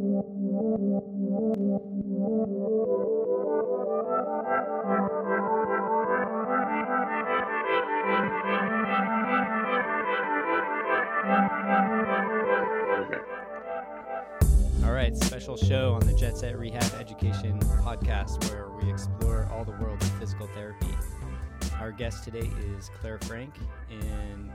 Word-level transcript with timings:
All 0.00 0.06
right, 14.90 15.14
special 15.14 15.58
show 15.58 15.92
on 15.92 16.06
the 16.06 16.14
Jet 16.18 16.38
Set 16.38 16.58
Rehab 16.58 16.82
Education 16.98 17.58
podcast 17.60 18.42
where 18.50 18.70
we 18.70 18.90
explore 18.90 19.50
all 19.52 19.66
the 19.66 19.72
world 19.72 20.00
of 20.00 20.10
physical 20.12 20.46
therapy. 20.54 20.86
Our 21.78 21.92
guest 21.92 22.24
today 22.24 22.50
is 22.74 22.90
Clare 22.98 23.18
Frank, 23.24 23.52
and 23.90 24.50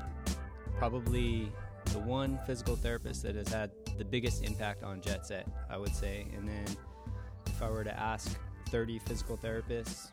probably 0.80 1.52
the 1.94 2.00
one 2.00 2.40
physical 2.48 2.76
therapist 2.76 3.22
that 3.22 3.36
has 3.36 3.50
had 3.50 3.70
the 3.98 4.06
biggest 4.06 4.44
impact 4.44 4.84
on 4.84 5.02
Jet 5.02 5.26
Set, 5.26 5.48
I 5.70 5.78
would 5.78 5.96
say. 5.96 6.28
And 6.36 6.48
then 6.48 6.66
if 7.48 7.62
I 7.62 7.70
were 7.70 7.84
to 7.84 8.00
ask 8.00 8.38
30 8.70 9.00
physical 9.00 9.38
therapists, 9.38 10.12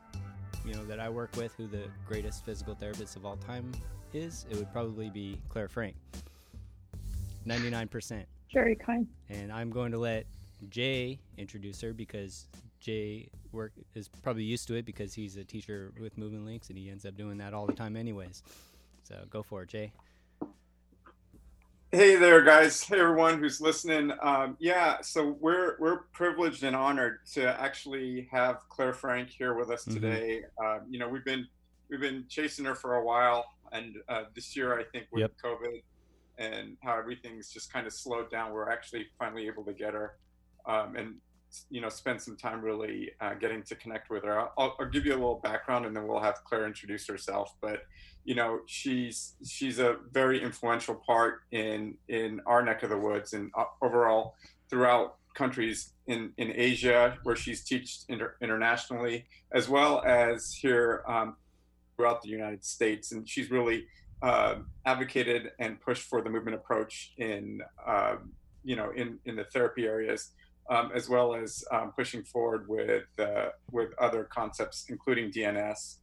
you 0.64 0.74
know, 0.74 0.84
that 0.84 1.00
I 1.00 1.08
work 1.08 1.34
with 1.36 1.54
who 1.56 1.66
the 1.66 1.84
greatest 2.06 2.44
physical 2.44 2.74
therapist 2.74 3.16
of 3.16 3.26
all 3.26 3.36
time 3.36 3.72
is, 4.12 4.46
it 4.50 4.56
would 4.56 4.70
probably 4.72 5.10
be 5.10 5.40
Clare 5.48 5.68
Frank. 5.68 5.96
99%. 7.46 8.24
Very 8.52 8.76
kind. 8.76 9.06
And 9.28 9.50
I'm 9.50 9.70
going 9.70 9.92
to 9.92 9.98
let 9.98 10.26
Jay 10.68 11.18
introduce 11.38 11.80
her 11.80 11.92
because 11.92 12.46
Jay 12.78 13.28
work 13.50 13.72
is 13.94 14.08
probably 14.08 14.44
used 14.44 14.68
to 14.68 14.74
it 14.74 14.84
because 14.84 15.14
he's 15.14 15.36
a 15.36 15.44
teacher 15.44 15.92
with 16.00 16.16
Movement 16.16 16.44
Links 16.44 16.68
and 16.68 16.78
he 16.78 16.90
ends 16.90 17.04
up 17.04 17.16
doing 17.16 17.38
that 17.38 17.54
all 17.54 17.66
the 17.66 17.72
time 17.72 17.96
anyways. 17.96 18.42
So 19.02 19.16
go 19.30 19.42
for 19.42 19.62
it, 19.62 19.68
Jay. 19.68 19.92
Hey 21.94 22.16
there, 22.16 22.40
guys. 22.40 22.82
Hey 22.82 23.00
everyone 23.00 23.38
who's 23.38 23.60
listening. 23.60 24.12
Um, 24.22 24.56
yeah, 24.58 25.02
so 25.02 25.36
we're 25.40 25.76
we're 25.78 26.04
privileged 26.14 26.62
and 26.62 26.74
honored 26.74 27.18
to 27.34 27.60
actually 27.60 28.28
have 28.32 28.60
Clare 28.70 28.94
Frank 28.94 29.28
here 29.28 29.52
with 29.54 29.70
us 29.70 29.84
Mhm. 29.84 29.92
today. 29.94 30.44
Um, 30.58 30.86
you 30.88 30.98
know, 30.98 31.08
we've 31.08 31.24
been 31.24 31.46
we've 31.90 32.00
been 32.00 32.24
chasing 32.30 32.64
her 32.64 32.74
for 32.74 32.94
a 32.94 33.04
while, 33.04 33.44
and 33.72 33.96
uh, 34.08 34.24
this 34.34 34.56
year 34.56 34.78
I 34.78 34.84
think 34.84 35.06
with 35.12 35.20
Yep. 35.20 35.32
COVID 35.44 35.82
and 36.38 36.78
how 36.82 36.96
everything's 36.98 37.52
just 37.52 37.70
kind 37.70 37.86
of 37.86 37.92
slowed 37.92 38.30
down, 38.30 38.52
we're 38.52 38.70
actually 38.70 39.08
finally 39.18 39.46
able 39.46 39.64
to 39.64 39.74
get 39.74 39.92
her 39.92 40.16
um, 40.64 40.96
and 40.96 41.20
you 41.68 41.82
know 41.82 41.90
spend 41.90 42.22
some 42.22 42.38
time 42.38 42.62
really 42.62 43.12
uh, 43.20 43.34
getting 43.34 43.62
to 43.64 43.74
connect 43.74 44.08
with 44.08 44.24
her. 44.24 44.40
I'll, 44.40 44.74
I'll 44.80 44.86
give 44.88 45.04
you 45.04 45.12
a 45.12 45.20
little 45.20 45.40
background, 45.44 45.84
and 45.84 45.94
then 45.94 46.06
we'll 46.06 46.20
have 46.20 46.42
Clare 46.44 46.64
introduce 46.66 47.06
herself. 47.06 47.54
But 47.60 47.82
you 48.24 48.34
know 48.34 48.60
she's 48.66 49.34
she's 49.46 49.78
a 49.78 49.96
very 50.12 50.42
influential 50.42 50.94
part 50.94 51.40
in 51.50 51.96
in 52.08 52.40
our 52.46 52.62
neck 52.62 52.82
of 52.82 52.90
the 52.90 52.98
woods 52.98 53.32
and 53.32 53.50
uh, 53.56 53.64
overall 53.80 54.34
throughout 54.70 55.16
countries 55.34 55.92
in 56.06 56.32
in 56.36 56.52
Asia 56.54 57.18
where 57.22 57.36
she's 57.36 57.64
taught 57.64 57.88
inter- 58.08 58.36
internationally 58.40 59.26
as 59.52 59.68
well 59.68 60.02
as 60.04 60.52
here 60.52 61.02
um, 61.08 61.36
throughout 61.96 62.22
the 62.22 62.28
United 62.28 62.64
States. 62.64 63.12
And 63.12 63.28
she's 63.28 63.50
really 63.50 63.86
uh, 64.22 64.56
advocated 64.86 65.52
and 65.58 65.80
pushed 65.80 66.04
for 66.04 66.22
the 66.22 66.30
movement 66.30 66.54
approach 66.54 67.12
in 67.18 67.60
um, 67.86 68.32
you 68.64 68.76
know 68.76 68.90
in 68.94 69.18
in 69.24 69.36
the 69.36 69.44
therapy 69.44 69.84
areas 69.86 70.30
um, 70.70 70.90
as 70.94 71.08
well 71.08 71.34
as 71.34 71.64
um, 71.72 71.92
pushing 71.96 72.22
forward 72.22 72.68
with 72.68 73.04
uh, 73.18 73.48
with 73.70 73.90
other 74.00 74.24
concepts 74.24 74.86
including 74.88 75.30
DNS 75.30 75.96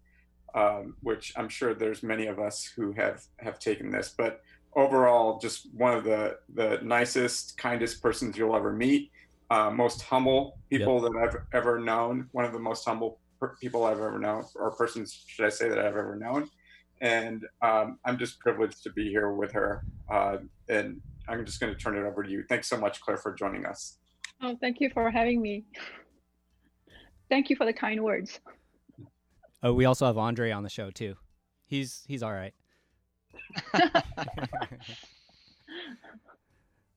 um, 0.55 0.95
which 1.01 1.33
I'm 1.35 1.49
sure 1.49 1.73
there's 1.73 2.03
many 2.03 2.27
of 2.27 2.39
us 2.39 2.63
who 2.63 2.91
have 2.93 3.23
have 3.39 3.59
taken 3.59 3.91
this. 3.91 4.13
But 4.17 4.41
overall, 4.75 5.39
just 5.39 5.73
one 5.73 5.95
of 5.95 6.03
the 6.03 6.37
the 6.53 6.79
nicest, 6.83 7.57
kindest 7.57 8.01
persons 8.01 8.37
you'll 8.37 8.55
ever 8.55 8.73
meet. 8.73 9.11
Uh, 9.51 9.71
most 9.71 10.03
humble 10.03 10.59
people 10.69 11.01
that 11.01 11.15
I've 11.17 11.37
ever 11.53 11.79
known. 11.79 12.27
One 12.33 12.45
of 12.45 12.53
the 12.53 12.59
most 12.59 12.85
humble 12.85 13.19
per- 13.39 13.55
people 13.59 13.83
I've 13.85 13.97
ever 13.97 14.19
known, 14.19 14.45
or 14.55 14.71
persons, 14.71 15.23
should 15.25 15.45
I 15.45 15.49
say, 15.49 15.69
that 15.69 15.79
I've 15.79 15.97
ever 15.97 16.15
known. 16.15 16.49
And 17.01 17.45
um, 17.61 17.97
I'm 18.05 18.19
just 18.19 18.39
privileged 18.39 18.83
to 18.83 18.91
be 18.91 19.09
here 19.09 19.31
with 19.31 19.51
her. 19.53 19.83
Uh, 20.11 20.37
and 20.67 21.01
I'm 21.27 21.45
just 21.45 21.59
going 21.59 21.73
to 21.73 21.79
turn 21.79 21.97
it 21.97 22.01
over 22.01 22.21
to 22.23 22.29
you. 22.29 22.43
Thanks 22.47 22.67
so 22.67 22.77
much, 22.77 23.01
Clare, 23.01 23.17
for 23.17 23.33
joining 23.33 23.65
us. 23.65 23.97
Oh, 24.41 24.55
thank 24.61 24.79
you 24.79 24.89
for 24.93 25.09
having 25.09 25.41
me. 25.41 25.65
Thank 27.29 27.49
you 27.49 27.55
for 27.55 27.65
the 27.65 27.73
kind 27.73 28.03
words. 28.03 28.39
Oh, 29.61 29.73
we 29.73 29.85
also 29.85 30.05
have 30.05 30.17
Andre 30.17 30.51
on 30.51 30.63
the 30.63 30.69
show 30.69 30.89
too. 30.89 31.15
He's 31.67 32.03
he's 32.07 32.23
all 32.23 32.33
right. 32.33 32.53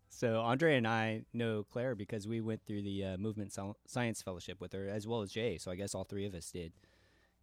so 0.09 0.41
Andre 0.41 0.77
and 0.77 0.87
I 0.87 1.23
know 1.33 1.65
Clare 1.65 1.95
because 1.95 2.29
we 2.29 2.41
went 2.41 2.65
through 2.65 2.83
the 2.83 3.05
uh, 3.05 3.17
movement 3.17 3.53
Sci- 3.53 3.75
science 3.87 4.23
fellowship 4.23 4.61
with 4.61 4.73
her 4.73 4.89
as 4.89 5.07
well 5.07 5.23
as 5.23 5.33
Jay. 5.33 5.59
So 5.59 5.71
I 5.71 5.75
guess 5.77 5.95
all 5.95 6.05
three 6.05 6.27
of 6.27 6.35
us 6.35 6.51
did. 6.51 6.73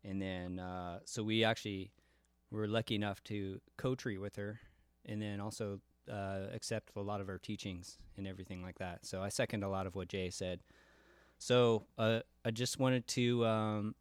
And 0.03 0.22
then 0.22 0.59
uh, 0.59 1.00
so 1.06 1.24
we 1.24 1.44
actually 1.44 1.91
were 2.52 2.68
lucky 2.68 2.96
enough 2.96 3.22
to 3.25 3.59
co-treat 3.78 4.19
with 4.19 4.35
her, 4.38 4.59
and 5.06 5.22
then 5.22 5.40
also 5.40 5.81
uh, 6.12 6.47
accept 6.53 6.91
a 6.96 7.02
lot 7.02 7.22
of 7.22 7.28
her 7.28 7.38
teachings 7.38 7.97
and 8.18 8.25
everything 8.25 8.62
like 8.62 8.79
that. 8.79 9.06
So 9.06 9.22
I 9.22 9.29
second 9.29 9.63
a 9.63 9.69
lot 9.69 9.85
of 9.85 9.96
what 9.96 10.08
Jay 10.08 10.29
said. 10.29 10.62
So 11.38 11.84
uh, 11.97 12.22
I 12.46 12.52
just 12.52 12.79
wanted 12.79 13.08
to 13.09 13.46
um, 13.46 13.96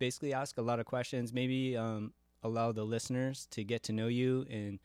basically 0.00 0.34
ask 0.34 0.58
a 0.58 0.62
lot 0.62 0.80
of 0.80 0.86
questions, 0.86 1.32
maybe 1.32 1.76
um, 1.76 2.12
allow 2.42 2.72
the 2.72 2.82
listeners 2.82 3.46
to 3.52 3.62
get 3.62 3.84
to 3.84 3.92
know 3.92 4.08
you 4.08 4.44
and 4.50 4.80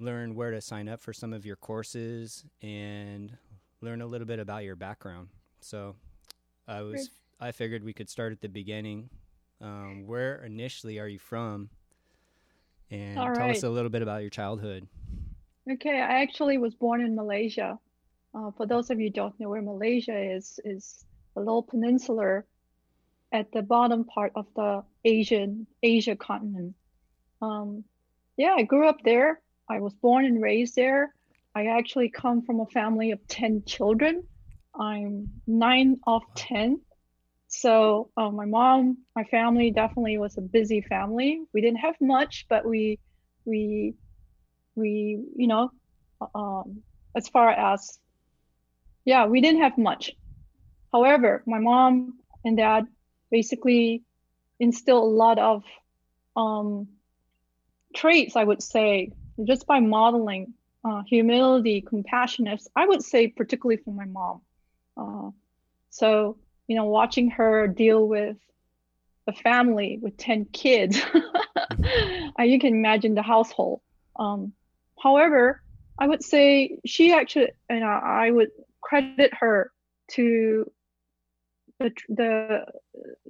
learn 0.00 0.34
where 0.34 0.50
to 0.50 0.60
sign 0.60 0.88
up 0.88 1.00
for 1.00 1.14
some 1.14 1.32
of 1.32 1.46
your 1.46 1.56
courses 1.56 2.44
and 2.60 3.38
learn 3.80 4.02
a 4.02 4.06
little 4.06 4.26
bit 4.26 4.40
about 4.40 4.64
your 4.64 4.76
background. 4.76 5.28
So 5.60 5.94
I 6.68 6.82
was 6.82 7.08
I 7.40 7.52
figured 7.52 7.82
we 7.82 7.94
could 7.94 8.10
start 8.10 8.32
at 8.32 8.40
the 8.42 8.48
beginning. 8.48 9.08
Um, 9.60 10.06
where 10.06 10.44
initially 10.44 10.98
are 10.98 11.08
you 11.08 11.18
from? 11.18 11.70
And 12.90 13.18
All 13.18 13.32
tell 13.32 13.50
us 13.50 13.62
a 13.62 13.70
little 13.70 13.88
bit 13.88 14.02
about 14.02 14.20
your 14.20 14.30
childhood. 14.30 14.86
Okay, 15.70 16.00
I 16.00 16.20
actually 16.22 16.58
was 16.58 16.74
born 16.74 17.00
in 17.00 17.14
Malaysia. 17.14 17.78
Uh, 18.34 18.50
for 18.56 18.66
those 18.66 18.90
of 18.90 19.00
you 19.00 19.06
who 19.06 19.12
don't 19.12 19.40
know 19.40 19.48
where 19.48 19.62
Malaysia 19.62 20.16
is, 20.16 20.60
is 20.64 21.04
a 21.36 21.40
little 21.40 21.62
peninsula 21.62 22.42
at 23.32 23.50
the 23.52 23.62
bottom 23.62 24.04
part 24.04 24.32
of 24.34 24.46
the 24.54 24.82
Asian 25.04 25.66
Asia 25.82 26.16
continent. 26.16 26.74
Um, 27.42 27.84
yeah, 28.36 28.54
I 28.56 28.62
grew 28.62 28.88
up 28.88 28.98
there. 29.04 29.40
I 29.68 29.80
was 29.80 29.94
born 29.94 30.24
and 30.24 30.40
raised 30.42 30.76
there. 30.76 31.14
I 31.54 31.66
actually 31.66 32.10
come 32.10 32.42
from 32.42 32.60
a 32.60 32.66
family 32.66 33.12
of 33.12 33.26
10 33.28 33.64
children. 33.66 34.24
I'm 34.78 35.28
nine 35.46 36.00
of 36.06 36.22
10. 36.34 36.80
So 37.48 38.10
uh, 38.16 38.30
my 38.30 38.46
mom, 38.46 38.98
my 39.14 39.24
family 39.24 39.70
definitely 39.70 40.18
was 40.18 40.36
a 40.36 40.40
busy 40.40 40.80
family. 40.80 41.42
We 41.52 41.60
didn't 41.60 41.78
have 41.78 41.94
much, 42.00 42.46
but 42.48 42.66
we, 42.66 42.98
we, 43.44 43.94
we, 44.74 45.22
you 45.36 45.46
know, 45.46 45.70
um, 46.34 46.82
as 47.14 47.28
far 47.28 47.50
as, 47.50 47.98
yeah, 49.04 49.26
we 49.26 49.40
didn't 49.40 49.60
have 49.60 49.78
much. 49.78 50.10
However, 50.92 51.44
my 51.46 51.60
mom 51.60 52.18
and 52.44 52.56
dad 52.56 52.86
basically 53.34 54.04
instill 54.60 55.02
a 55.02 55.12
lot 55.24 55.40
of 55.40 55.64
um, 56.36 56.86
traits, 57.92 58.36
I 58.36 58.44
would 58.44 58.62
say, 58.62 59.10
just 59.42 59.66
by 59.66 59.80
modeling 59.80 60.54
uh, 60.84 61.02
humility, 61.04 61.80
compassionate. 61.80 62.62
I 62.76 62.86
would 62.86 63.02
say, 63.02 63.26
particularly 63.26 63.82
for 63.82 63.92
my 63.92 64.04
mom. 64.04 64.40
Uh, 64.96 65.30
so, 65.90 66.38
you 66.68 66.76
know, 66.76 66.84
watching 66.84 67.30
her 67.30 67.66
deal 67.66 68.06
with 68.06 68.36
a 69.26 69.32
family 69.32 69.98
with 70.00 70.16
10 70.16 70.44
kids, 70.52 71.00
uh, 72.38 72.42
you 72.44 72.60
can 72.60 72.72
imagine 72.72 73.16
the 73.16 73.22
household. 73.22 73.80
Um, 74.16 74.52
however, 75.02 75.60
I 75.98 76.06
would 76.06 76.22
say 76.22 76.78
she 76.86 77.12
actually, 77.12 77.48
and 77.68 77.82
I 77.82 78.30
would 78.30 78.50
credit 78.80 79.34
her 79.34 79.72
to 80.12 80.70
the, 81.78 81.92
the 82.08 82.66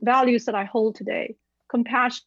values 0.00 0.44
that 0.46 0.55
I 0.55 0.64
hold 0.64 0.96
today 0.96 1.37
compassion, 1.69 2.23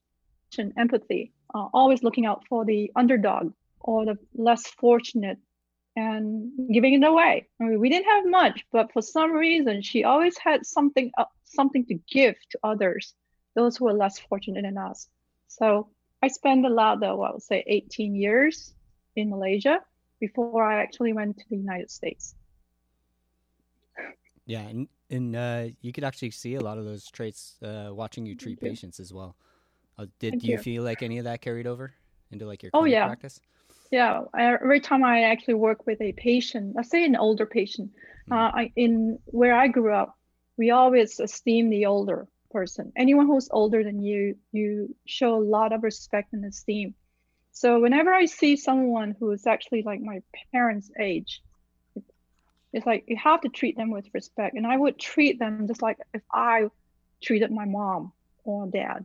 empathy, 0.78 1.32
uh, 1.54 1.68
always 1.74 2.04
looking 2.04 2.26
out 2.26 2.44
for 2.50 2.66
the 2.66 2.92
underdog 2.96 3.54
or 3.80 4.06
the 4.06 4.18
less 4.36 4.68
fortunate 4.68 5.38
and 5.96 6.52
giving 6.72 6.94
it 6.94 7.04
away. 7.04 7.48
I 7.60 7.64
mean, 7.64 7.80
we 7.80 7.90
didn't 7.90 8.06
have 8.06 8.26
much, 8.26 8.66
but 8.72 8.92
for 8.94 9.02
some 9.02 9.32
reason, 9.32 9.82
she 9.82 10.04
always 10.04 10.38
had 10.38 10.66
something 10.66 11.12
uh, 11.18 11.26
something 11.44 11.86
to 11.86 11.96
give 12.12 12.36
to 12.52 12.60
others, 12.64 13.14
those 13.56 13.78
who 13.78 13.86
were 13.86 13.94
less 13.94 14.20
fortunate 14.20 14.64
than 14.64 14.78
us. 14.78 15.08
So 15.48 15.90
I 16.22 16.28
spent 16.28 16.66
a 16.66 16.70
lot 16.70 17.02
of, 17.04 17.20
I 17.20 17.32
would 17.32 17.42
say, 17.42 17.64
18 17.66 18.16
years 18.16 18.74
in 19.16 19.30
Malaysia 19.30 19.80
before 20.20 20.64
I 20.64 20.82
actually 20.82 21.14
went 21.14 21.38
to 21.38 21.46
the 21.50 21.58
United 21.58 21.90
States. 21.90 22.36
Yeah, 24.46 24.62
and, 24.62 24.88
and 25.10 25.36
uh, 25.36 25.66
you 25.82 25.94
could 25.94 26.04
actually 26.04 26.32
see 26.32 26.56
a 26.56 26.62
lot 26.62 26.78
of 26.78 26.86
those 26.86 27.10
traits 27.10 27.56
uh, 27.64 27.90
watching 27.92 28.26
you 28.26 28.36
treat 28.36 28.62
you. 28.62 28.70
patients 28.70 29.00
as 29.00 29.14
well. 29.14 29.36
Uh, 29.98 30.06
did 30.20 30.34
Thank 30.34 30.44
do 30.44 30.48
you 30.50 30.58
you. 30.58 30.64
feel 30.64 30.84
like 30.84 31.02
any 31.02 31.18
of 31.18 31.26
that 31.26 31.42
carried 31.42 31.68
over 31.68 31.94
into 32.32 32.46
like 32.46 32.62
your 32.62 32.72
Oh, 32.74 32.86
yeah. 32.86 33.06
practice? 33.06 33.40
Yeah, 33.90 34.24
every 34.38 34.82
time 34.82 35.04
I 35.04 35.24
actually 35.24 35.54
work 35.56 35.86
with 35.88 36.02
a 36.02 36.12
patient, 36.12 36.76
let's 36.76 36.90
say 36.90 37.06
an 37.06 37.16
older 37.16 37.46
patient, 37.46 37.92
mm-hmm. 38.30 38.34
uh, 38.34 38.52
I, 38.62 38.72
in 38.76 39.18
where 39.26 39.56
I 39.56 39.68
grew 39.68 39.94
up, 39.94 40.18
we 40.58 40.72
always 40.72 41.20
esteem 41.20 41.70
the 41.70 41.86
older 41.86 42.28
person. 42.52 42.92
Anyone 42.98 43.28
who's 43.28 43.48
older 43.52 43.84
than 43.84 44.02
you, 44.02 44.36
you 44.52 44.94
show 45.06 45.36
a 45.36 45.44
lot 45.44 45.72
of 45.72 45.84
respect 45.84 46.34
and 46.34 46.44
esteem. 46.44 46.96
So 47.52 47.80
whenever 47.80 48.14
I 48.14 48.26
see 48.26 48.56
someone 48.58 49.16
who 49.20 49.32
is 49.32 49.48
actually 49.48 49.84
like 49.84 50.02
my 50.02 50.22
parents' 50.52 50.92
age, 51.00 51.42
it's 52.78 52.86
like 52.86 53.04
you 53.08 53.18
have 53.18 53.42
to 53.42 53.50
treat 53.50 53.76
them 53.76 53.90
with 53.90 54.06
respect. 54.14 54.56
And 54.56 54.66
I 54.68 54.78
would 54.78 55.00
treat 55.00 55.40
them 55.40 55.68
just 55.68 55.82
like 55.82 55.98
if 56.14 56.22
I 56.32 56.68
treated 57.24 57.52
my 57.52 57.66
mom 57.66 58.14
or 58.44 58.68
dad. 58.68 59.04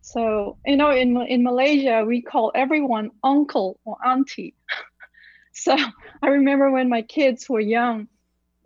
So, 0.00 0.58
you 0.66 0.76
know, 0.76 0.90
in, 0.90 1.16
in 1.22 1.44
Malaysia, 1.44 2.04
we 2.04 2.20
call 2.20 2.50
everyone 2.54 3.12
uncle 3.22 3.78
or 3.84 3.96
auntie. 4.04 4.54
so 5.54 5.76
I 6.22 6.26
remember 6.26 6.70
when 6.72 6.88
my 6.88 7.02
kids 7.02 7.48
were 7.48 7.60
young, 7.60 8.08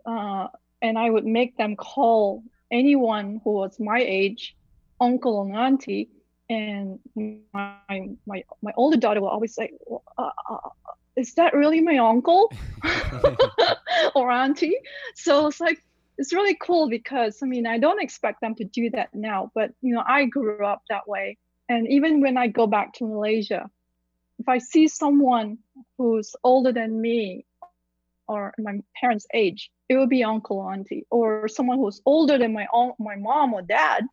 uh, 0.05 0.47
and 0.81 0.97
I 0.97 1.09
would 1.09 1.25
make 1.25 1.55
them 1.55 1.75
call 1.75 2.43
anyone 2.71 3.39
who 3.43 3.53
was 3.53 3.79
my 3.79 3.99
age 3.99 4.55
uncle 4.99 5.43
and 5.43 5.55
auntie. 5.55 6.09
And 6.49 6.99
my 7.53 8.09
my 8.25 8.43
my 8.63 8.73
older 8.75 8.97
daughter 8.97 9.21
will 9.21 9.29
always 9.29 9.53
say, 9.53 9.69
uh, 10.17 10.29
uh, 10.49 10.57
"Is 11.15 11.33
that 11.35 11.53
really 11.53 11.81
my 11.81 11.97
uncle 11.97 12.51
or 14.15 14.31
auntie?" 14.31 14.77
So 15.15 15.47
it's 15.47 15.59
like 15.59 15.83
it's 16.17 16.33
really 16.33 16.55
cool 16.55 16.89
because 16.89 17.39
I 17.41 17.45
mean 17.45 17.65
I 17.67 17.77
don't 17.77 18.01
expect 18.01 18.41
them 18.41 18.55
to 18.55 18.63
do 18.63 18.89
that 18.91 19.09
now, 19.13 19.51
but 19.55 19.71
you 19.81 19.93
know 19.93 20.03
I 20.05 20.25
grew 20.25 20.65
up 20.65 20.81
that 20.89 21.07
way, 21.07 21.37
and 21.67 21.87
even 21.87 22.21
when 22.21 22.37
I 22.37 22.47
go 22.47 22.67
back 22.67 22.93
to 22.95 23.05
Malaysia, 23.05 23.69
if 24.39 24.47
I 24.47 24.57
see 24.57 24.87
someone 24.87 25.59
who's 25.97 26.35
older 26.43 26.71
than 26.71 26.99
me 26.99 27.45
or 28.27 28.53
my 28.57 28.79
parents' 28.99 29.27
age, 29.33 29.71
it 29.89 29.97
would 29.97 30.09
be 30.09 30.23
uncle, 30.23 30.61
auntie, 30.61 31.05
or 31.09 31.47
someone 31.47 31.79
who's 31.79 32.01
older 32.05 32.37
than 32.37 32.53
my 32.53 32.67
own, 32.71 32.93
my 32.99 33.15
mom 33.15 33.53
or 33.53 33.61
dad. 33.61 34.05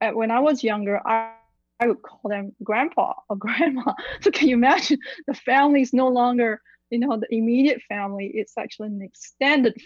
When 0.00 0.30
I 0.30 0.40
was 0.40 0.62
younger, 0.62 1.00
I, 1.04 1.32
I 1.80 1.88
would 1.88 2.02
call 2.02 2.30
them 2.30 2.54
grandpa 2.62 3.14
or 3.28 3.36
grandma. 3.46 3.94
So 4.20 4.30
can 4.30 4.48
you 4.48 4.56
imagine 4.56 4.98
the 5.26 5.34
family 5.34 5.82
is 5.82 5.92
no 5.92 6.08
longer, 6.08 6.60
you 6.90 6.98
know, 6.98 7.16
the 7.16 7.34
immediate 7.34 7.82
family. 7.88 8.30
It's 8.34 8.56
actually 8.58 8.88
an 8.88 9.02
extended 9.02 9.80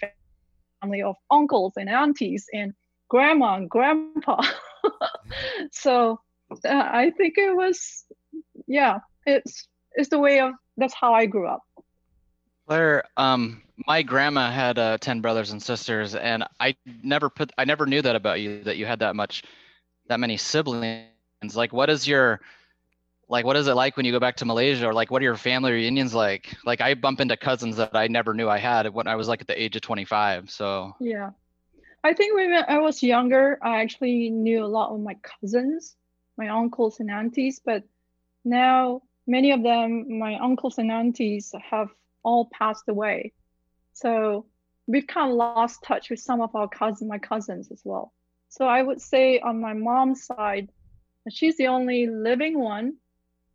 family 0.83 1.03
of 1.03 1.17
uncles 1.31 1.75
and 1.77 1.89
aunties 1.89 2.47
and 2.53 2.73
grandma 3.09 3.57
and 3.57 3.69
grandpa. 3.69 4.43
so 5.73 6.21
uh, 6.65 6.69
I 6.93 7.13
think 7.17 7.39
it 7.39 7.55
was, 7.55 8.05
yeah, 8.67 8.99
it's 9.27 9.67
it's 9.93 10.09
the 10.09 10.19
way 10.19 10.41
of 10.41 10.53
that's 10.77 10.95
how 10.95 11.13
I 11.13 11.27
grew 11.27 11.49
up. 11.49 11.63
Clare, 12.67 13.05
um, 13.17 13.63
my 13.87 14.03
grandma 14.03 14.51
had 14.51 14.79
uh, 14.79 14.99
10 14.99 15.21
brothers 15.21 15.51
and 15.51 15.63
sisters 15.63 16.15
and 16.15 16.45
I 16.61 16.77
never 17.03 17.29
put, 17.29 17.51
I 17.59 17.65
never 17.65 17.87
knew 17.87 18.01
that 18.03 18.15
about 18.15 18.41
you, 18.41 18.63
that 18.63 18.77
you 18.77 18.87
had 18.87 19.01
that 19.01 19.17
much, 19.17 19.43
that 20.07 20.21
many 20.21 20.37
siblings. 20.37 21.07
Like, 21.55 21.73
what 21.73 21.89
is 21.91 22.07
your, 22.07 22.41
like, 23.29 23.45
what 23.45 23.57
is 23.57 23.67
it 23.67 23.75
like 23.75 23.97
when 23.97 24.05
you 24.05 24.13
go 24.13 24.21
back 24.21 24.37
to 24.37 24.45
Malaysia 24.45 24.89
or 24.89 24.93
like, 24.93 25.11
what 25.11 25.23
are 25.23 25.25
your 25.25 25.37
family 25.37 25.73
reunions 25.73 26.13
like? 26.13 26.55
Like 26.65 26.81
I 26.81 26.95
bump 26.95 27.21
into 27.21 27.37
cousins 27.37 27.77
that 27.77 27.97
I 27.97 28.09
never 28.09 28.35
knew 28.35 28.49
I 28.49 28.59
had 28.59 28.93
when 28.93 29.07
I 29.07 29.17
was 29.17 29.29
like 29.29 29.41
at 29.41 29.47
the 29.47 29.61
age 29.61 29.77
of 29.77 29.83
25. 29.83 30.51
So 30.51 30.95
yeah, 31.01 31.31
I 32.05 32.13
think 32.13 32.35
when 32.35 32.53
I 32.53 32.79
was 32.79 33.03
younger, 33.03 33.59
I 33.63 33.81
actually 33.81 34.31
knew 34.31 34.65
a 34.65 34.67
lot 34.67 34.93
of 34.93 35.01
my 35.01 35.17
cousins, 35.23 35.97
my 36.37 36.49
uncles 36.49 37.01
and 37.01 37.11
aunties, 37.11 37.61
but 37.65 37.85
now 38.45 39.03
many 39.27 39.53
of 39.53 39.63
them, 39.63 40.19
my 40.19 40.37
uncles 40.37 40.79
and 40.79 40.91
aunties 40.91 41.55
have 41.71 41.89
all 42.23 42.51
passed 42.53 42.89
away. 42.89 43.33
So 43.93 44.47
we've 44.87 45.07
kind 45.07 45.31
of 45.31 45.37
lost 45.37 45.83
touch 45.85 46.11
with 46.11 46.21
some 46.21 46.41
of 46.41 46.55
our 46.55 46.69
cousins, 46.69 47.09
my 47.09 47.19
cousins 47.19 47.71
as 47.71 47.81
well. 47.85 48.13
So 48.49 48.67
I 48.67 48.83
would 48.83 49.01
say 49.01 49.39
on 49.39 49.61
my 49.61 49.73
mom's 49.73 50.25
side, 50.25 50.71
she's 51.29 51.57
the 51.57 51.67
only 51.67 52.07
living 52.07 52.59
one 52.59 52.95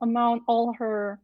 among 0.02 0.42
all 0.48 0.74
her 0.74 1.20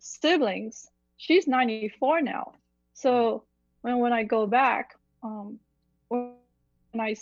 siblings. 0.00 0.88
She's 1.16 1.46
94 1.46 2.22
now. 2.22 2.52
So 2.94 3.44
when, 3.82 3.98
when 3.98 4.12
I 4.12 4.24
go 4.24 4.46
back, 4.46 4.94
um, 5.22 5.58
when 6.08 6.34
I, 6.98 7.16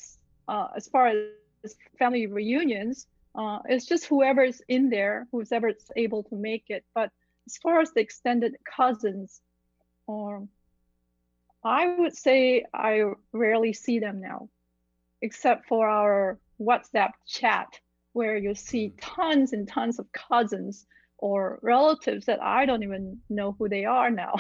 uh, 0.49 0.69
as 0.77 0.89
far 0.89 1.13
as 1.65 1.77
family 1.99 2.27
reunions, 2.27 3.07
uh, 3.35 3.59
it's 3.67 3.87
just 3.87 4.07
whoever's 4.07 4.61
in 4.69 4.91
there, 4.91 5.27
who's 5.33 5.53
ever 5.53 5.73
able 5.97 6.23
to 6.25 6.37
make 6.37 6.65
it. 6.69 6.85
But 6.95 7.11
as 7.47 7.57
far 7.57 7.81
as 7.81 7.93
the 7.93 8.01
extended 8.01 8.57
cousins, 8.65 9.41
um, 10.09 10.49
I 11.65 11.87
would 11.99 12.17
say 12.17 12.65
I 12.75 13.05
rarely 13.33 13.73
see 13.73 14.01
them 14.01 14.21
now, 14.21 14.49
except 15.23 15.67
for 15.67 15.89
our 15.89 16.39
WhatsApp 16.61 17.13
chat, 17.27 17.69
where 18.13 18.37
you 18.37 18.55
see 18.55 18.89
mm. 18.89 18.95
tons 19.01 19.53
and 19.53 19.67
tons 19.69 19.99
of 19.99 20.11
cousins 20.13 20.87
or 21.19 21.59
relatives 21.63 22.27
that 22.27 22.43
I 22.43 22.67
don't 22.67 22.83
even 22.83 23.19
know 23.29 23.55
who 23.59 23.69
they 23.69 23.85
are 23.85 24.11
now. 24.11 24.35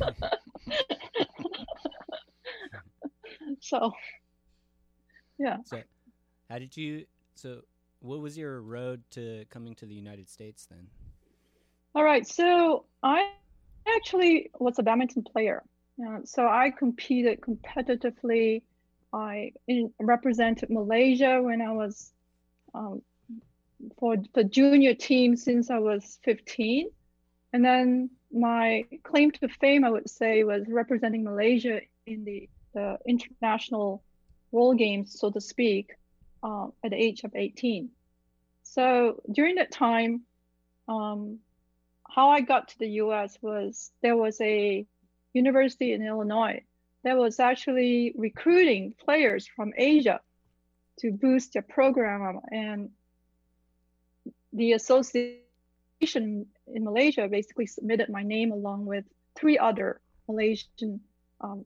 so, 3.60 3.92
yeah. 5.38 5.56
So, 5.64 5.82
how 6.50 6.58
did 6.58 6.76
you? 6.76 7.06
So, 7.34 7.62
what 8.00 8.20
was 8.20 8.36
your 8.36 8.60
road 8.60 9.02
to 9.12 9.44
coming 9.50 9.74
to 9.76 9.86
the 9.86 9.94
United 9.94 10.28
States 10.28 10.66
then? 10.66 10.86
All 11.94 12.04
right. 12.04 12.26
So 12.26 12.84
I 13.02 13.30
actually 13.96 14.50
was 14.58 14.78
a 14.78 14.82
badminton 14.82 15.22
player. 15.22 15.62
Uh, 16.00 16.18
so 16.24 16.46
I 16.46 16.70
competed 16.70 17.40
competitively. 17.40 18.62
I 19.12 19.52
in, 19.66 19.92
represented 19.98 20.70
Malaysia 20.70 21.40
when 21.42 21.60
I 21.60 21.72
was 21.72 22.12
um, 22.74 23.02
for 23.98 24.16
the 24.34 24.44
junior 24.44 24.94
team 24.94 25.36
since 25.36 25.70
I 25.70 25.78
was 25.78 26.18
15. 26.24 26.90
And 27.52 27.64
then 27.64 28.10
my 28.32 28.84
claim 29.02 29.30
to 29.32 29.48
fame, 29.48 29.84
I 29.84 29.90
would 29.90 30.08
say, 30.08 30.44
was 30.44 30.64
representing 30.68 31.24
Malaysia 31.24 31.80
in 32.06 32.24
the, 32.24 32.48
the 32.74 32.98
international 33.06 34.02
world 34.50 34.78
games, 34.78 35.18
so 35.18 35.30
to 35.30 35.40
speak, 35.40 35.92
uh, 36.42 36.66
at 36.84 36.90
the 36.90 36.96
age 36.96 37.24
of 37.24 37.34
18. 37.34 37.90
So 38.62 39.22
during 39.32 39.56
that 39.56 39.72
time, 39.72 40.22
um, 40.88 41.38
how 42.08 42.30
I 42.30 42.40
got 42.40 42.68
to 42.68 42.78
the 42.78 42.88
US 43.02 43.38
was 43.40 43.90
there 44.02 44.16
was 44.16 44.40
a 44.40 44.86
university 45.32 45.92
in 45.92 46.02
Illinois 46.02 46.62
that 47.04 47.16
was 47.16 47.38
actually 47.38 48.12
recruiting 48.16 48.94
players 48.98 49.46
from 49.46 49.72
Asia 49.76 50.20
to 51.00 51.12
boost 51.12 51.52
their 51.52 51.62
program. 51.62 52.40
And 52.50 52.90
the 54.52 54.72
association 54.72 55.42
in 56.74 56.84
Malaysia 56.84 57.28
basically 57.28 57.66
submitted 57.66 58.08
my 58.08 58.22
name 58.22 58.52
along 58.52 58.86
with 58.86 59.04
three 59.34 59.58
other 59.58 60.00
Malaysian 60.28 61.00
um, 61.40 61.64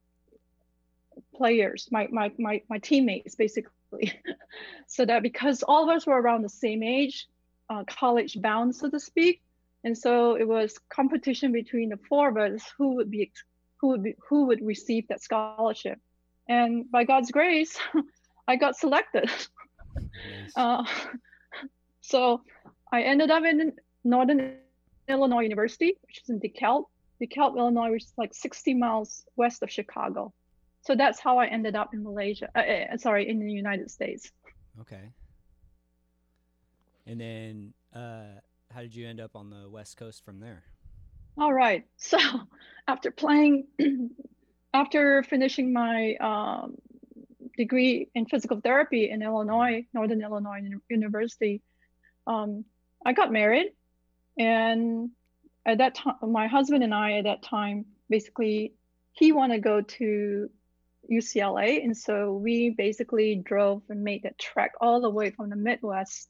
players, 1.35 1.89
my, 1.91 2.09
my, 2.11 2.31
my, 2.39 2.63
my 2.69 2.79
teammates, 2.79 3.35
basically. 3.35 4.13
so 4.87 5.05
that 5.05 5.23
because 5.23 5.63
all 5.63 5.89
of 5.89 5.97
us 5.97 6.07
were 6.07 6.21
around 6.21 6.43
the 6.43 6.49
same 6.49 6.83
age, 6.83 7.29
uh, 7.69 7.85
college 7.85 8.41
bound, 8.41 8.75
so 8.75 8.89
to 8.89 9.01
speak, 9.01 9.43
and 9.85 9.97
so 9.97 10.37
it 10.37 10.47
was 10.47 10.79
competition 10.89 11.53
between 11.53 11.89
the 11.89 11.99
four 12.09 12.29
of 12.29 12.37
us 12.37 12.63
who 12.79 12.95
would 12.97 13.11
be 13.11 13.33
who 13.81 13.89
would 13.89 14.03
be, 14.03 14.15
who 14.29 14.47
would 14.47 14.65
receive 14.65 15.09
that 15.09 15.21
scholarship. 15.21 15.99
And 16.49 16.89
by 16.91 17.05
God's 17.05 17.33
grace, 17.33 17.77
I 18.49 18.57
got 18.57 18.77
selected. 18.77 19.31
Nice. 19.95 20.53
Uh, 20.57 20.85
so 22.13 22.43
I 22.93 23.03
ended 23.03 23.31
up 23.31 23.43
in 23.45 23.73
Northern 24.05 24.57
Illinois 25.09 25.45
University, 25.45 25.97
which 26.03 26.21
is 26.23 26.29
in 26.29 26.41
DeKalb, 26.41 26.85
DeKalb, 27.23 27.57
Illinois, 27.57 27.91
which 27.91 28.05
is 28.05 28.13
like 28.19 28.35
60 28.35 28.75
miles 28.75 29.25
west 29.37 29.63
of 29.63 29.71
Chicago. 29.71 30.33
So 30.83 30.95
that's 30.95 31.19
how 31.21 31.39
I 31.39 31.47
ended 31.47 31.75
up 31.75 31.95
in 31.95 32.03
Malaysia. 32.03 32.51
Uh, 32.55 32.95
uh, 32.95 32.99
sorry, 32.99 33.31
in 33.31 33.39
the 33.39 33.51
United 33.51 33.91
States. 33.91 34.31
Okay. 34.83 35.09
And 37.07 37.19
then 37.19 37.73
uh, 37.95 38.41
how 38.71 38.83
did 38.83 38.95
you 38.95 39.09
end 39.09 39.21
up 39.21 39.35
on 39.35 39.49
the 39.49 39.71
West 39.71 39.97
Coast 39.97 40.23
from 40.23 40.39
there? 40.39 40.65
All 41.39 41.53
right. 41.53 41.85
So 41.97 42.19
after 42.87 43.11
playing, 43.11 43.69
after 44.75 45.23
finishing 45.23 45.73
my 45.73 46.17
um, 46.17 46.77
degree 47.57 48.09
in 48.15 48.27
physical 48.27 48.61
therapy 48.61 49.09
in 49.09 49.23
Illinois, 49.23 49.87
Northern 49.95 50.21
Illinois 50.21 50.61
University, 50.91 51.63
um, 52.27 52.65
I 53.05 53.13
got 53.13 53.33
married. 53.33 53.73
And 54.39 55.11
at 55.67 55.79
that 55.79 55.95
time, 55.95 56.17
my 56.23 56.47
husband 56.47 56.83
and 56.83 56.95
I 56.95 57.19
at 57.19 57.25
that 57.25 57.43
time, 57.43 57.87
basically, 58.09 58.75
he 59.13 59.33
wanted 59.33 59.57
to 59.57 59.61
go 59.61 59.81
to 59.81 60.51
UCLA. 61.11 61.85
And 61.85 61.97
so 61.97 62.35
we 62.35 62.71
basically 62.71 63.37
drove 63.37 63.83
and 63.89 64.03
made 64.03 64.23
that 64.23 64.39
trek 64.39 64.73
all 64.81 65.01
the 65.01 65.11
way 65.11 65.31
from 65.31 65.51
the 65.51 65.57
Midwest 65.57 66.29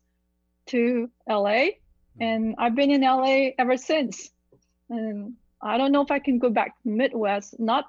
to 0.67 1.11
LA 1.29 1.67
and 2.21 2.55
I've 2.59 2.75
been 2.75 2.91
in 2.91 3.03
LA 3.03 3.51
ever 3.59 3.77
since. 3.77 4.31
And 4.91 5.35
I 5.61 5.79
don't 5.79 5.93
know 5.93 6.03
if 6.03 6.11
I 6.11 6.19
can 6.19 6.39
go 6.39 6.51
back 6.51 6.81
to 6.83 6.89
Midwest, 6.89 7.59
not 7.59 7.87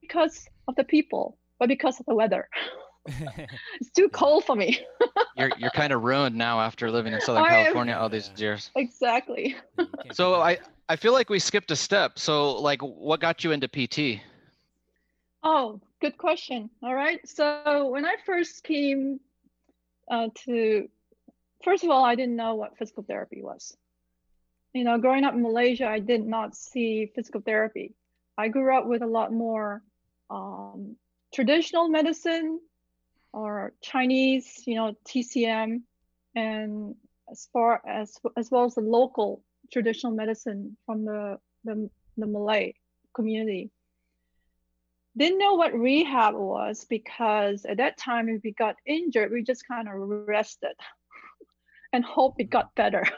because 0.00 0.48
of 0.66 0.74
the 0.74 0.84
people, 0.84 1.38
but 1.58 1.68
because 1.68 2.00
of 2.00 2.06
the 2.06 2.14
weather. 2.14 2.48
it's 3.06 3.90
too 3.94 4.08
cold 4.08 4.44
for 4.44 4.56
me. 4.56 4.80
you're 5.36 5.52
you're 5.58 5.70
kind 5.70 5.92
of 5.92 6.02
ruined 6.02 6.36
now 6.36 6.60
after 6.60 6.90
living 6.90 7.12
in 7.12 7.20
Southern 7.20 7.44
I 7.44 7.48
am- 7.48 7.64
California 7.64 7.94
all 7.94 8.08
these 8.08 8.30
years. 8.36 8.70
exactly. 8.76 9.56
So 10.12 10.34
I. 10.40 10.58
I 10.86 10.96
feel 10.96 11.14
like 11.14 11.30
we 11.30 11.38
skipped 11.38 11.70
a 11.70 11.76
step. 11.76 12.18
So 12.18 12.60
like, 12.60 12.82
what 12.82 13.18
got 13.18 13.42
you 13.42 13.52
into 13.52 13.66
PT? 13.68 14.20
Oh, 15.42 15.80
good 16.02 16.18
question. 16.18 16.68
All 16.82 16.94
right. 16.94 17.26
So 17.26 17.88
when 17.88 18.04
I 18.04 18.16
first 18.26 18.62
came 18.64 19.18
uh, 20.10 20.28
to, 20.44 20.86
first 21.62 21.84
of 21.84 21.90
all, 21.90 22.04
I 22.04 22.14
didn't 22.14 22.36
know 22.36 22.54
what 22.56 22.76
physical 22.76 23.02
therapy 23.02 23.40
was. 23.42 23.74
You 24.74 24.84
know, 24.84 24.98
growing 24.98 25.24
up 25.24 25.32
in 25.32 25.40
Malaysia, 25.40 25.86
I 25.86 26.00
did 26.00 26.26
not 26.26 26.54
see 26.54 27.10
physical 27.14 27.40
therapy. 27.40 27.94
I 28.36 28.48
grew 28.48 28.76
up 28.76 28.86
with 28.86 29.00
a 29.00 29.06
lot 29.06 29.32
more 29.32 29.82
um, 30.28 30.96
traditional 31.32 31.88
medicine 31.88 32.60
or 33.34 33.72
Chinese, 33.82 34.62
you 34.64 34.76
know, 34.76 34.94
TCM, 35.08 35.82
and 36.36 36.94
as 37.30 37.48
far 37.52 37.82
as 37.86 38.16
as 38.36 38.50
well 38.50 38.64
as 38.64 38.74
the 38.76 38.80
local 38.80 39.42
traditional 39.72 40.12
medicine 40.12 40.76
from 40.86 41.04
the 41.04 41.38
the, 41.64 41.90
the 42.16 42.26
Malay 42.26 42.74
community. 43.14 43.70
Didn't 45.16 45.38
know 45.38 45.54
what 45.54 45.74
rehab 45.74 46.34
was 46.34 46.84
because 46.88 47.64
at 47.64 47.78
that 47.78 47.98
time 47.98 48.28
if 48.28 48.42
we 48.44 48.52
got 48.52 48.76
injured 48.86 49.32
we 49.32 49.42
just 49.42 49.66
kind 49.66 49.88
of 49.88 49.94
rested 49.96 50.74
and 51.92 52.04
hope 52.04 52.36
it 52.38 52.50
got 52.50 52.74
better. 52.74 53.04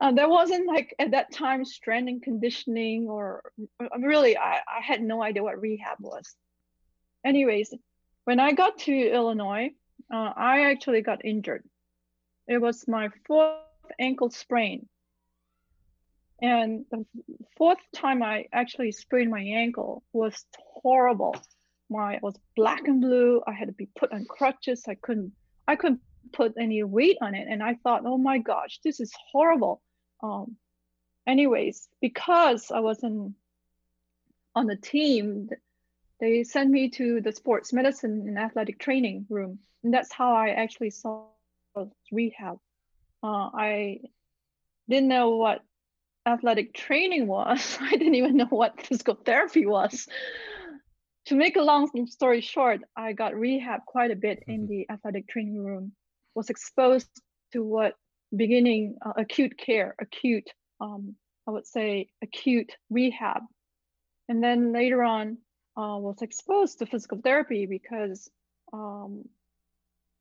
Uh, 0.00 0.12
there 0.12 0.28
wasn't 0.28 0.66
like 0.66 0.94
at 1.00 1.10
that 1.10 1.30
time 1.32 1.64
strength 1.64 2.08
and 2.08 2.22
conditioning 2.22 3.08
or 3.08 3.42
really 3.98 4.38
I, 4.38 4.60
I 4.66 4.80
had 4.80 5.02
no 5.02 5.22
idea 5.22 5.42
what 5.42 5.60
rehab 5.60 5.98
was. 5.98 6.34
Anyways 7.26 7.74
when 8.28 8.40
i 8.40 8.52
got 8.52 8.78
to 8.78 8.92
illinois 9.18 9.70
uh, 10.12 10.32
i 10.36 10.70
actually 10.70 11.02
got 11.10 11.24
injured 11.24 11.64
it 12.46 12.60
was 12.66 12.86
my 12.86 13.08
fourth 13.26 13.56
ankle 13.98 14.30
sprain 14.30 14.86
and 16.40 16.84
the 16.90 17.04
fourth 17.56 17.78
time 17.94 18.22
I 18.22 18.46
actually 18.52 18.92
sprained 18.92 19.30
my 19.30 19.40
ankle 19.40 20.04
was 20.12 20.44
horrible. 20.60 21.34
My 21.90 22.14
it 22.14 22.22
was 22.22 22.36
black 22.54 22.86
and 22.86 23.00
blue. 23.00 23.42
I 23.46 23.52
had 23.52 23.66
to 23.66 23.72
be 23.72 23.88
put 23.98 24.12
on 24.12 24.24
crutches. 24.26 24.84
I 24.86 24.94
couldn't 24.94 25.32
I 25.66 25.76
couldn't 25.76 26.00
put 26.32 26.54
any 26.58 26.82
weight 26.84 27.18
on 27.20 27.34
it. 27.34 27.48
And 27.48 27.62
I 27.62 27.74
thought, 27.74 28.02
oh 28.04 28.18
my 28.18 28.38
gosh, 28.38 28.78
this 28.84 29.00
is 29.00 29.12
horrible. 29.32 29.82
Um, 30.22 30.56
anyways, 31.26 31.88
because 32.00 32.70
I 32.70 32.80
wasn't 32.80 33.34
on 34.54 34.66
the 34.66 34.76
team, 34.76 35.48
they 36.20 36.44
sent 36.44 36.70
me 36.70 36.90
to 36.90 37.20
the 37.20 37.32
sports 37.32 37.72
medicine 37.72 38.24
and 38.26 38.38
athletic 38.38 38.78
training 38.78 39.26
room. 39.28 39.58
And 39.84 39.94
that's 39.94 40.12
how 40.12 40.34
I 40.34 40.50
actually 40.50 40.90
saw 40.90 41.26
rehab. 42.10 42.58
Uh, 43.22 43.50
I 43.54 44.00
didn't 44.88 45.08
know 45.08 45.36
what 45.36 45.62
athletic 46.26 46.74
training 46.74 47.26
was. 47.26 47.78
I 47.80 47.92
didn't 47.92 48.16
even 48.16 48.36
know 48.36 48.46
what 48.46 48.84
physical 48.84 49.14
therapy 49.14 49.66
was. 49.66 50.08
To 51.26 51.34
make 51.34 51.56
a 51.56 51.62
long 51.62 52.06
story 52.06 52.40
short, 52.40 52.80
I 52.96 53.12
got 53.12 53.34
rehab 53.34 53.84
quite 53.86 54.10
a 54.10 54.16
bit 54.16 54.42
in 54.46 54.66
the 54.66 54.86
athletic 54.90 55.28
training 55.28 55.62
room. 55.62 55.92
Was 56.34 56.50
exposed 56.50 57.10
to 57.52 57.62
what 57.62 57.94
beginning 58.34 58.96
uh, 59.04 59.12
acute 59.16 59.56
care, 59.58 59.94
acute, 60.00 60.48
um, 60.80 61.16
I 61.46 61.50
would 61.50 61.66
say 61.66 62.08
acute 62.22 62.72
rehab, 62.90 63.42
and 64.28 64.42
then 64.42 64.72
later 64.72 65.02
on 65.02 65.38
uh, 65.78 65.96
was 65.96 66.22
exposed 66.22 66.80
to 66.80 66.86
physical 66.86 67.18
therapy 67.22 67.64
because 67.64 68.28
um, 68.72 69.28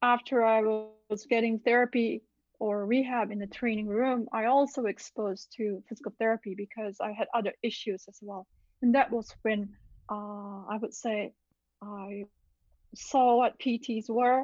after 0.04 0.46
I 0.46 0.62
was 0.62 1.26
getting 1.28 1.58
therapy 1.60 2.22
or 2.60 2.86
rehab 2.86 3.32
in 3.32 3.40
the 3.40 3.48
training 3.48 3.88
room, 3.88 4.28
I 4.32 4.46
also 4.46 4.86
exposed 4.86 5.54
to 5.58 5.84
physical 5.90 6.14
therapy 6.20 6.54
because 6.56 6.98
I 7.02 7.12
had 7.12 7.28
other 7.34 7.54
issues 7.64 8.06
as 8.08 8.20
well. 8.22 8.46
And 8.84 8.94
that 8.94 9.12
was 9.12 9.34
when 9.42 9.70
uh, 10.10 10.66
I 10.70 10.78
would 10.80 10.94
say 10.94 11.34
I 11.82 12.26
saw 12.96 13.38
what 13.38 13.60
PTs 13.60 14.10
were, 14.10 14.44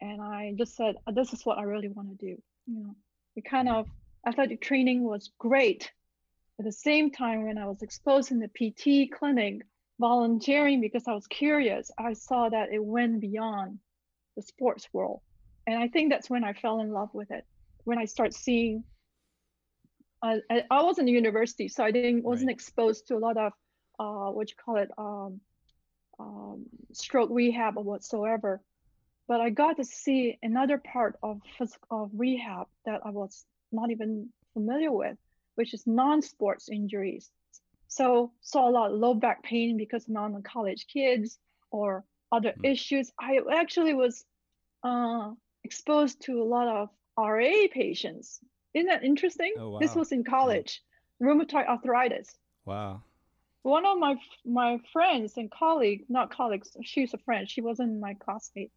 and 0.00 0.22
I 0.22 0.54
just 0.56 0.76
said, 0.76 0.96
"This 1.12 1.32
is 1.34 1.44
what 1.44 1.58
I 1.58 1.62
really 1.62 1.88
want 1.88 2.08
to 2.08 2.26
do." 2.26 2.42
You 2.66 2.80
know, 2.80 2.96
the 3.36 3.42
kind 3.42 3.68
of 3.68 3.86
athletic 4.26 4.62
training 4.62 5.02
was 5.02 5.30
great. 5.38 5.92
At 6.58 6.64
the 6.64 6.72
same 6.72 7.10
time, 7.10 7.44
when 7.44 7.58
I 7.58 7.66
was 7.66 7.82
exposed 7.82 8.32
in 8.32 8.38
the 8.40 8.48
PT 8.48 9.12
clinic, 9.12 9.62
volunteering 10.00 10.80
because 10.80 11.04
I 11.08 11.12
was 11.14 11.26
curious, 11.26 11.90
I 11.98 12.14
saw 12.14 12.48
that 12.48 12.72
it 12.72 12.84
went 12.84 13.20
beyond 13.20 13.78
the 14.36 14.42
sports 14.42 14.88
world, 14.92 15.20
and 15.66 15.78
I 15.78 15.88
think 15.88 16.10
that's 16.10 16.30
when 16.30 16.44
I 16.44 16.52
fell 16.52 16.80
in 16.80 16.90
love 16.92 17.10
with 17.14 17.30
it 17.30 17.44
when 17.84 17.98
I 17.98 18.06
start 18.06 18.34
seeing, 18.34 18.84
I, 20.22 20.40
I 20.70 20.82
was 20.82 20.98
in 20.98 21.04
the 21.06 21.12
university, 21.12 21.68
so 21.68 21.84
I 21.84 21.90
didn't 21.90 22.24
wasn't 22.24 22.48
Right. 22.48 22.54
exposed 22.54 23.08
to 23.08 23.16
a 23.16 23.18
lot 23.18 23.36
of 23.36 23.52
uh, 23.98 24.30
what 24.32 24.50
you 24.50 24.56
call 24.56 24.76
it, 24.78 24.90
um, 24.98 25.40
um, 26.18 26.66
stroke 26.92 27.30
rehab 27.30 27.76
or 27.76 27.84
whatsoever. 27.84 28.62
But 29.28 29.40
I 29.40 29.50
got 29.50 29.76
to 29.76 29.84
see 29.84 30.38
another 30.42 30.78
part 30.78 31.16
of 31.22 31.40
physical 31.58 32.04
of 32.04 32.10
rehab 32.14 32.66
that 32.86 33.02
I 33.04 33.10
was 33.10 33.44
not 33.72 33.90
even 33.90 34.30
familiar 34.54 34.92
with, 34.92 35.16
which 35.56 35.74
is 35.74 35.86
non-sports 35.86 36.68
injuries. 36.68 37.30
So 37.88 38.32
saw 38.40 38.68
a 38.68 38.72
lot 38.72 38.90
of 38.92 38.98
low 38.98 39.14
back 39.14 39.42
pain 39.42 39.76
because 39.76 40.06
I'm 40.08 40.16
on 40.16 40.42
college 40.42 40.86
kids 40.86 41.38
or 41.70 42.04
other 42.32 42.52
Mm. 42.58 42.72
issues. 42.72 43.12
I 43.18 43.40
actually 43.52 43.94
was 43.94 44.24
uh, 44.82 45.32
exposed 45.62 46.20
to 46.22 46.42
a 46.42 46.44
lot 46.44 46.68
of 46.68 46.90
RA 47.16 47.68
patients. 47.72 48.40
Isn't 48.74 48.88
that 48.88 49.04
interesting? 49.04 49.54
Oh, 49.58 49.78
This 49.78 49.94
was 49.94 50.12
in 50.12 50.24
college, 50.24 50.82
rheumatoid 51.22 51.66
arthritis. 51.66 52.36
Wow. 52.64 53.02
One 53.62 53.86
of 53.86 53.98
my 53.98 54.16
my 54.44 54.78
friends 54.92 55.38
and 55.38 55.50
colleague, 55.50 56.04
not 56.08 56.30
colleagues, 56.30 56.76
she's 56.82 57.14
a 57.14 57.18
friend. 57.18 57.48
She 57.48 57.60
wasn't 57.62 57.98
my 58.00 58.14
classmate. 58.14 58.72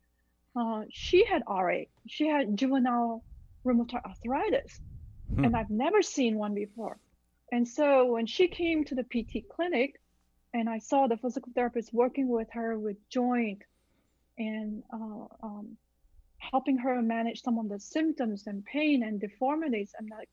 Uh, 0.55 0.83
she 0.89 1.25
had 1.25 1.43
RA. 1.47 1.83
She 2.07 2.25
had 2.27 2.55
juvenile 2.55 3.23
rheumatoid 3.65 4.05
arthritis, 4.05 4.79
Hmm. 5.33 5.43
and 5.45 5.57
I've 5.57 5.69
never 5.69 6.01
seen 6.01 6.37
one 6.37 6.53
before. 6.53 6.97
And 7.51 7.67
so 7.67 8.05
when 8.05 8.25
she 8.25 8.47
came 8.47 8.83
to 8.85 8.95
the 8.95 9.03
PT 9.03 9.47
clinic, 9.49 9.99
and 10.53 10.69
I 10.69 10.79
saw 10.79 11.07
the 11.07 11.17
physical 11.17 11.51
therapist 11.53 11.93
working 11.93 12.29
with 12.29 12.47
her 12.51 12.77
with 12.77 12.97
joint 13.09 13.61
and 14.37 14.83
uh, 14.93 15.25
um, 15.43 15.77
helping 16.37 16.77
her 16.77 17.01
manage 17.01 17.41
some 17.41 17.57
of 17.57 17.69
the 17.69 17.79
symptoms 17.79 18.47
and 18.47 18.63
pain 18.65 19.03
and 19.03 19.19
deformities, 19.19 19.93
I'm 19.99 20.07
like, 20.07 20.29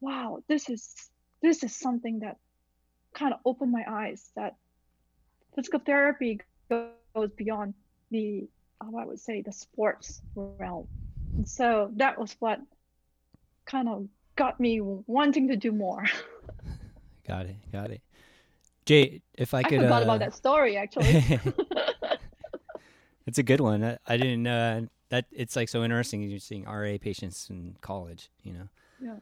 wow, 0.00 0.42
this 0.48 0.68
is 0.68 1.10
this 1.42 1.62
is 1.62 1.74
something 1.74 2.20
that 2.20 2.36
kind 3.14 3.34
of 3.34 3.40
opened 3.44 3.72
my 3.72 3.84
eyes 3.88 4.30
that 4.36 4.56
physical 5.54 5.80
therapy 5.80 6.40
goes 6.68 7.30
beyond 7.36 7.74
the 8.10 8.48
how 8.80 8.96
I 8.96 9.04
would 9.04 9.20
say 9.20 9.42
the 9.42 9.52
sports 9.52 10.20
realm. 10.34 10.88
And 11.36 11.48
so 11.48 11.90
that 11.96 12.18
was 12.18 12.34
what 12.40 12.60
kind 13.64 13.88
of 13.88 14.08
got 14.36 14.58
me 14.58 14.80
wanting 14.80 15.48
to 15.48 15.56
do 15.56 15.72
more. 15.72 16.04
Got 17.32 17.46
it. 17.46 17.56
Got 17.72 17.90
it. 17.90 18.02
Jay, 18.84 19.22
if 19.34 19.54
I 19.54 19.62
could. 19.62 19.66
I 19.66 19.78
could. 19.78 19.80
forgot 19.84 20.02
uh, 20.02 20.04
about 20.04 20.18
that 20.20 20.34
story 20.34 20.76
actually. 20.76 21.40
it's 23.26 23.38
a 23.38 23.42
good 23.42 23.60
one. 23.60 23.82
I, 23.82 23.98
I 24.06 24.16
didn't 24.16 24.42
know 24.42 24.88
that 25.08 25.26
it's 25.32 25.56
like 25.56 25.68
so 25.68 25.82
interesting. 25.82 26.22
You're 26.22 26.38
seeing 26.40 26.64
RA 26.64 26.96
patients 27.00 27.48
in 27.48 27.76
college, 27.80 28.30
you 28.42 28.52
know. 28.52 28.68
Yeah. 29.00 29.14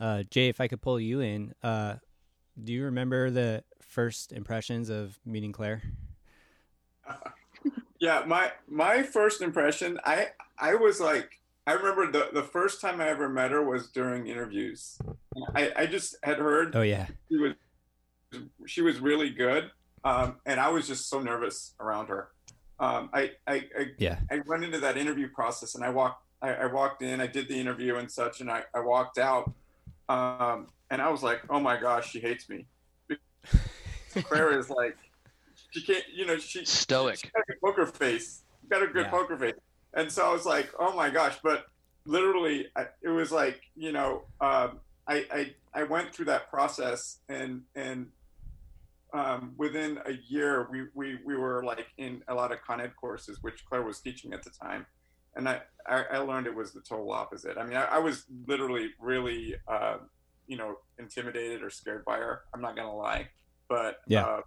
Uh, 0.00 0.22
Jay, 0.30 0.48
if 0.48 0.60
I 0.60 0.66
could 0.66 0.82
pull 0.82 0.98
you 0.98 1.20
in, 1.20 1.54
uh, 1.62 1.94
do 2.62 2.72
you 2.72 2.84
remember 2.84 3.30
the 3.30 3.62
first 3.80 4.32
impressions 4.32 4.90
of 4.90 5.18
meeting 5.24 5.52
Clare? 5.52 5.82
yeah 8.02 8.24
my 8.26 8.50
my 8.68 9.02
first 9.02 9.42
impression 9.42 9.98
i 10.04 10.28
i 10.58 10.74
was 10.74 11.00
like 11.00 11.40
i 11.66 11.72
remember 11.72 12.10
the 12.10 12.28
the 12.32 12.42
first 12.42 12.80
time 12.80 13.00
i 13.00 13.08
ever 13.08 13.28
met 13.28 13.50
her 13.50 13.62
was 13.64 13.90
during 13.90 14.26
interviews 14.26 14.98
i 15.54 15.70
i 15.76 15.86
just 15.86 16.16
had 16.22 16.38
heard 16.38 16.74
Oh 16.74 16.82
yeah. 16.82 17.06
she 17.30 17.36
was 17.38 17.52
she 18.66 18.80
was 18.82 18.98
really 19.00 19.30
good 19.30 19.70
um 20.04 20.36
and 20.46 20.58
i 20.60 20.68
was 20.68 20.86
just 20.88 21.08
so 21.08 21.20
nervous 21.20 21.74
around 21.80 22.08
her 22.08 22.28
um 22.80 23.10
i 23.12 23.30
i 23.46 23.64
i, 23.78 23.86
Yeah. 23.98 24.18
I 24.30 24.40
went 24.46 24.64
into 24.64 24.78
that 24.80 24.96
interview 24.96 25.28
process 25.28 25.74
and 25.74 25.84
i 25.84 25.90
walked 25.90 26.24
I, 26.40 26.54
I 26.54 26.66
walked 26.66 27.02
in 27.02 27.20
i 27.20 27.26
did 27.26 27.48
the 27.48 27.58
interview 27.58 27.96
and 27.96 28.10
such 28.10 28.40
and 28.40 28.50
i 28.50 28.62
i 28.74 28.80
walked 28.80 29.18
out 29.18 29.52
um 30.08 30.66
and 30.90 31.00
i 31.00 31.08
was 31.08 31.22
like 31.22 31.42
oh 31.50 31.60
my 31.60 31.78
gosh 31.78 32.10
she 32.10 32.20
hates 32.20 32.48
me 32.48 32.66
clare 34.24 34.58
is 34.58 34.68
like 34.70 34.96
she 35.70 35.82
can't 35.82 36.04
you 36.14 36.26
know 36.26 36.36
she 36.38 36.64
Stoic. 36.64 37.18
She's 37.18 37.30
got 37.30 37.42
a 37.42 37.52
good 37.52 37.60
poker 37.64 37.86
face. 37.86 38.42
She's 38.60 38.68
got 38.68 38.82
a 38.82 38.86
good 38.86 39.06
Yeah. 39.06 39.10
poker 39.10 39.36
face. 39.38 39.54
And 39.94 40.10
so 40.10 40.28
I 40.28 40.32
was 40.32 40.46
like, 40.46 40.70
oh 40.78 40.94
my 40.96 41.10
gosh. 41.10 41.38
But 41.42 41.66
literally, 42.04 42.66
I, 42.76 42.86
it 43.02 43.08
was 43.08 43.32
like 43.32 43.60
you 43.76 43.92
know, 43.92 44.22
um, 44.40 44.80
I, 45.06 45.26
I 45.32 45.54
I 45.74 45.82
went 45.84 46.14
through 46.14 46.26
that 46.26 46.50
process, 46.50 47.18
and 47.28 47.62
and 47.74 48.08
um, 49.12 49.52
within 49.56 49.98
a 50.06 50.12
year, 50.28 50.68
we, 50.70 50.86
we 50.94 51.18
we 51.24 51.36
were 51.36 51.62
like 51.64 51.86
in 51.98 52.22
a 52.28 52.34
lot 52.34 52.52
of 52.52 52.62
Con 52.62 52.80
Ed 52.80 52.92
courses, 52.96 53.38
which 53.42 53.64
Clare 53.66 53.82
was 53.82 54.00
teaching 54.00 54.32
at 54.32 54.42
the 54.42 54.50
time, 54.50 54.86
and 55.36 55.48
I 55.48 55.60
I, 55.86 56.04
I 56.12 56.18
learned 56.18 56.46
it 56.46 56.54
was 56.54 56.72
the 56.72 56.80
total 56.80 57.12
opposite. 57.12 57.58
I 57.58 57.64
mean, 57.64 57.76
I, 57.76 57.84
I 57.84 57.98
was 57.98 58.24
literally 58.46 58.90
really 58.98 59.54
uh, 59.68 59.98
you 60.46 60.56
know 60.56 60.76
intimidated 60.98 61.62
or 61.62 61.70
scared 61.70 62.04
by 62.04 62.16
her. 62.18 62.42
I'm 62.54 62.60
not 62.60 62.76
gonna 62.76 62.94
lie, 62.94 63.28
but 63.68 64.00
yeah. 64.06 64.24
Uh, 64.24 64.40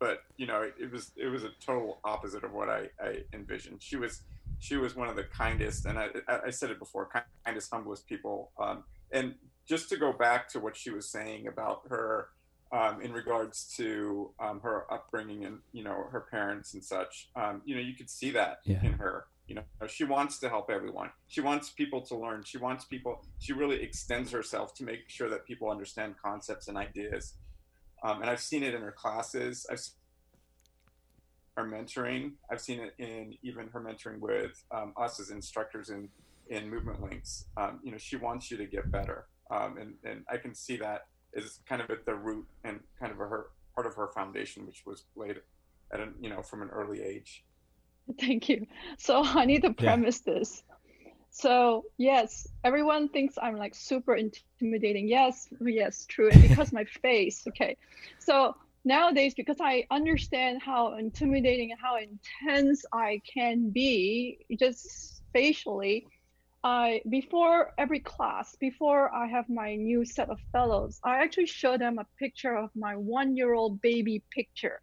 but 0.00 0.18
you 0.36 0.46
know, 0.46 0.68
it 0.78 0.92
was 0.92 1.12
it 1.16 1.28
was 1.28 1.44
a 1.44 1.50
total 1.64 1.98
opposite 2.04 2.44
of 2.44 2.52
what 2.52 2.68
I, 2.68 2.88
I 3.00 3.22
envisioned. 3.32 3.82
She 3.82 3.96
was 3.96 4.22
she 4.64 4.78
was 4.78 4.96
one 4.96 5.10
of 5.10 5.16
the 5.16 5.24
kindest, 5.24 5.84
and 5.84 5.98
I, 5.98 6.08
I 6.26 6.48
said 6.48 6.70
it 6.70 6.78
before, 6.78 7.06
kindest, 7.44 7.68
humblest 7.70 8.08
people. 8.08 8.50
Um, 8.58 8.84
and 9.12 9.34
just 9.68 9.90
to 9.90 9.98
go 9.98 10.10
back 10.10 10.48
to 10.52 10.58
what 10.58 10.74
she 10.74 10.88
was 10.88 11.12
saying 11.12 11.48
about 11.48 11.82
her 11.90 12.28
um, 12.72 13.02
in 13.02 13.12
regards 13.12 13.70
to 13.76 14.30
um, 14.40 14.60
her 14.60 14.90
upbringing 14.90 15.44
and 15.44 15.58
you 15.72 15.84
know 15.84 16.06
her 16.10 16.26
parents 16.30 16.72
and 16.72 16.82
such, 16.82 17.28
um, 17.36 17.60
you 17.66 17.74
know, 17.74 17.82
you 17.82 17.94
could 17.94 18.08
see 18.08 18.30
that 18.30 18.60
yeah. 18.64 18.82
in 18.82 18.94
her. 18.94 19.26
You 19.46 19.56
know, 19.56 19.86
she 19.86 20.04
wants 20.04 20.38
to 20.38 20.48
help 20.48 20.70
everyone. 20.70 21.10
She 21.28 21.42
wants 21.42 21.68
people 21.68 22.00
to 22.00 22.16
learn. 22.16 22.42
She 22.46 22.56
wants 22.56 22.86
people. 22.86 23.22
She 23.40 23.52
really 23.52 23.82
extends 23.82 24.30
herself 24.30 24.74
to 24.76 24.84
make 24.84 25.10
sure 25.10 25.28
that 25.28 25.44
people 25.44 25.70
understand 25.70 26.14
concepts 26.24 26.68
and 26.68 26.78
ideas. 26.78 27.34
Um, 28.02 28.22
and 28.22 28.30
I've 28.30 28.40
seen 28.40 28.62
it 28.62 28.72
in 28.72 28.80
her 28.80 28.92
classes. 28.92 29.66
I've 29.70 29.86
her 31.56 31.64
mentoring. 31.64 32.32
I've 32.50 32.60
seen 32.60 32.80
it 32.80 32.94
in 32.98 33.36
even 33.42 33.68
her 33.68 33.80
mentoring 33.80 34.18
with 34.18 34.62
um, 34.70 34.92
us 34.96 35.20
as 35.20 35.30
instructors 35.30 35.90
in 35.90 36.08
in 36.48 36.68
Movement 36.68 37.02
Links. 37.02 37.46
Um, 37.56 37.80
you 37.82 37.90
know, 37.90 37.98
she 37.98 38.16
wants 38.16 38.50
you 38.50 38.56
to 38.56 38.66
get 38.66 38.90
better, 38.90 39.26
um, 39.50 39.78
and 39.78 39.94
and 40.04 40.24
I 40.30 40.36
can 40.36 40.54
see 40.54 40.76
that 40.78 41.06
is 41.32 41.60
kind 41.68 41.80
of 41.80 41.90
at 41.90 42.04
the 42.06 42.14
root 42.14 42.46
and 42.64 42.80
kind 43.00 43.12
of 43.12 43.20
a, 43.20 43.26
her 43.26 43.46
part 43.74 43.86
of 43.86 43.94
her 43.94 44.08
foundation, 44.14 44.66
which 44.66 44.84
was 44.86 45.04
laid 45.16 45.40
at 45.92 46.00
an 46.00 46.14
you 46.20 46.30
know 46.30 46.42
from 46.42 46.62
an 46.62 46.70
early 46.70 47.02
age. 47.02 47.44
Thank 48.20 48.48
you. 48.48 48.66
So 48.98 49.22
I 49.24 49.44
need 49.44 49.62
to 49.62 49.72
premise 49.72 50.22
yeah. 50.26 50.34
this. 50.34 50.62
So 51.30 51.86
yes, 51.96 52.46
everyone 52.62 53.08
thinks 53.08 53.36
I'm 53.40 53.56
like 53.56 53.74
super 53.74 54.14
intimidating. 54.14 55.08
Yes, 55.08 55.48
yes, 55.60 56.06
true. 56.06 56.30
And 56.30 56.42
because 56.42 56.72
my 56.72 56.84
face, 56.84 57.44
okay. 57.48 57.76
So 58.18 58.54
nowadays, 58.84 59.34
because 59.34 59.56
I 59.60 59.86
understand 59.90 60.62
how 60.62 60.94
intimidating 60.94 61.72
and 61.72 61.80
how 61.80 61.96
intense 61.96 62.84
I 62.92 63.20
can 63.32 63.70
be, 63.70 64.38
just 64.58 65.22
facially, 65.32 66.06
I 66.62 67.02
before 67.10 67.72
every 67.76 68.00
class, 68.00 68.56
before 68.56 69.14
I 69.14 69.26
have 69.26 69.48
my 69.48 69.76
new 69.76 70.04
set 70.04 70.30
of 70.30 70.38
fellows, 70.52 70.98
I 71.04 71.22
actually 71.22 71.46
show 71.46 71.76
them 71.76 71.98
a 71.98 72.06
picture 72.18 72.56
of 72.56 72.70
my 72.74 72.96
one-year-old 72.96 73.82
baby 73.82 74.22
picture. 74.30 74.80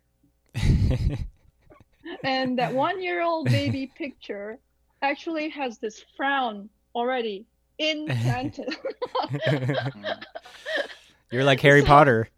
and 2.24 2.60
that 2.60 2.74
one-year-old 2.74 3.46
baby 3.50 3.92
picture 3.98 4.60
actually 5.02 5.50
has 5.50 5.80
this 5.80 6.04
frown 6.16 6.70
already 6.94 7.46
implanted. 7.80 8.76
You're 11.32 11.46
like 11.46 11.62
Harry 11.62 11.82
so, 11.82 11.88
Potter. 11.88 12.30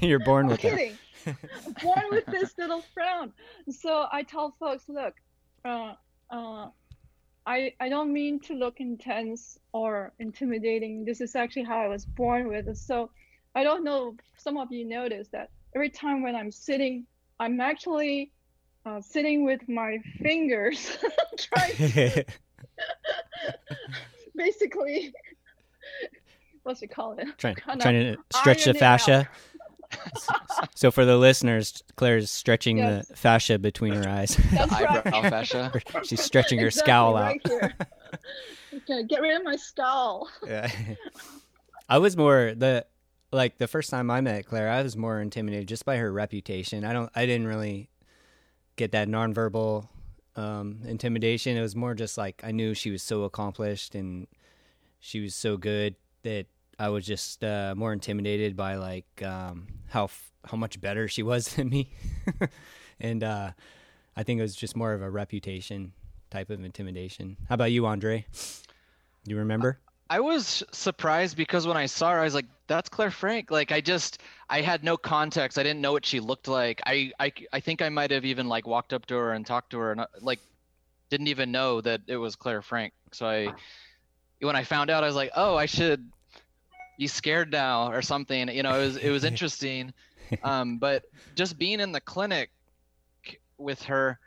You're 0.00 0.18
born 0.20 0.46
with 0.46 0.60
kidding. 0.60 0.96
born 1.82 2.04
with 2.10 2.26
this 2.26 2.56
little 2.58 2.82
frown. 2.94 3.32
So 3.70 4.06
I 4.10 4.22
tell 4.22 4.50
folks, 4.52 4.84
look, 4.88 5.14
uh, 5.64 5.94
uh, 6.30 6.68
I 7.46 7.74
I 7.80 7.88
don't 7.88 8.12
mean 8.12 8.40
to 8.40 8.54
look 8.54 8.80
intense 8.80 9.58
or 9.72 10.12
intimidating. 10.18 11.04
This 11.04 11.20
is 11.20 11.34
actually 11.34 11.64
how 11.64 11.78
I 11.78 11.88
was 11.88 12.04
born 12.04 12.48
with. 12.48 12.76
So 12.76 13.10
I 13.54 13.64
don't 13.64 13.84
know. 13.84 14.16
Some 14.36 14.58
of 14.58 14.72
you 14.72 14.84
notice 14.84 15.28
that 15.28 15.50
every 15.74 15.90
time 15.90 16.22
when 16.22 16.34
I'm 16.34 16.50
sitting, 16.50 17.06
I'm 17.40 17.60
actually 17.60 18.32
uh, 18.86 19.00
sitting 19.00 19.44
with 19.44 19.68
my 19.68 19.98
fingers 20.20 20.96
trying 21.38 21.76
to 21.76 22.24
basically 24.36 25.12
what's 26.62 26.82
it 26.82 26.88
called 26.88 27.18
it 27.18 27.26
trying, 27.38 27.54
trying 27.54 27.78
to 27.78 28.16
stretch 28.34 28.64
the 28.64 28.74
fascia 28.74 29.28
so 30.74 30.90
for 30.90 31.04
the 31.04 31.16
listeners 31.16 31.82
clare's 31.96 32.30
stretching 32.30 32.78
yes. 32.78 33.06
the 33.08 33.16
fascia 33.16 33.58
between 33.58 33.92
her 33.92 34.08
eyes 34.08 34.36
That's 34.52 34.72
eyebrow 34.72 35.02
right. 35.04 35.30
fascia 35.30 35.72
she's 36.04 36.22
stretching 36.22 36.58
her 36.60 36.66
exactly, 36.66 36.90
scowl 36.90 37.14
right 37.14 37.40
out 37.44 37.50
here. 37.50 37.74
okay 38.74 39.04
get 39.04 39.20
rid 39.20 39.36
of 39.36 39.44
my 39.44 39.56
scowl 39.56 40.28
yeah 40.46 40.70
i 41.88 41.98
was 41.98 42.16
more 42.16 42.54
the 42.56 42.86
like 43.32 43.58
the 43.58 43.68
first 43.68 43.90
time 43.90 44.10
i 44.10 44.20
met 44.20 44.46
clare 44.46 44.68
i 44.68 44.82
was 44.82 44.96
more 44.96 45.20
intimidated 45.20 45.68
just 45.68 45.84
by 45.84 45.96
her 45.96 46.12
reputation 46.12 46.84
i 46.84 46.92
don't 46.92 47.10
i 47.14 47.26
didn't 47.26 47.46
really 47.46 47.88
get 48.76 48.92
that 48.92 49.08
nonverbal 49.08 49.88
um, 50.36 50.80
intimidation. 50.84 51.56
It 51.56 51.62
was 51.62 51.76
more 51.76 51.94
just 51.94 52.16
like 52.16 52.42
I 52.44 52.52
knew 52.52 52.74
she 52.74 52.90
was 52.90 53.02
so 53.02 53.24
accomplished 53.24 53.94
and 53.94 54.26
she 55.00 55.20
was 55.20 55.34
so 55.34 55.56
good 55.56 55.96
that 56.22 56.46
I 56.82 56.88
was 56.88 57.06
just 57.06 57.44
uh, 57.44 57.74
more 57.76 57.92
intimidated 57.92 58.56
by 58.56 58.74
like 58.74 59.22
um, 59.22 59.68
how 59.88 60.10
how 60.44 60.56
much 60.56 60.80
better 60.80 61.06
she 61.06 61.22
was 61.22 61.46
than 61.54 61.68
me, 61.68 61.92
and 63.00 63.22
uh, 63.22 63.52
I 64.16 64.24
think 64.24 64.40
it 64.40 64.42
was 64.42 64.56
just 64.56 64.74
more 64.74 64.92
of 64.92 65.00
a 65.00 65.08
reputation 65.08 65.92
type 66.28 66.50
of 66.50 66.64
intimidation. 66.64 67.36
How 67.48 67.54
about 67.54 67.70
you, 67.70 67.86
Andre? 67.86 68.26
Do 68.32 69.30
you 69.30 69.36
remember? 69.38 69.78
I 70.10 70.18
was 70.18 70.64
surprised 70.72 71.36
because 71.36 71.68
when 71.68 71.76
I 71.76 71.86
saw 71.86 72.10
her, 72.10 72.18
I 72.18 72.24
was 72.24 72.34
like, 72.34 72.46
"That's 72.66 72.88
Clare 72.88 73.12
Frank." 73.12 73.52
Like, 73.52 73.70
I 73.70 73.80
just, 73.80 74.20
I 74.50 74.60
had 74.60 74.82
no 74.82 74.96
context. 74.96 75.58
I 75.58 75.62
didn't 75.62 75.82
know 75.82 75.92
what 75.92 76.04
she 76.04 76.18
looked 76.18 76.48
like. 76.48 76.82
I, 76.84 77.12
I, 77.20 77.32
I 77.52 77.60
think 77.60 77.80
I 77.80 77.90
might 77.90 78.10
have 78.10 78.24
even 78.24 78.48
like 78.48 78.66
walked 78.66 78.92
up 78.92 79.06
to 79.06 79.14
her 79.14 79.34
and 79.34 79.46
talked 79.46 79.70
to 79.70 79.78
her, 79.78 79.92
and 79.92 80.00
uh, 80.00 80.06
like, 80.20 80.40
didn't 81.10 81.28
even 81.28 81.52
know 81.52 81.80
that 81.80 82.00
it 82.08 82.16
was 82.16 82.34
Clare 82.34 82.60
Frank. 82.60 82.92
So 83.12 83.24
I, 83.24 83.52
when 84.40 84.56
I 84.56 84.64
found 84.64 84.90
out, 84.90 85.04
I 85.04 85.06
was 85.06 85.14
like, 85.14 85.30
"Oh, 85.36 85.54
I 85.54 85.66
should 85.66 86.10
be 86.98 87.06
scared 87.06 87.50
now 87.50 87.90
or 87.90 88.02
something." 88.02 88.48
You 88.48 88.62
know, 88.62 88.80
it 88.80 88.84
was, 88.84 88.96
it 88.96 89.10
was 89.10 89.24
interesting. 89.32 89.92
um, 90.44 90.78
but 90.78 91.04
just 91.34 91.58
being 91.58 91.80
in 91.80 91.92
the 91.92 92.00
clinic 92.00 92.50
with 93.58 93.82
her 93.82 94.18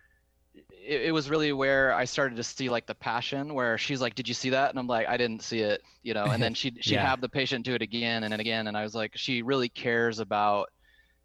it, 0.85 1.01
it, 1.03 1.11
was 1.11 1.29
really 1.29 1.51
where 1.51 1.93
I 1.93 2.05
started 2.05 2.35
to 2.37 2.43
see 2.43 2.69
like 2.69 2.85
the 2.85 2.95
passion 2.95 3.53
where 3.53 3.77
she's 3.77 4.01
like, 4.01 4.15
did 4.15 4.27
you 4.27 4.33
see 4.33 4.51
that? 4.51 4.69
And 4.69 4.79
I'm 4.79 4.87
like, 4.87 5.07
I 5.07 5.17
didn't 5.17 5.41
see 5.41 5.59
it, 5.59 5.81
you 6.03 6.13
know, 6.13 6.25
and 6.25 6.41
then 6.41 6.53
she'd, 6.59 6.83
she'd 6.83 6.95
yeah. 6.95 7.05
have 7.05 7.21
the 7.21 7.29
patient 7.29 7.65
do 7.65 7.73
it 7.73 7.81
again 7.81 8.23
and 8.23 8.33
again. 8.33 8.67
And 8.67 8.77
I 8.77 8.83
was 8.83 8.95
like, 8.95 9.11
she 9.15 9.41
really 9.41 9.69
cares 9.69 10.19
about, 10.19 10.69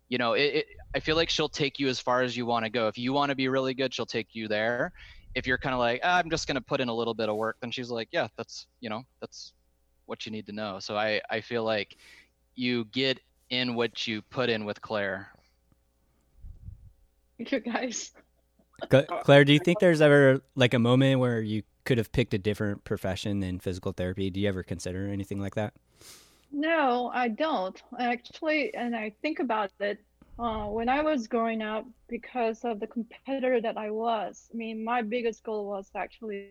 you 0.09 0.18
know, 0.18 0.33
it, 0.33 0.55
it 0.55 0.66
I 0.94 1.00
feel 1.00 1.16
like 1.16 1.31
she'll 1.31 1.48
take 1.48 1.79
you 1.79 1.88
as 1.88 2.00
far 2.00 2.22
as 2.22 2.37
you 2.37 2.46
want 2.46 2.64
to 2.64 2.70
go. 2.70 2.88
If 2.88 2.98
you 2.98 3.12
want 3.12 3.31
to 3.31 3.37
be 3.37 3.48
really 3.48 3.74
good, 3.74 3.94
she'll 3.94 4.07
take 4.07 4.29
you 4.33 4.48
there. 4.48 4.92
If 5.35 5.46
you're 5.46 5.59
kind 5.59 5.74
of 5.74 5.79
like, 5.79 6.00
ah, 6.03 6.18
I'm 6.18 6.31
just 6.31 6.48
going 6.48 6.57
to 6.57 6.61
put 6.61 6.81
in 6.81 6.88
a 6.88 6.94
little 6.94 7.14
bit 7.14 7.29
of 7.29 7.37
work, 7.37 7.57
then 7.61 7.70
she's 7.70 7.90
like, 7.90 8.09
yeah, 8.11 8.26
that's, 8.37 8.66
you 8.81 8.90
know, 8.90 9.05
that's 9.20 9.53
what 10.11 10.27
you 10.27 10.33
need 10.33 10.44
to 10.46 10.53
know. 10.53 10.81
So 10.81 10.96
I, 10.96 11.23
I 11.31 11.40
feel 11.40 11.64
like 11.64 11.96
you 12.57 12.85
get 12.87 13.20
in 13.49 13.75
what 13.75 14.07
you 14.07 14.20
put 14.20 14.51
in 14.51 14.64
with 14.64 14.83
Clare. 14.83 15.31
Thank 17.38 17.53
you 17.53 17.61
guys. 17.61 18.12
Clare, 19.25 19.44
do 19.44 19.53
you 19.53 19.61
think 19.61 19.79
there's 19.79 20.01
ever 20.01 20.42
like 20.57 20.75
a 20.75 20.79
moment 20.79 21.20
where 21.20 21.40
you 21.40 21.62
could 21.85 21.99
have 21.99 22.12
picked 22.12 22.35
a 22.35 22.38
different 22.38 22.83
profession 22.85 23.40
than 23.40 23.59
physical 23.59 23.92
therapy? 23.92 24.31
Do 24.31 24.40
you 24.40 24.49
ever 24.49 24.62
consider 24.62 25.07
anything 25.07 25.40
like 25.40 25.55
that? 25.55 25.75
No, 26.53 27.11
I 27.14 27.29
don't 27.29 27.81
actually. 27.99 28.75
And 28.75 28.96
I 28.96 29.12
think 29.23 29.38
about 29.38 29.70
it 29.81 29.99
uh, 30.38 30.64
when 30.64 30.88
I 30.88 31.03
was 31.03 31.29
growing 31.29 31.62
up 31.62 31.87
because 32.09 32.64
of 32.64 32.81
the 32.81 32.87
competitor 32.87 33.61
that 33.61 33.77
I 33.77 33.90
was. 33.90 34.49
I 34.53 34.57
mean, 34.57 34.83
my 34.83 35.03
biggest 35.03 35.44
goal 35.44 35.66
was 35.66 35.90
actually 35.94 36.51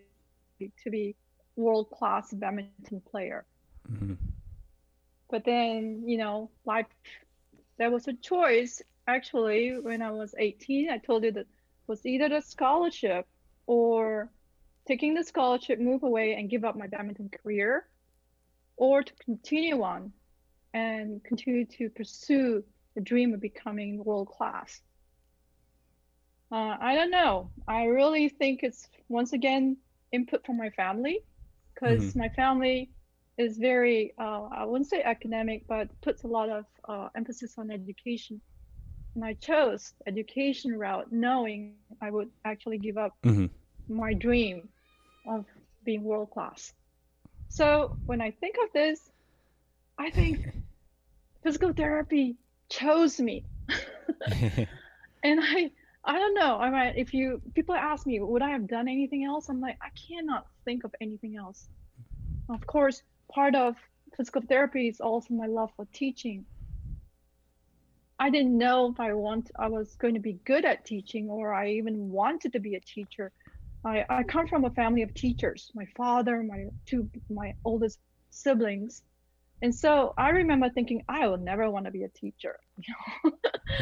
to 0.60 0.90
be 0.90 1.16
world 1.60 1.90
class 1.92 2.34
badminton 2.34 3.02
player. 3.12 3.46
Mm-hmm. 3.92 4.14
But 5.30 5.46
then, 5.46 6.04
you 6.06 6.18
know, 6.18 6.50
life, 6.66 6.88
there 7.78 7.92
was 7.92 8.08
a 8.08 8.14
choice. 8.14 8.82
Actually, 9.08 9.80
when 9.80 10.02
I 10.02 10.12
was 10.12 10.34
18, 10.38 10.90
I 10.90 10.98
told 10.98 11.24
you 11.24 11.32
that 11.34 11.48
was 11.88 12.06
either 12.06 12.30
the 12.30 12.42
scholarship 12.42 13.28
or 13.68 14.32
taking 14.88 15.14
the 15.14 15.24
scholarship, 15.24 15.80
move 15.80 16.04
away 16.04 16.34
and 16.34 16.50
give 16.50 16.64
up 16.66 16.76
my 16.76 16.88
badminton 16.88 17.30
career, 17.30 17.88
or 18.78 19.04
to 19.04 19.14
continue 19.24 19.84
on 19.84 20.12
and 20.74 21.24
continue 21.24 21.66
to 21.66 21.90
pursue 21.90 22.64
the 22.96 23.02
dream 23.02 23.34
of 23.34 23.42
becoming 23.42 24.04
world 24.04 24.30
class. 24.30 24.82
Uh, 26.52 26.76
I 26.80 26.96
don't 26.96 27.12
know. 27.12 27.52
I 27.68 27.86
really 27.86 28.30
think 28.30 28.62
it's 28.64 28.88
once 29.08 29.34
again 29.34 29.78
input 30.12 30.44
from 30.46 30.58
my 30.58 30.72
family 30.72 31.20
because 31.80 32.04
mm-hmm. 32.04 32.20
my 32.20 32.30
family 32.30 32.90
is 33.38 33.58
very, 33.58 34.14
uh, 34.20 34.48
I 34.52 34.66
wouldn't 34.66 34.90
say 34.90 35.02
academic, 35.02 35.66
but 35.68 35.88
puts 36.02 36.24
a 36.24 36.28
lot 36.28 36.50
of 36.50 36.66
uh, 36.88 37.10
emphasis 37.16 37.56
on 37.58 37.72
education 37.72 38.42
and 39.16 39.26
I 39.26 39.34
chose 39.34 39.94
education 40.08 40.78
route 40.78 41.12
knowing 41.12 41.74
I 42.02 42.12
would 42.12 42.30
actually 42.46 42.78
give 42.78 42.98
up 42.98 43.14
mm-hmm. 43.24 43.48
my 43.94 44.14
dream 44.14 44.70
of 45.28 45.46
being 45.84 46.04
world 46.04 46.32
class. 46.32 46.74
So 47.50 47.98
when 48.06 48.22
I 48.22 48.32
think 48.32 48.56
of 48.64 48.72
this, 48.74 49.10
I 49.98 50.12
think 50.12 50.40
physical 51.44 51.74
therapy 51.74 52.36
chose 52.70 53.20
me. 53.20 53.44
and 55.24 55.40
I 55.42 55.72
I 56.04 56.18
don't 56.18 56.34
know. 56.34 56.58
I 56.58 56.70
mean, 56.70 56.94
if 56.96 57.14
you 57.14 57.42
people 57.54 57.76
ask 57.76 58.06
me, 58.06 58.20
would 58.20 58.42
I 58.42 58.50
have 58.52 58.68
done 58.68 58.88
anything 58.88 59.26
else? 59.26 59.50
I'm 59.50 59.60
like, 59.60 59.78
I 59.82 59.90
cannot 60.08 60.48
think 60.66 60.84
of 60.84 60.96
anything 61.02 61.36
else. 61.36 61.68
Of 62.50 62.66
course, 62.66 63.04
part 63.32 63.54
of 63.56 63.76
physical 64.16 64.42
therapy 64.42 64.88
is 64.88 65.02
also 65.02 65.34
my 65.34 65.46
love 65.46 65.72
for 65.76 65.86
teaching. 65.94 66.46
I 68.18 68.30
didn't 68.30 68.58
know 68.58 68.92
if 68.92 69.00
I 69.00 69.14
want 69.14 69.52
I 69.58 69.68
was 69.68 69.96
going 69.96 70.14
to 70.14 70.20
be 70.20 70.40
good 70.46 70.66
at 70.66 70.86
teaching 70.86 71.30
or 71.30 71.54
I 71.54 71.70
even 71.72 72.10
wanted 72.10 72.54
to 72.54 72.60
be 72.60 72.76
a 72.76 72.82
teacher. 72.82 73.32
I, 73.86 74.06
I 74.10 74.24
come 74.24 74.48
from 74.48 74.66
a 74.66 74.70
family 74.72 75.04
of 75.04 75.14
teachers. 75.14 75.72
My 75.74 75.86
father, 75.96 76.44
my 76.44 76.66
two 76.86 77.10
my 77.30 77.54
oldest 77.64 78.00
siblings. 78.30 79.04
And 79.62 79.76
so 79.76 80.14
I 80.18 80.30
remember 80.30 80.70
thinking 80.70 81.04
I 81.10 81.28
will 81.28 81.38
never 81.38 81.70
want 81.70 81.86
to 81.86 81.92
be 81.92 82.04
a 82.04 82.10
teacher. 82.10 82.58
You 82.78 82.94
know? 83.26 83.32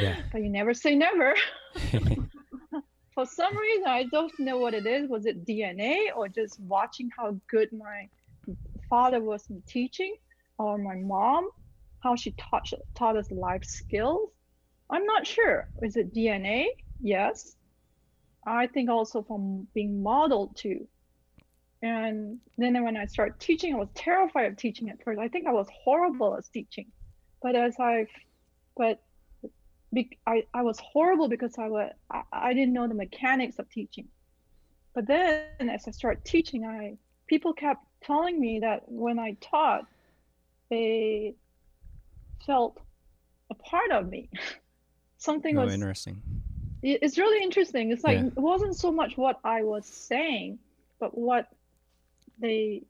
yeah. 0.02 0.22
but 0.32 0.42
you 0.42 0.50
never 0.50 0.74
say 0.74 0.96
never. 0.96 1.36
For 3.14 3.26
some 3.26 3.58
reason 3.58 3.88
I 3.88 4.04
don't 4.12 4.32
know 4.40 4.58
what 4.58 4.74
it 4.74 4.86
is. 4.86 5.10
Was 5.10 5.26
it 5.26 5.46
DNA 5.46 6.08
or 6.16 6.28
just 6.28 6.60
watching 6.60 7.10
how 7.18 7.40
good 7.50 7.70
my 7.72 8.08
father 8.90 9.22
was 9.22 9.46
in 9.50 9.62
teaching 9.68 10.16
or 10.58 10.78
my 10.78 10.96
mom 10.96 11.50
how 12.00 12.16
she 12.16 12.32
taught 12.34 12.70
taught 12.96 13.18
us 13.18 13.30
life 13.32 13.66
skills. 13.66 14.30
I'm 14.90 15.06
not 15.06 15.28
sure. 15.28 15.68
Is 15.82 15.98
it 15.98 16.14
DNA? 16.14 16.68
Yes. 17.02 17.56
I 18.46 18.68
think 18.68 18.90
also 18.90 19.24
from 19.24 19.68
being 19.74 20.02
modeled 20.02 20.56
too. 20.56 20.88
And 21.82 22.40
then 22.58 22.84
when 22.84 22.98
I 22.98 23.06
started 23.06 23.40
teaching, 23.40 23.74
I 23.74 23.78
was 23.78 23.90
terrified 23.94 24.46
of 24.46 24.58
teaching 24.58 24.90
at 24.90 25.04
first. 25.04 25.20
I 25.20 25.28
think 25.28 25.46
I 25.48 25.52
was 25.52 25.68
horrible 25.72 26.36
at 26.36 26.46
teaching. 26.52 26.88
But 27.42 27.56
as 27.56 27.76
I've, 27.80 28.08
but 28.76 29.02
be, 29.94 30.18
I, 30.26 30.46
I 30.54 30.64
was 30.64 30.80
horrible 30.80 31.28
because 31.28 31.58
I, 31.60 31.68
was, 31.68 31.92
I, 32.12 32.24
I 32.32 32.54
didn't 32.54 32.74
know 32.74 32.88
the 32.88 32.96
mechanics 32.96 33.60
of 33.60 33.70
teaching. 33.70 34.08
But 34.96 35.06
then 35.06 35.70
as 35.70 35.88
I 35.88 35.92
started 35.92 36.26
teaching, 36.26 36.66
I 36.66 36.98
people 37.28 37.54
kept 37.54 37.86
telling 38.02 38.40
me 38.40 38.60
that 38.62 38.84
when 38.88 39.20
I 39.20 39.38
taught, 39.42 39.86
they 40.70 41.36
felt 42.46 42.80
a 43.52 43.54
part 43.54 43.92
of 43.92 44.10
me. 44.10 44.30
Something 45.18 45.58
oh, 45.58 45.66
was 45.66 45.74
interesting. 45.74 46.22
It's 46.82 47.18
really 47.18 47.44
interesting. 47.44 47.92
It's 47.92 48.04
like 48.04 48.18
yeah. 48.18 48.28
it 48.28 48.38
wasn't 48.38 48.76
so 48.76 48.92
much 48.92 49.18
what 49.18 49.40
I 49.44 49.64
was 49.64 49.86
saying, 49.86 50.60
but 51.00 51.18
what 51.18 51.48
they 52.40 52.84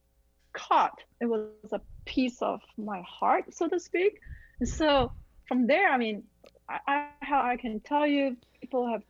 caught. 0.53 1.03
It 1.21 1.25
was 1.25 1.71
a 1.71 1.81
piece 2.05 2.41
of 2.41 2.61
my 2.77 3.01
heart, 3.01 3.53
so 3.53 3.67
to 3.67 3.79
speak. 3.79 4.19
And 4.59 4.67
so 4.67 5.11
from 5.47 5.67
there, 5.67 5.89
I 5.89 5.97
mean, 5.97 6.23
I, 6.69 6.79
I 6.87 7.07
how 7.21 7.41
I 7.41 7.57
can 7.57 7.79
tell 7.79 8.07
you, 8.07 8.37
people 8.59 8.87
have 8.87 9.03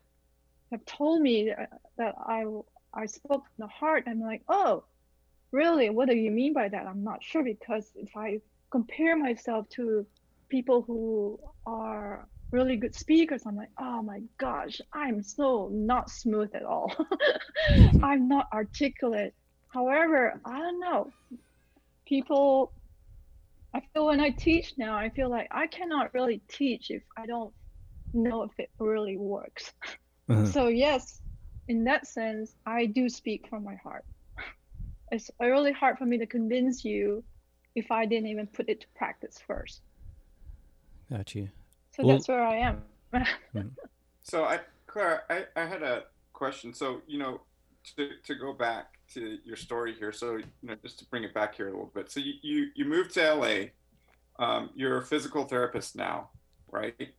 have 0.72 0.86
told 0.86 1.22
me 1.22 1.52
uh, 1.52 1.66
that 1.98 2.16
I 2.18 2.46
I 2.94 3.06
spoke 3.06 3.44
from 3.46 3.60
the 3.60 3.68
heart. 3.68 4.04
I'm 4.08 4.22
like, 4.22 4.44
oh, 4.50 4.84
really? 5.52 5.90
What 5.90 6.10
do 6.10 6.16
you 6.16 6.32
mean 6.32 6.54
by 6.54 6.68
that? 6.70 6.88
I'm 6.88 7.04
not 7.04 7.24
sure 7.24 7.44
because 7.44 7.92
if 7.96 8.16
I 8.16 8.42
compare 8.72 9.18
myself 9.18 9.70
to 9.70 10.06
people 10.50 10.82
who 10.82 11.40
are 11.66 12.28
really 12.52 12.78
good 12.78 12.96
speakers, 12.96 13.44
I'm 13.46 13.56
like, 13.56 13.72
oh 13.80 14.02
my 14.02 14.22
gosh, 14.38 14.80
I'm 14.94 15.22
so 15.22 15.70
not 15.72 16.10
smooth 16.10 16.52
at 16.54 16.64
all. 16.64 16.94
I'm 18.04 18.28
not 18.28 18.48
articulate. 18.54 19.34
However, 19.70 20.40
I 20.46 20.60
don't 20.60 20.80
know. 20.80 21.12
People, 22.06 22.72
I 23.74 23.82
feel 23.94 24.08
when 24.08 24.20
I 24.20 24.30
teach 24.30 24.74
now, 24.78 24.96
I 24.96 25.10
feel 25.10 25.30
like 25.30 25.48
I 25.52 25.68
cannot 25.68 26.14
really 26.14 26.42
teach 26.48 26.90
if 26.90 27.04
I 27.18 27.26
don't 27.26 27.54
know 28.14 28.44
if 28.44 28.52
it 28.58 28.70
really 28.80 29.18
works. 29.18 29.74
Uh-huh. 30.30 30.46
So, 30.46 30.68
yes, 30.68 31.22
in 31.70 31.86
that 31.86 32.06
sense, 32.06 32.54
I 32.66 32.86
do 32.86 33.08
speak 33.08 33.48
from 33.48 33.64
my 33.64 33.76
heart. 33.76 34.04
It's 35.10 35.32
really 35.40 35.72
hard 35.72 35.98
for 35.98 36.06
me 36.06 36.18
to 36.18 36.26
convince 36.26 36.84
you 36.84 37.24
if 37.76 37.90
I 37.92 38.06
didn't 38.06 38.28
even 38.28 38.46
put 38.48 38.68
it 38.68 38.82
to 38.82 38.88
practice 38.94 39.38
first. 39.48 39.84
Got 41.10 41.34
you. 41.34 41.48
So 41.96 42.04
well, 42.04 42.16
that's 42.18 42.28
where 42.28 42.44
I 42.44 42.58
am. 42.58 42.84
Hmm. 43.54 43.70
so 44.22 44.44
I, 44.44 44.60
Clare, 44.86 45.24
I, 45.30 45.46
I 45.56 45.66
had 45.66 45.82
a 45.82 46.04
question. 46.34 46.74
So 46.74 47.02
you 47.08 47.20
know, 47.20 47.40
to 47.96 48.10
to 48.26 48.36
go 48.36 48.52
back 48.52 48.97
to 49.14 49.38
your 49.44 49.56
story 49.56 49.96
here. 49.98 50.12
So 50.12 50.38
you 50.38 50.46
know, 50.64 50.76
just 50.82 51.00
to 51.00 51.06
bring 51.06 51.24
it 51.24 51.34
back 51.34 51.56
here 51.56 51.68
a 51.68 51.72
little 51.72 51.92
bit. 51.94 52.12
So 52.12 52.20
you 52.20 52.34
you, 52.42 52.68
you 52.76 52.86
moved 52.86 53.14
to 53.16 53.34
LA. 53.34 53.56
Um, 54.40 54.70
you're 54.76 54.98
a 55.00 55.06
physical 55.06 55.46
therapist 55.46 55.96
now, 55.96 56.30
right? 56.72 57.10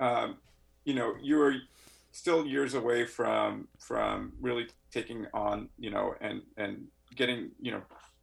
Um, 0.00 0.38
you 0.84 0.94
know, 0.94 1.14
you 1.20 1.40
are 1.42 1.54
still 2.12 2.46
years 2.46 2.74
away 2.74 3.04
from 3.04 3.68
from 3.78 4.32
really 4.40 4.68
taking 4.90 5.26
on, 5.34 5.68
you 5.78 5.90
know, 5.90 6.14
and 6.20 6.42
and 6.56 6.86
getting 7.14 7.50
you 7.60 7.72
know 7.72 7.82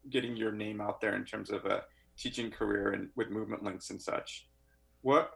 getting 0.10 0.36
your 0.36 0.51
name 0.51 0.82
out 0.82 1.01
there 1.01 1.15
in 1.15 1.25
terms 1.25 1.49
of 1.49 1.65
a 1.65 1.84
teaching 2.17 2.51
career 2.51 2.91
and 2.91 3.10
with 3.15 3.29
movement 3.29 3.63
links 3.63 3.89
and 3.89 4.01
such. 4.01 4.47
What 5.01 5.32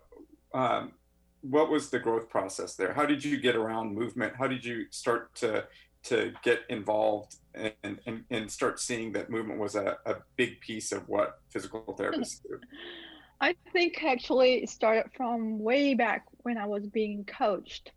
um, 0.53 0.93
what 1.41 1.69
was 1.69 1.89
the 1.89 1.99
growth 1.99 2.29
process 2.29 2.75
there? 2.75 2.93
How 2.93 3.05
did 3.05 3.23
you 3.23 3.37
get 3.37 3.55
around 3.55 3.93
movement? 3.93 4.33
How 4.37 4.47
did 4.47 4.63
you 4.63 4.85
start 4.91 5.35
to 5.35 5.65
to 6.03 6.33
get 6.43 6.61
involved 6.69 7.37
and, 7.55 7.99
and, 8.05 8.23
and 8.29 8.51
start 8.51 8.79
seeing 8.79 9.13
that 9.13 9.29
movement 9.29 9.59
was 9.59 9.75
a, 9.75 9.97
a 10.05 10.15
big 10.35 10.59
piece 10.59 10.91
of 10.91 11.07
what 11.07 11.39
physical 11.49 11.81
therapists 11.97 12.41
do? 12.43 12.59
I 13.41 13.55
think 13.73 14.03
actually 14.03 14.63
it 14.63 14.69
started 14.69 15.11
from 15.15 15.59
way 15.59 15.93
back 15.93 16.25
when 16.43 16.57
I 16.57 16.65
was 16.65 16.87
being 16.87 17.25
coached. 17.25 17.91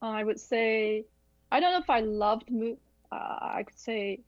I 0.00 0.24
would 0.24 0.40
say, 0.40 1.04
I 1.50 1.60
don't 1.60 1.72
know 1.72 1.78
if 1.78 1.90
I 1.90 2.00
loved 2.00 2.50
move. 2.50 2.78
Uh, 3.10 3.38
I 3.40 3.64
could 3.66 3.78
say 3.78 4.20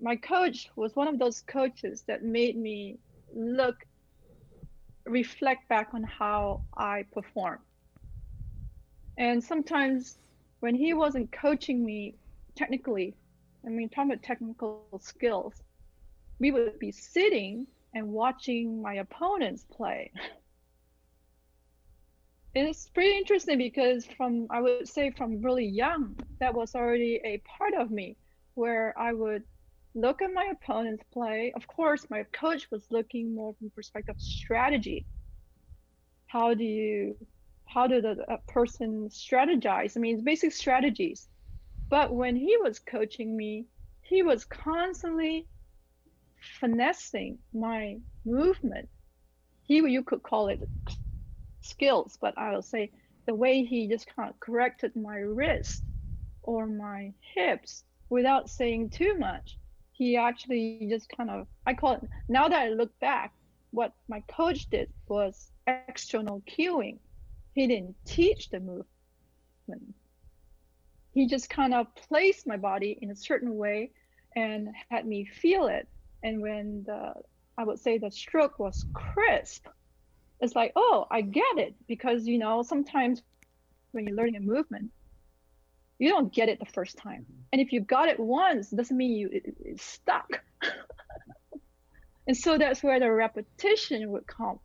my 0.00 0.16
coach 0.16 0.70
was 0.74 0.96
one 0.96 1.06
of 1.08 1.18
those 1.18 1.42
coaches 1.42 2.02
that 2.08 2.24
made 2.24 2.56
me 2.56 2.98
look 3.34 3.76
reflect 5.06 5.68
back 5.68 5.90
on 5.94 6.02
how 6.02 6.62
I 6.76 7.04
perform. 7.12 7.58
And 9.18 9.42
sometimes 9.42 10.18
when 10.62 10.76
he 10.76 10.94
wasn't 10.94 11.32
coaching 11.32 11.84
me 11.84 12.16
technically, 12.56 13.16
I 13.66 13.70
mean, 13.70 13.90
talking 13.90 14.12
about 14.12 14.22
technical 14.22 15.00
skills, 15.00 15.60
we 16.38 16.52
would 16.52 16.78
be 16.78 16.92
sitting 16.92 17.66
and 17.94 18.08
watching 18.08 18.80
my 18.82 18.94
opponents 18.94 19.64
play. 19.72 20.12
It's 22.54 22.88
pretty 22.90 23.16
interesting 23.16 23.58
because 23.58 24.06
from, 24.06 24.46
I 24.50 24.60
would 24.60 24.88
say 24.88 25.10
from 25.10 25.40
really 25.42 25.66
young, 25.66 26.16
that 26.40 26.54
was 26.54 26.74
already 26.74 27.20
a 27.24 27.38
part 27.58 27.74
of 27.74 27.90
me 27.90 28.16
where 28.54 28.94
I 28.98 29.12
would 29.12 29.42
look 29.94 30.22
at 30.22 30.32
my 30.34 30.52
opponents 30.52 31.02
play. 31.12 31.52
Of 31.56 31.66
course, 31.66 32.10
my 32.10 32.24
coach 32.32 32.70
was 32.70 32.86
looking 32.90 33.34
more 33.34 33.54
from 33.58 33.70
perspective 33.70 34.16
of 34.16 34.20
strategy. 34.20 35.06
How 36.26 36.54
do 36.54 36.64
you, 36.64 37.16
how 37.72 37.86
did 37.86 38.04
the 38.04 38.24
a 38.32 38.38
person 38.52 39.08
strategize? 39.08 39.96
I 39.96 40.00
mean, 40.00 40.14
it's 40.16 40.24
basic 40.24 40.52
strategies. 40.52 41.28
But 41.88 42.14
when 42.14 42.36
he 42.36 42.56
was 42.56 42.78
coaching 42.78 43.36
me, 43.36 43.66
he 44.02 44.22
was 44.22 44.44
constantly 44.44 45.46
finessing 46.60 47.38
my 47.52 47.98
movement. 48.24 48.88
He, 49.64 49.76
you 49.76 50.02
could 50.02 50.22
call 50.22 50.48
it 50.48 50.68
skills, 51.60 52.18
but 52.20 52.36
I 52.36 52.52
will 52.52 52.62
say 52.62 52.90
the 53.26 53.34
way 53.34 53.64
he 53.64 53.88
just 53.88 54.06
kind 54.14 54.28
of 54.30 54.40
corrected 54.40 54.96
my 54.96 55.16
wrist 55.16 55.82
or 56.42 56.66
my 56.66 57.12
hips 57.34 57.84
without 58.10 58.50
saying 58.50 58.90
too 58.90 59.16
much 59.18 59.56
he 59.92 60.16
actually 60.16 60.86
just 60.90 61.08
kind 61.16 61.30
of 61.30 61.46
I 61.66 61.74
call 61.74 61.94
it 61.94 62.08
now 62.28 62.48
that 62.48 62.58
I 62.58 62.68
look 62.70 62.98
back, 62.98 63.32
what 63.70 63.92
my 64.08 64.22
coach 64.28 64.68
did 64.68 64.88
was 65.06 65.52
external 65.66 66.42
cueing. 66.42 66.98
He 67.54 67.66
didn't 67.66 67.96
teach 68.04 68.50
the 68.50 68.60
movement. 68.60 69.94
He 71.12 71.26
just 71.26 71.50
kind 71.50 71.74
of 71.74 71.94
placed 71.94 72.46
my 72.46 72.56
body 72.56 72.98
in 73.00 73.10
a 73.10 73.16
certain 73.16 73.56
way 73.56 73.90
and 74.34 74.68
had 74.90 75.06
me 75.06 75.24
feel 75.24 75.66
it. 75.66 75.86
And 76.22 76.40
when 76.40 76.84
the 76.86 77.14
I 77.58 77.64
would 77.64 77.78
say 77.78 77.98
the 77.98 78.10
stroke 78.10 78.58
was 78.58 78.86
crisp, 78.94 79.66
it's 80.40 80.56
like, 80.56 80.72
oh, 80.74 81.06
I 81.10 81.20
get 81.20 81.58
it. 81.58 81.74
Because 81.86 82.26
you 82.26 82.38
know, 82.38 82.62
sometimes 82.62 83.22
when 83.92 84.06
you're 84.06 84.16
learning 84.16 84.36
a 84.36 84.40
movement, 84.40 84.90
you 85.98 86.08
don't 86.08 86.32
get 86.32 86.48
it 86.48 86.58
the 86.58 86.66
first 86.66 86.96
time. 86.96 87.22
Mm-hmm. 87.22 87.42
And 87.52 87.60
if 87.60 87.72
you 87.72 87.80
got 87.80 88.08
it 88.08 88.18
once, 88.18 88.70
doesn't 88.70 88.96
mean 88.96 89.12
you 89.12 89.28
it, 89.30 89.54
it's 89.64 89.84
stuck. 89.84 90.28
and 92.26 92.36
so 92.36 92.56
that's 92.56 92.82
where 92.82 92.98
the 92.98 93.12
repetition 93.12 94.10
would 94.10 94.26
come. 94.26 94.58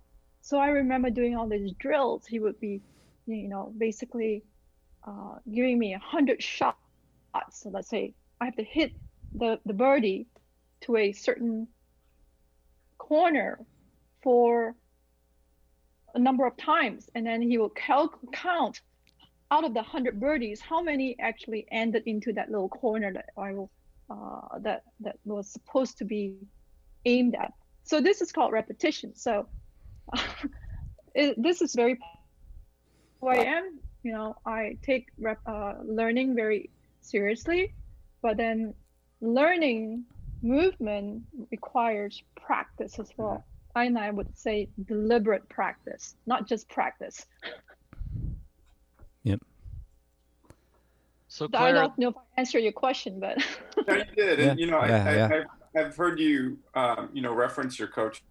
So 0.47 0.57
I 0.59 0.69
remember 0.69 1.09
doing 1.09 1.35
all 1.35 1.49
these 1.49 1.73
drills. 1.73 2.25
He 2.25 2.39
would 2.39 2.57
be, 2.61 2.79
you 3.25 3.49
know, 3.49 3.73
basically 3.77 4.43
uh, 5.05 5.35
giving 5.53 5.77
me 5.77 5.93
a 5.93 5.99
hundred 5.99 6.41
shots. 6.41 6.77
So 7.51 7.69
let's 7.69 7.89
say 7.89 8.13
I 8.39 8.45
have 8.45 8.55
to 8.55 8.63
hit 8.63 8.93
the, 9.35 9.59
the 9.65 9.73
birdie 9.73 10.25
to 10.83 10.95
a 10.95 11.11
certain 11.11 11.67
corner 12.97 13.59
for 14.23 14.73
a 16.15 16.19
number 16.19 16.47
of 16.47 16.55
times, 16.55 17.09
and 17.13 17.27
then 17.27 17.41
he 17.41 17.57
will 17.57 17.71
cal- 17.71 18.17
count 18.31 18.79
out 19.51 19.65
of 19.65 19.73
the 19.73 19.83
hundred 19.83 20.17
birdies 20.17 20.61
how 20.61 20.81
many 20.81 21.17
actually 21.19 21.67
ended 21.73 22.03
into 22.05 22.31
that 22.31 22.49
little 22.49 22.69
corner 22.69 23.11
that 23.11 23.25
I 23.37 23.51
will 23.51 23.69
uh, 24.09 24.59
that 24.59 24.83
that 25.01 25.17
was 25.25 25.51
supposed 25.51 25.97
to 25.97 26.05
be 26.05 26.37
aimed 27.03 27.35
at. 27.35 27.51
So 27.83 27.99
this 27.99 28.21
is 28.21 28.31
called 28.31 28.53
repetition. 28.53 29.13
So 29.13 29.49
it, 31.15 31.41
this 31.41 31.61
is 31.61 31.73
very 31.73 31.99
who 33.21 33.27
I 33.27 33.37
am. 33.37 33.79
You 34.03 34.13
know, 34.13 34.35
I 34.45 34.77
take 34.81 35.07
rep, 35.19 35.39
uh, 35.45 35.73
learning 35.83 36.35
very 36.35 36.69
seriously, 37.01 37.73
but 38.21 38.37
then 38.37 38.73
learning 39.21 40.05
movement 40.41 41.23
requires 41.51 42.23
practice 42.35 42.99
as 42.99 43.09
well. 43.17 43.43
I 43.75 43.85
and 43.85 43.97
I 43.97 44.09
would 44.09 44.35
say 44.37 44.69
deliberate 44.85 45.47
practice, 45.49 46.15
not 46.25 46.47
just 46.47 46.67
practice. 46.69 47.25
Yep. 49.23 49.39
So 51.27 51.47
I 51.53 51.71
don't 51.71 51.97
know 51.99 52.09
if 52.09 52.15
I 52.15 52.39
answered 52.39 52.59
your 52.59 52.71
question, 52.71 53.19
but 53.19 53.37
No, 53.87 53.95
you 53.95 54.05
did. 54.15 54.39
Yeah, 54.39 54.55
you 54.57 54.67
know, 54.67 54.83
yeah, 54.83 55.05
I, 55.05 55.15
yeah. 55.15 55.29
I, 55.31 55.37
I've, 55.79 55.85
I've 55.85 55.95
heard 55.95 56.19
you, 56.19 56.57
um, 56.73 57.09
you 57.13 57.21
know, 57.21 57.33
reference 57.33 57.77
your 57.77 57.89
coach 57.89 58.23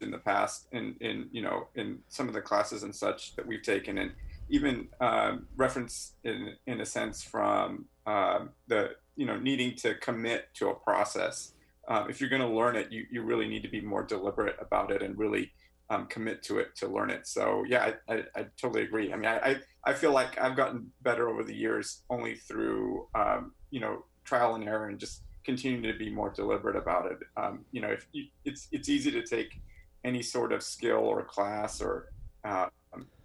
in 0.00 0.10
the 0.10 0.18
past 0.18 0.66
in, 0.72 0.94
in, 1.00 1.28
you 1.32 1.42
know, 1.42 1.68
in 1.74 1.98
some 2.08 2.28
of 2.28 2.34
the 2.34 2.40
classes 2.40 2.82
and 2.82 2.94
such 2.94 3.36
that 3.36 3.46
we've 3.46 3.62
taken 3.62 3.98
and 3.98 4.12
even 4.48 4.88
um, 5.00 5.46
reference 5.56 6.14
in, 6.24 6.54
in 6.66 6.80
a 6.80 6.86
sense 6.86 7.22
from 7.22 7.86
um, 8.06 8.50
the, 8.66 8.90
you 9.16 9.26
know, 9.26 9.38
needing 9.38 9.76
to 9.76 9.94
commit 9.96 10.48
to 10.54 10.68
a 10.68 10.74
process. 10.74 11.52
Um, 11.88 12.10
if 12.10 12.20
you're 12.20 12.30
going 12.30 12.42
to 12.42 12.48
learn 12.48 12.76
it, 12.76 12.90
you, 12.90 13.06
you 13.10 13.22
really 13.22 13.48
need 13.48 13.62
to 13.62 13.68
be 13.68 13.80
more 13.80 14.02
deliberate 14.02 14.56
about 14.60 14.90
it 14.90 15.02
and 15.02 15.16
really 15.18 15.52
um, 15.88 16.06
commit 16.06 16.42
to 16.44 16.58
it 16.58 16.74
to 16.76 16.88
learn 16.88 17.10
it. 17.10 17.26
So 17.26 17.64
yeah, 17.68 17.92
I, 18.08 18.14
I, 18.14 18.22
I 18.36 18.46
totally 18.60 18.82
agree. 18.82 19.12
I 19.12 19.16
mean, 19.16 19.26
I, 19.26 19.38
I, 19.38 19.56
I 19.84 19.92
feel 19.94 20.12
like 20.12 20.40
I've 20.40 20.56
gotten 20.56 20.90
better 21.02 21.28
over 21.28 21.42
the 21.42 21.54
years 21.54 22.02
only 22.10 22.34
through, 22.34 23.06
um, 23.14 23.52
you 23.70 23.80
know, 23.80 24.04
trial 24.24 24.54
and 24.54 24.64
error 24.68 24.88
and 24.88 24.98
just 24.98 25.22
continuing 25.44 25.82
to 25.82 25.98
be 25.98 26.10
more 26.10 26.30
deliberate 26.30 26.76
about 26.76 27.10
it. 27.10 27.18
Um, 27.36 27.64
you 27.72 27.80
know, 27.80 27.88
if 27.88 28.06
you, 28.12 28.26
it's 28.44 28.68
it's 28.72 28.88
easy 28.88 29.10
to 29.10 29.22
take 29.24 29.60
any 30.04 30.22
sort 30.22 30.52
of 30.52 30.62
skill 30.62 30.98
or 30.98 31.22
class 31.24 31.80
or 31.80 32.08
uh, 32.44 32.66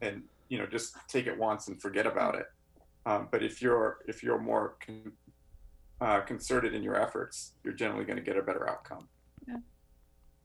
and 0.02 0.24
you 0.50 0.58
know 0.58 0.66
just 0.66 0.96
take 1.08 1.28
it 1.28 1.38
once 1.38 1.68
and 1.68 1.82
forget 1.82 2.06
about 2.06 2.36
it. 2.36 2.46
Um, 3.06 3.28
but 3.32 3.44
if 3.44 3.62
you're 3.62 4.00
if 4.08 4.24
you're 4.24 4.40
more 4.40 4.76
con- 4.86 5.12
uh, 6.02 6.22
concerted 6.22 6.74
in 6.74 6.84
your 6.84 7.00
efforts, 7.00 7.54
you're 7.64 7.74
generally 7.74 8.06
going 8.06 8.18
to 8.18 8.24
get 8.24 8.38
a 8.38 8.42
better 8.42 8.70
outcome. 8.70 9.08
yeah. 9.48 9.58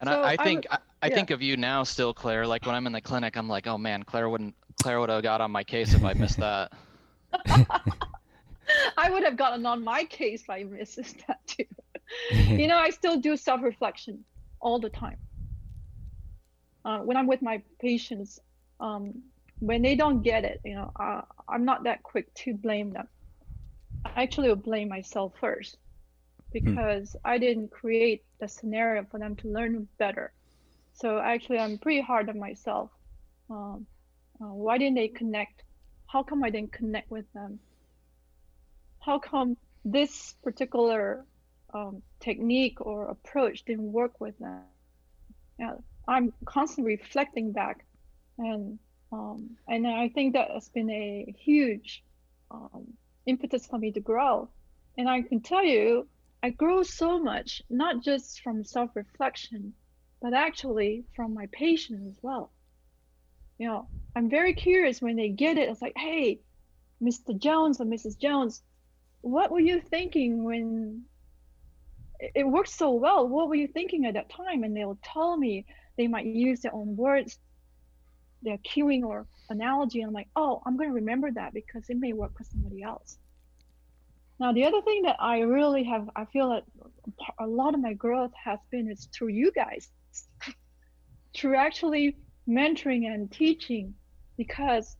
and 0.01 0.09
So 0.09 0.23
I, 0.23 0.31
I 0.31 0.37
I 0.39 0.45
think 0.45 0.67
I, 0.71 0.79
I 1.03 1.09
yeah. 1.09 1.15
think 1.15 1.31
of 1.31 1.43
you 1.43 1.57
now 1.57 1.83
still, 1.83 2.15
Clare. 2.15 2.47
Like 2.47 2.67
when 2.67 2.75
I'm 2.75 2.87
in 2.87 2.93
the 2.93 3.01
clinic, 3.01 3.37
I'm 3.37 3.49
like, 3.49 3.67
oh 3.67 3.79
man, 3.79 4.03
Clare 4.03 4.29
wouldn't 4.29 4.55
Clare 4.83 5.01
would 5.01 5.11
have 5.11 5.23
got 5.23 5.41
on 5.41 5.51
my 5.51 5.65
case 5.65 5.95
if 5.95 6.05
I 6.05 6.13
missed 6.15 6.39
that. 6.39 6.73
I 8.97 9.11
would 9.11 9.25
have 9.25 9.37
gotten 9.37 9.65
on 9.67 9.83
my 9.83 10.05
case 10.05 10.43
if 10.43 10.51
I 10.51 10.63
missed 10.65 10.99
that 11.27 11.47
too. 11.47 11.65
you 12.31 12.67
know, 12.67 12.77
I 12.77 12.91
still 12.91 13.19
do 13.19 13.37
self 13.37 13.63
reflection 13.63 14.25
all 14.61 14.79
the 14.79 14.91
time. 14.91 15.17
Uh, 16.85 16.99
when 17.01 17.17
I'm 17.17 17.27
with 17.27 17.43
my 17.43 17.63
patients, 17.81 18.39
um, 18.81 19.23
when 19.61 19.83
they 19.83 19.95
don't 19.97 20.23
get 20.23 20.45
it, 20.45 20.61
you 20.65 20.75
know, 20.75 20.91
uh, 20.99 21.23
I'm 21.49 21.65
not 21.65 21.85
that 21.85 22.03
quick 22.03 22.33
to 22.45 22.55
blame 22.55 22.93
them. 22.93 23.09
I 24.05 24.23
actually 24.23 24.49
will 24.49 24.57
blame 24.57 24.89
myself 24.89 25.35
first 25.41 25.77
because 26.53 27.17
I 27.25 27.39
didn't 27.39 27.71
create 27.71 28.23
the 28.41 28.49
scenario 28.49 29.05
for 29.11 29.19
them 29.19 29.37
to 29.37 29.49
learn 29.49 29.89
better. 29.99 30.33
So 30.93 31.19
actually, 31.19 31.59
I'm 31.59 31.79
pretty 31.79 32.01
hard 32.01 32.29
on 32.29 32.39
myself. 32.39 32.91
Um, 33.51 33.87
uh, 34.41 34.53
why 34.55 34.79
didn't 34.79 34.97
they 34.97 35.09
connect? 35.09 35.63
How 36.07 36.23
come 36.23 36.43
I 36.45 36.51
didn't 36.51 36.73
connect 36.73 37.11
with 37.11 37.27
them? 37.35 37.61
How 39.01 39.19
come 39.19 39.57
this 39.85 40.35
particular 40.43 41.27
um, 41.75 42.03
technique 42.21 42.81
or 42.81 43.09
approach 43.11 43.65
didn't 43.65 43.93
work 43.93 44.21
with 44.21 44.39
them? 44.39 44.65
Yeah, 45.59 45.75
I'm 46.11 46.33
constantly 46.45 46.97
reflecting 46.97 47.53
back, 47.53 47.85
and 48.37 48.81
um, 49.13 49.57
and 49.69 49.87
I 49.87 50.09
think 50.09 50.33
that 50.33 50.51
has 50.51 50.69
been 50.69 50.91
a 50.91 51.35
huge 51.39 52.03
um, 52.51 52.95
impetus 53.27 53.67
for 53.67 53.79
me 53.79 53.93
to 53.93 54.01
grow. 54.01 54.49
And 54.99 55.09
I 55.09 55.23
can 55.23 55.41
tell 55.41 55.65
you, 55.65 56.09
I 56.43 56.51
grow 56.51 56.83
so 56.83 57.23
much, 57.23 57.63
not 57.71 58.03
just 58.03 58.41
from 58.43 58.65
self-reflection, 58.65 59.73
but 60.21 60.35
actually 60.35 61.05
from 61.15 61.33
my 61.33 61.47
patients 61.53 62.07
as 62.09 62.23
well. 62.23 62.51
You 63.59 63.69
know, 63.69 63.89
I'm 64.17 64.29
very 64.29 64.55
curious 64.55 65.01
when 65.01 65.17
they 65.17 65.29
get 65.29 65.59
it. 65.59 65.69
It's 65.69 65.83
like, 65.83 65.97
hey, 65.97 66.41
Mr. 67.01 67.39
Jones 67.39 67.81
or 67.81 67.85
Mrs. 67.85 68.19
Jones, 68.19 68.63
what 69.21 69.51
were 69.53 69.61
you 69.61 69.81
thinking 69.81 70.43
when 70.43 71.05
it 72.19 72.47
worked 72.47 72.71
so 72.71 72.93
well? 72.93 73.29
What 73.29 73.49
were 73.49 73.55
you 73.55 73.69
thinking 73.69 74.07
at 74.07 74.15
that 74.15 74.31
time? 74.31 74.65
And 74.65 74.77
they'll 74.77 74.99
tell 75.05 75.37
me 75.37 75.67
they 75.97 76.07
might 76.07 76.27
use 76.27 76.61
their 76.61 76.75
own 76.75 76.97
words, 76.97 77.39
their 78.43 78.59
cueing 78.59 79.03
or 79.03 79.27
analogy. 79.49 80.01
And 80.01 80.09
I'm 80.09 80.15
like, 80.15 80.29
oh, 80.37 80.63
I'm 80.67 80.77
going 80.77 80.89
to 80.89 80.95
remember 80.95 81.31
that 81.33 81.53
because 81.53 81.89
it 81.89 81.97
may 81.97 82.13
work 82.13 82.37
for 82.37 82.45
somebody 82.45 82.83
else. 82.83 83.19
Now, 84.39 84.53
the 84.53 84.65
other 84.65 84.81
thing 84.81 85.03
that 85.03 85.17
I 85.21 85.41
really 85.41 85.85
have, 85.85 86.09
I 86.17 86.25
feel 86.25 86.49
that 86.51 86.65
a 87.39 87.47
lot 87.47 87.75
of 87.75 87.81
my 87.81 87.93
growth 87.93 88.33
has 88.43 88.59
been 88.71 88.91
is 88.91 89.07
through 89.13 89.29
you 89.29 89.53
guys, 89.53 89.89
through 91.37 91.57
actually 91.57 92.17
mentoring 92.49 93.07
and 93.07 93.31
teaching, 93.31 93.95
because 94.39 94.97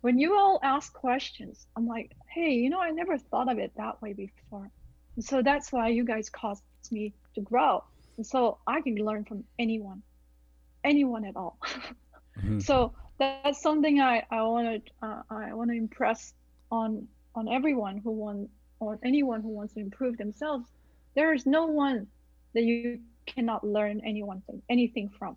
when 0.00 0.18
you 0.18 0.38
all 0.38 0.58
ask 0.62 0.92
questions, 0.94 1.66
I'm 1.76 1.86
like, 1.86 2.12
hey, 2.32 2.52
you 2.52 2.70
know, 2.70 2.80
I 2.80 2.90
never 2.90 3.18
thought 3.18 3.50
of 3.50 3.58
it 3.58 3.72
that 3.76 4.00
way 4.00 4.14
before. 4.14 4.70
And 5.16 5.24
so 5.24 5.42
that's 5.42 5.72
why 5.72 5.88
you 5.88 6.04
guys 6.04 6.30
caused 6.30 6.62
me 6.90 7.12
to 7.34 7.40
grow. 7.40 7.84
And 8.18 8.26
so 8.26 8.58
I 8.66 8.80
can 8.82 8.96
learn 8.96 9.24
from 9.24 9.44
anyone, 9.58 10.02
anyone 10.84 11.24
at 11.24 11.36
all. 11.36 11.58
Mhm. 12.44 12.60
So 12.60 12.94
that's 13.18 13.60
something 13.62 14.00
I, 14.00 14.24
I 14.30 14.42
want 14.42 14.84
to 14.86 15.06
uh, 15.06 15.22
I 15.30 15.54
want 15.54 15.70
to 15.70 15.76
impress 15.76 16.32
on 16.70 17.08
on 17.34 17.48
everyone 17.48 17.98
who 17.98 18.12
want 18.12 18.50
on 18.80 18.98
anyone 19.04 19.42
who 19.42 19.50
wants 19.50 19.74
to 19.74 19.80
improve 19.80 20.16
themselves. 20.18 20.70
There 21.14 21.32
is 21.34 21.46
no 21.46 21.66
one 21.66 22.08
that 22.54 22.62
you 22.62 22.84
cannot 23.26 23.64
learn 23.64 24.00
anyone 24.04 24.42
thing, 24.46 24.62
anything 24.68 25.08
from. 25.18 25.36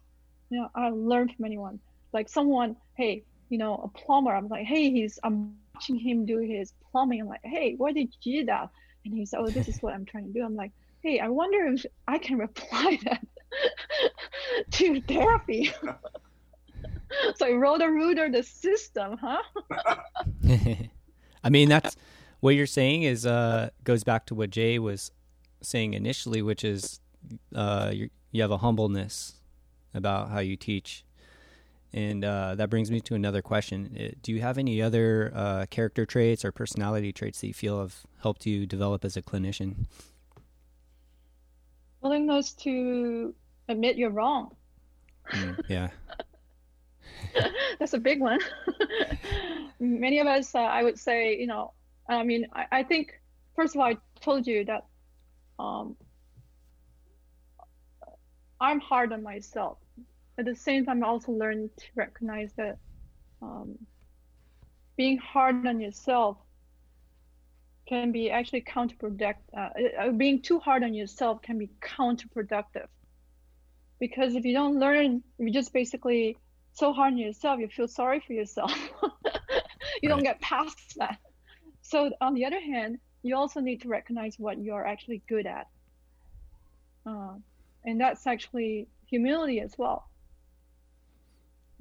You 0.50 0.62
know, 0.62 0.70
I 0.76 0.90
learn 0.90 1.30
from 1.30 1.46
anyone. 1.46 1.80
Like 2.14 2.28
someone, 2.30 2.76
hey, 2.96 3.24
you 3.50 3.58
know, 3.58 3.76
a 3.76 3.90
plumber. 3.98 4.32
I'm 4.36 4.48
like, 4.48 4.66
hey, 4.66 4.92
he's 4.92 5.20
I'm 5.24 5.56
watching 5.76 5.98
him 5.98 6.26
do 6.26 6.40
his 6.40 6.74
plumbing. 6.92 7.22
I'm 7.22 7.28
like, 7.28 7.42
hey, 7.44 7.76
why 7.78 7.92
did 7.94 8.14
you 8.24 8.42
do 8.42 8.46
that? 8.48 8.70
And 9.06 9.14
he 9.14 9.26
said, 9.26 9.40
oh, 9.40 9.50
this 9.52 9.68
is 9.68 9.78
what 9.82 9.94
I'm 9.94 10.06
trying 10.06 10.28
to 10.28 10.34
do. 10.34 10.44
I'm 10.44 10.56
like, 10.56 10.72
hey, 11.02 11.20
I 11.20 11.30
wonder 11.30 11.68
if 11.68 11.86
I 12.08 12.18
can 12.18 12.42
apply 12.42 13.00
that 13.04 13.26
to 14.72 15.02
therapy. 15.02 15.72
so 17.36 17.46
I 17.46 17.52
wrote 17.52 17.82
a 17.82 17.90
router 17.90 18.30
the 18.30 18.44
system, 18.44 19.18
huh? 19.22 19.42
I 21.44 21.50
mean, 21.50 21.70
that's 21.70 21.96
what 22.40 22.56
you're 22.56 22.68
saying 22.68 23.04
is 23.04 23.26
uh, 23.26 23.70
goes 23.84 24.04
back 24.04 24.26
to 24.28 24.36
what 24.36 24.50
Jay 24.50 24.80
was 24.80 25.12
saying 25.62 25.94
initially, 25.94 26.42
which 26.42 26.64
is 26.64 27.00
uh, 27.56 27.92
you 27.94 28.10
you 28.32 28.42
have 28.42 28.52
a 28.52 28.58
humbleness 28.58 29.36
about 29.94 30.30
how 30.30 30.40
you 30.40 30.56
teach, 30.56 31.04
and 31.92 32.24
uh, 32.24 32.56
that 32.56 32.70
brings 32.70 32.92
me 32.92 33.02
to 33.02 33.16
another 33.16 33.42
question: 33.42 33.96
Uh, 34.00 34.16
Do 34.22 34.32
you 34.32 34.42
have 34.42 34.58
any 34.58 34.82
other 34.82 35.32
uh, 35.34 35.66
character 35.70 36.06
traits 36.06 36.46
or 36.46 36.52
personality 36.52 37.12
traits 37.12 37.42
that 37.42 37.48
you 37.48 37.54
feel 37.54 37.80
have 37.80 38.06
helped 38.22 38.46
you 38.46 38.66
develop 38.66 39.04
as 39.04 39.18
a 39.18 39.22
clinician? 39.22 39.88
Willingness 42.02 42.54
to 42.54 43.34
admit 43.68 43.98
you're 43.98 44.10
wrong. 44.10 44.56
Mm, 45.32 45.60
yeah. 45.68 45.90
That's 47.80 47.94
a 47.94 48.00
big 48.00 48.20
one. 48.20 48.40
Many 49.80 50.20
of 50.20 50.28
us, 50.28 50.56
uh, 50.56 50.60
I 50.60 50.84
would 50.84 51.00
say, 51.00 51.38
you 51.38 51.48
know, 51.48 51.74
I 52.08 52.24
mean, 52.24 52.48
I, 52.54 52.66
I 52.72 52.84
think, 52.84 53.14
first 53.56 53.76
of 53.76 53.82
all, 53.82 53.88
I 53.88 53.98
told 54.22 54.48
you 54.48 54.66
that 54.66 54.86
um, 55.60 55.96
I'm 58.60 58.80
hard 58.80 59.14
on 59.14 59.24
myself. 59.24 59.78
At 60.38 60.46
the 60.46 60.56
same 60.56 60.86
time, 60.86 61.04
I 61.04 61.08
also 61.08 61.32
learned 61.32 61.70
to 61.78 61.86
recognize 61.96 62.52
that 62.54 62.78
um, 63.42 63.78
being 64.98 65.18
hard 65.18 65.68
on 65.68 65.80
yourself 65.80 66.38
can 67.90 68.12
be 68.12 68.30
actually 68.30 68.62
counterproductive. 68.62 69.36
Uh, 69.58 69.70
uh, 70.00 70.12
being 70.12 70.42
too 70.42 70.60
hard 70.60 70.84
on 70.84 70.94
yourself 70.94 71.42
can 71.42 71.58
be 71.58 71.72
counterproductive. 71.82 72.88
Because 74.00 74.36
if 74.36 74.46
you 74.46 74.54
don't 74.54 74.80
learn, 74.80 75.24
you 75.40 75.52
just 75.52 75.74
basically 75.74 76.38
so 76.74 76.94
hard 76.94 77.14
on 77.14 77.18
yourself, 77.18 77.60
you 77.60 77.68
feel 77.68 77.88
sorry 77.88 78.20
for 78.26 78.34
yourself. 78.34 78.72
you 80.04 80.10
don't 80.10 80.24
get 80.24 80.40
past 80.40 80.78
that. 80.98 81.18
So 81.82 82.12
on 82.22 82.36
the 82.36 82.46
other 82.46 82.60
hand, 82.62 83.00
you 83.24 83.36
also 83.36 83.60
need 83.60 83.82
to 83.82 83.90
recognize 83.90 84.36
what 84.38 84.60
you're 84.60 84.86
actually 84.86 85.24
good 85.28 85.48
at. 85.48 85.68
uh, 87.06 87.34
and 87.86 88.00
that's 88.00 88.28
actually 88.28 88.88
humility 89.08 89.62
as 89.62 89.74
well. 89.78 90.10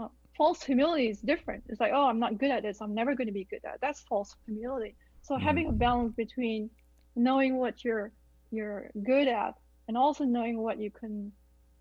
Uh, 0.01 0.09
false 0.37 0.63
humility 0.63 1.09
is 1.09 1.21
different. 1.21 1.65
It's 1.69 1.81
like, 1.81 1.93
oh, 1.95 2.07
I'm 2.07 2.19
not 2.19 2.39
good 2.39 2.51
at 2.51 2.63
this. 2.63 2.81
I'm 2.81 2.95
never 2.95 3.15
going 3.15 3.27
to 3.27 3.33
be 3.33 3.45
good 3.45 3.61
at. 3.65 3.75
It. 3.75 3.81
That's 3.83 4.01
false 4.03 4.35
humility. 4.47 4.97
So 5.23 5.35
mm-hmm. 5.35 5.45
having 5.45 5.69
a 5.69 5.73
balance 5.73 6.15
between 6.15 6.71
knowing 7.17 7.57
what 7.57 7.85
you're 7.85 8.13
you're 8.51 8.91
good 9.05 9.29
at 9.29 9.55
and 9.89 9.97
also 9.97 10.25
knowing 10.25 10.59
what 10.59 10.79
you 10.79 10.91
can 10.91 11.33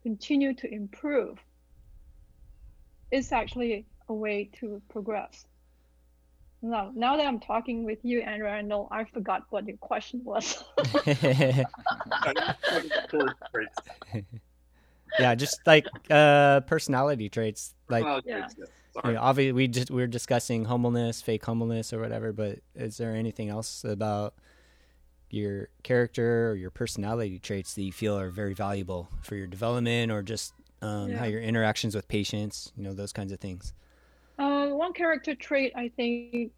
continue 0.03 0.53
to 0.53 0.73
improve 0.73 1.37
is 3.11 3.31
actually 3.31 3.85
a 4.09 4.13
way 4.13 4.49
to 4.59 4.81
progress. 4.89 5.45
Now, 6.61 6.91
now 6.95 7.17
that 7.17 7.25
I'm 7.25 7.39
talking 7.39 7.83
with 7.83 7.99
you, 8.03 8.21
Andrew, 8.21 8.47
I 8.47 8.61
know 8.61 8.87
I 8.89 9.03
forgot 9.05 9.43
what 9.49 9.67
your 9.67 9.77
question 9.77 10.21
was. 10.23 10.63
yeah, 15.19 15.35
just 15.35 15.59
like 15.67 15.85
uh, 16.09 16.61
personality 16.61 17.29
traits. 17.29 17.75
Like, 17.89 18.23
yeah. 18.25 18.47
You 19.05 19.13
know, 19.13 19.21
obviously, 19.21 19.51
we 19.51 19.67
just 19.67 19.91
we 19.91 20.01
are 20.01 20.07
discussing 20.07 20.65
humbleness, 20.65 21.21
fake 21.21 21.45
humbleness, 21.45 21.93
or 21.93 21.99
whatever. 21.99 22.33
But 22.33 22.59
is 22.75 22.97
there 22.97 23.15
anything 23.15 23.49
else 23.49 23.83
about 23.83 24.33
your 25.29 25.69
character 25.83 26.49
or 26.51 26.55
your 26.55 26.71
personality 26.71 27.39
traits 27.39 27.73
that 27.73 27.83
you 27.83 27.91
feel 27.91 28.17
are 28.17 28.29
very 28.29 28.53
valuable 28.53 29.09
for 29.21 29.35
your 29.35 29.47
development, 29.47 30.11
or 30.11 30.21
just 30.23 30.53
um, 30.81 31.09
yeah. 31.09 31.17
how 31.17 31.25
your 31.25 31.41
interactions 31.41 31.95
with 31.95 32.07
patients, 32.07 32.71
you 32.77 32.83
know, 32.83 32.93
those 32.93 33.13
kinds 33.13 33.31
of 33.31 33.39
things? 33.39 33.73
Uh, 34.39 34.67
one 34.67 34.93
character 34.93 35.35
trait 35.35 35.73
I 35.75 35.89
think 35.89 36.51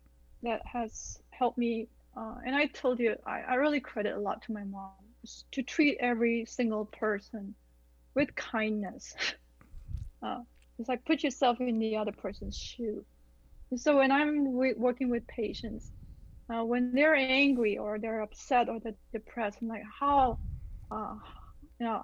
that 0.43 0.62
has 0.65 1.19
helped 1.32 1.58
me, 1.58 1.88
uh, 2.15 2.36
and 2.45 2.56
I 2.56 2.67
told 2.67 2.99
you, 2.99 3.15
I, 3.25 3.41
I 3.41 3.56
really 3.56 3.80
credit 3.80 4.15
a 4.15 4.19
lot 4.19 4.41
to 4.43 4.52
my 4.52 4.63
mom, 4.63 4.91
to 5.52 5.63
treat 5.63 5.97
every 5.99 6.45
single 6.45 6.86
person 6.86 7.56
with 8.15 8.34
kindness. 8.36 9.15
Uh, 10.21 10.39
it's 10.80 10.89
like 10.89 11.06
put 11.06 11.24
yourself 11.24 11.60
in 11.60 11.80
the 11.80 11.98
other 11.98 12.12
person's 12.12 12.58
shoe. 12.58 13.06
And 13.72 13.80
so 13.80 13.98
when 13.98 14.12
I'm 14.12 14.54
working 14.54 15.10
with 15.10 15.28
patients, 15.28 15.92
uh, 16.52 16.63
when 16.63 16.94
they're 16.94 17.15
angry 17.15 17.78
or 17.78 18.00
they're 18.00 18.22
upset 18.22 18.70
or 18.70 18.80
they're 18.80 18.96
depressed, 19.13 19.60
I'm 19.62 19.68
like, 19.68 19.84
how, 20.00 20.39
uh, 20.89 21.15
you 21.80 21.86
know, 21.86 22.04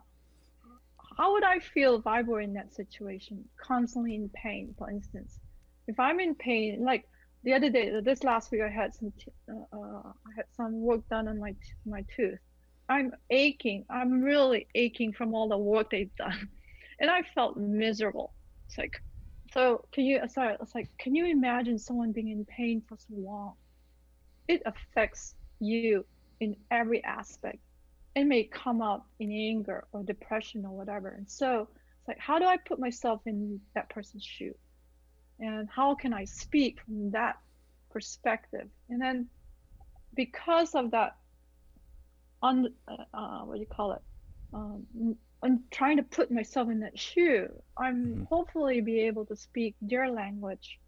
how 1.17 1.33
would 1.33 1.43
I 1.43 1.59
feel 1.59 1.95
if 1.95 2.05
I 2.05 2.21
were 2.21 2.41
in 2.41 2.53
that 2.53 2.75
situation, 2.75 3.45
constantly 3.59 4.15
in 4.15 4.29
pain, 4.29 4.75
for 4.77 4.89
instance? 4.89 5.39
if 5.87 5.99
I'm 5.99 6.19
in 6.19 6.35
pain, 6.35 6.83
like 6.83 7.07
the 7.43 7.53
other 7.53 7.69
day, 7.69 7.91
this 8.03 8.23
last 8.23 8.51
week, 8.51 8.61
I 8.61 8.69
had 8.69 8.93
some, 8.93 9.13
uh, 9.49 9.77
uh, 9.77 10.01
I 10.09 10.31
had 10.35 10.45
some 10.55 10.81
work 10.81 11.07
done 11.09 11.27
on 11.27 11.39
my 11.39 11.55
my 11.85 12.03
tooth. 12.15 12.39
I'm 12.89 13.11
aching. 13.29 13.85
I'm 13.89 14.21
really 14.21 14.67
aching 14.75 15.13
from 15.13 15.33
all 15.33 15.47
the 15.49 15.57
work 15.57 15.91
they've 15.91 16.15
done, 16.17 16.49
and 16.99 17.09
I 17.09 17.21
felt 17.33 17.57
miserable. 17.57 18.33
It's 18.75 18.77
like, 18.77 19.01
so 19.53 19.85
can 19.93 20.03
you? 20.03 20.19
Sorry, 20.27 20.57
it's 20.61 20.75
like, 20.75 20.89
can 20.97 21.15
you 21.15 21.25
imagine 21.25 21.79
someone 21.79 22.11
being 22.11 22.29
in 22.29 22.43
pain 22.43 22.81
for 22.87 22.97
so 22.97 23.15
long? 23.15 23.53
It 24.49 24.61
affects 24.65 25.35
you 25.59 26.05
in 26.41 26.57
every 26.69 27.01
aspect. 27.05 27.59
It 28.15 28.25
may 28.25 28.43
come 28.43 28.81
up 28.81 29.07
in 29.19 29.31
anger 29.31 29.85
or 29.93 30.03
depression 30.03 30.65
or 30.65 30.71
whatever. 30.71 31.09
And 31.09 31.29
so 31.29 31.69
it's 31.99 32.07
like, 32.07 32.19
how 32.19 32.37
do 32.37 32.45
I 32.45 32.57
put 32.57 32.79
myself 32.79 33.21
in 33.25 33.61
that 33.75 33.89
person's 33.89 34.23
shoe? 34.23 34.53
and 35.39 35.67
how 35.69 35.95
can 35.95 36.13
I 36.13 36.23
speak 36.23 36.79
from 36.85 37.11
that 37.11 37.37
perspective? 37.91 38.69
And 38.89 39.01
then 39.01 39.27
because 40.15 40.75
of 40.75 40.91
that, 40.91 41.17
on 42.41 42.67
uh, 42.87 42.95
uh, 43.13 43.39
what 43.39 43.55
do 43.55 43.59
you 43.59 43.65
call 43.65 43.93
it? 43.93 44.01
Um, 44.53 45.17
I'm 45.45 45.63
trying 45.69 45.97
to 45.97 46.03
put 46.03 46.31
myself 46.31 46.69
in 46.69 46.79
that 46.79 46.97
shoe. 46.97 47.47
I'm 47.77 48.05
mm-hmm. 48.05 48.23
hopefully 48.23 48.81
be 48.81 49.01
able 49.01 49.25
to 49.27 49.35
speak 49.35 49.75
their 49.79 50.09
language, 50.09 50.79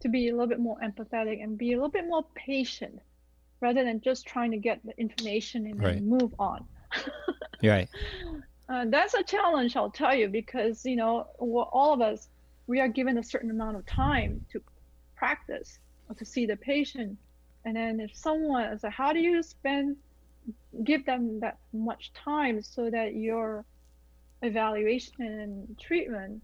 to 0.00 0.08
be 0.08 0.28
a 0.28 0.32
little 0.32 0.46
bit 0.46 0.60
more 0.60 0.78
empathetic 0.78 1.42
and 1.42 1.58
be 1.58 1.72
a 1.72 1.76
little 1.76 1.90
bit 1.90 2.06
more 2.06 2.24
patient, 2.36 3.00
rather 3.60 3.82
than 3.82 4.00
just 4.00 4.24
trying 4.24 4.52
to 4.52 4.56
get 4.56 4.80
the 4.84 4.96
information 5.00 5.66
and 5.66 5.82
right. 5.82 5.94
then 5.94 6.08
move 6.08 6.32
on. 6.38 6.64
right. 7.62 7.88
Uh, 8.68 8.84
that's 8.88 9.14
a 9.14 9.22
challenge, 9.24 9.74
I'll 9.74 9.90
tell 9.90 10.14
you, 10.14 10.28
because 10.28 10.86
you 10.86 10.94
know 10.94 11.26
all 11.40 11.92
of 11.92 12.00
us 12.00 12.28
we 12.68 12.78
are 12.78 12.88
given 12.88 13.18
a 13.18 13.24
certain 13.24 13.50
amount 13.50 13.76
of 13.76 13.84
time 13.84 14.46
to 14.52 14.62
practice 15.16 15.80
or 16.08 16.14
to 16.14 16.24
see 16.24 16.46
the 16.46 16.56
patient. 16.56 17.18
And 17.64 17.74
then 17.74 17.98
if 17.98 18.16
someone 18.16 18.64
is 18.64 18.84
like, 18.84 18.92
how 18.92 19.12
do 19.12 19.18
you 19.18 19.42
spend, 19.42 19.96
give 20.84 21.04
them 21.04 21.40
that 21.40 21.58
much 21.72 22.12
time 22.12 22.62
so 22.62 22.88
that 22.88 23.16
your 23.16 23.64
evaluation 24.42 25.22
and 25.22 25.78
treatment 25.78 26.42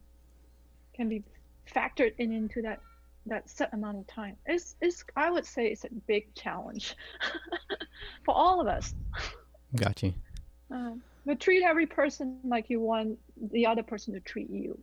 can 0.94 1.08
be 1.08 1.22
factored 1.72 2.14
in 2.18 2.32
into 2.32 2.62
that 2.62 2.80
that 3.26 3.50
set 3.50 3.72
amount 3.74 3.98
of 3.98 4.06
time. 4.06 4.36
It's, 4.46 4.76
it's 4.80 5.04
i 5.16 5.30
would 5.30 5.44
say 5.44 5.66
it's 5.66 5.84
a 5.84 5.90
big 6.06 6.34
challenge 6.34 6.96
for 8.24 8.34
all 8.34 8.60
of 8.60 8.66
us. 8.66 8.94
Got 9.76 10.02
you 10.02 10.14
uh, 10.74 10.92
but 11.24 11.40
treat 11.40 11.62
every 11.62 11.86
person 11.86 12.38
like 12.44 12.70
you 12.70 12.80
want 12.80 13.18
the 13.52 13.66
other 13.66 13.82
person 13.82 14.14
to 14.14 14.20
treat 14.20 14.50
you. 14.50 14.78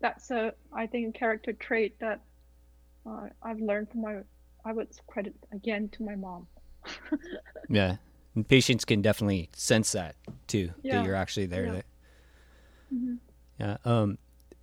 That's 0.00 0.30
a 0.30 0.54
I 0.72 0.86
think 0.86 1.14
a 1.14 1.18
character 1.18 1.52
trait 1.52 1.98
that 2.00 2.20
uh, 3.06 3.28
I've 3.42 3.60
learned 3.60 3.90
from 3.90 4.02
my 4.02 4.16
I 4.64 4.72
would 4.72 4.88
credit 5.06 5.34
again 5.52 5.88
to 5.92 6.02
my 6.02 6.16
mom. 6.16 6.46
yeah, 7.68 7.96
and 8.34 8.46
patients 8.46 8.84
can 8.84 9.02
definitely 9.02 9.48
sense 9.54 9.92
that 9.92 10.16
too 10.46 10.70
yeah. 10.82 10.96
that 10.96 11.04
you're 11.04 11.14
actually 11.14 11.46
there. 11.46 11.66
Yeah. 11.66 11.72
That, 11.72 11.84
mm-hmm. 12.94 13.14
yeah. 13.58 13.76
Um, 13.84 14.18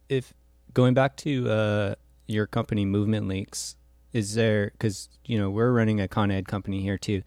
if 0.09 0.33
going 0.73 0.93
back 0.93 1.17
to 1.17 1.49
uh 1.49 1.95
your 2.27 2.45
company, 2.45 2.85
Movement 2.85 3.27
Links, 3.27 3.75
is 4.13 4.35
there 4.35 4.71
because 4.71 5.09
you 5.25 5.37
know 5.37 5.49
we're 5.49 5.71
running 5.71 5.99
a 5.99 6.07
con 6.07 6.31
ed 6.31 6.47
company 6.47 6.81
here 6.81 6.97
too. 6.97 7.23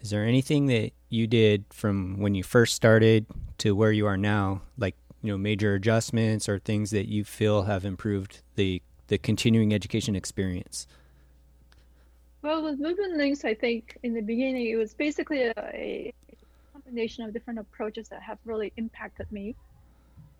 Is 0.00 0.10
there 0.10 0.24
anything 0.24 0.66
that 0.66 0.92
you 1.08 1.26
did 1.26 1.64
from 1.70 2.20
when 2.20 2.34
you 2.34 2.42
first 2.42 2.74
started 2.74 3.26
to 3.58 3.74
where 3.74 3.92
you 3.92 4.06
are 4.06 4.16
now, 4.16 4.62
like 4.78 4.96
you 5.22 5.32
know 5.32 5.38
major 5.38 5.74
adjustments 5.74 6.48
or 6.48 6.58
things 6.58 6.90
that 6.90 7.08
you 7.08 7.24
feel 7.24 7.62
have 7.62 7.84
improved 7.84 8.42
the 8.54 8.82
the 9.08 9.18
continuing 9.18 9.74
education 9.74 10.16
experience? 10.16 10.86
Well, 12.46 12.62
with 12.62 12.78
movement 12.78 13.16
links, 13.16 13.44
I 13.44 13.54
think 13.54 13.98
in 14.04 14.14
the 14.14 14.20
beginning 14.20 14.68
it 14.68 14.76
was 14.76 14.94
basically 14.94 15.42
a, 15.42 15.52
a 15.56 16.14
combination 16.72 17.24
of 17.24 17.32
different 17.32 17.58
approaches 17.58 18.08
that 18.10 18.22
have 18.22 18.38
really 18.44 18.72
impacted 18.76 19.26
me, 19.32 19.56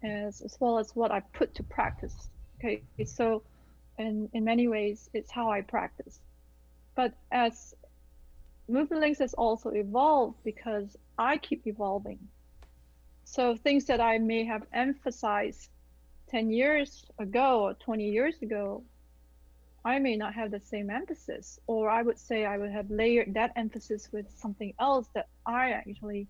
as 0.04 0.40
as 0.40 0.56
well 0.60 0.78
as 0.78 0.94
what 0.94 1.10
I 1.10 1.18
put 1.32 1.52
to 1.56 1.64
practice. 1.64 2.28
Okay, 2.58 2.82
so 3.04 3.42
in 3.98 4.28
in 4.34 4.44
many 4.44 4.68
ways, 4.68 5.10
it's 5.14 5.32
how 5.32 5.50
I 5.50 5.62
practice. 5.62 6.20
But 6.94 7.12
as 7.32 7.74
movement 8.68 9.02
links 9.02 9.18
has 9.18 9.34
also 9.34 9.70
evolved 9.70 10.36
because 10.44 10.96
I 11.18 11.38
keep 11.38 11.66
evolving 11.66 12.20
so 13.24 13.56
things 13.56 13.84
that 13.86 14.00
I 14.00 14.18
may 14.18 14.44
have 14.44 14.62
emphasized 14.72 15.70
10 16.28 16.52
years 16.52 17.04
ago 17.18 17.62
or 17.64 17.74
20 17.74 18.08
years 18.08 18.36
ago, 18.42 18.84
I 19.86 20.00
may 20.00 20.16
not 20.16 20.34
have 20.34 20.50
the 20.50 20.58
same 20.58 20.90
emphasis, 20.90 21.60
or 21.68 21.88
I 21.88 22.02
would 22.02 22.18
say 22.18 22.44
I 22.44 22.58
would 22.58 22.72
have 22.72 22.90
layered 22.90 23.34
that 23.34 23.52
emphasis 23.54 24.08
with 24.12 24.26
something 24.36 24.74
else 24.80 25.06
that 25.14 25.28
I 25.46 25.70
actually 25.70 26.26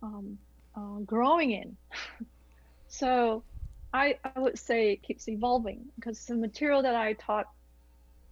um, 0.00 0.38
uh, 0.76 1.00
growing 1.04 1.50
in. 1.50 1.76
so 2.86 3.42
I, 3.92 4.16
I 4.24 4.38
would 4.38 4.56
say 4.56 4.92
it 4.92 5.02
keeps 5.02 5.28
evolving 5.28 5.86
because 5.96 6.24
the 6.24 6.36
material 6.36 6.82
that 6.82 6.94
I 6.94 7.14
taught 7.14 7.46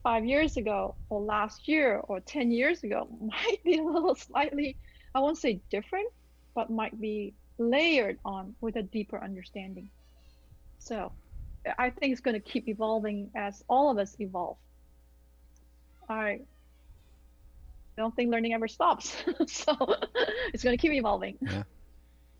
five 0.05 0.25
years 0.25 0.57
ago 0.57 0.95
or 1.09 1.21
last 1.21 1.67
year 1.67 1.97
or 1.97 2.21
10 2.21 2.53
years 2.53 2.85
ago 2.85 3.09
might 3.21 3.65
be 3.65 3.79
a 3.79 3.83
little 3.83 4.15
slightly, 4.15 4.77
I 5.13 5.19
won't 5.19 5.39
say 5.39 5.61
different, 5.71 6.09
but 6.55 6.71
might 6.71 7.01
be 7.01 7.35
layered 7.59 8.19
on 8.25 8.55
with 8.61 8.77
a 8.77 8.83
deeper 8.85 9.21
understanding. 9.21 9.89
So 10.79 11.11
I 11.79 11.91
think 11.91 12.13
it's 12.13 12.21
going 12.21 12.35
to 12.35 12.41
keep 12.41 12.69
evolving 12.69 13.31
as 13.37 13.63
all 13.69 13.91
of 13.91 13.99
us 13.99 14.17
evolve. 14.19 14.57
I 16.09 16.41
don't 17.97 18.15
think 18.15 18.31
learning 18.31 18.53
ever 18.55 18.69
stops. 18.69 19.15
so 19.47 19.73
it's 20.53 20.65
going 20.65 20.77
to 20.77 20.81
keep 20.81 20.93
evolving. 20.93 21.39
Yeah. 21.41 21.63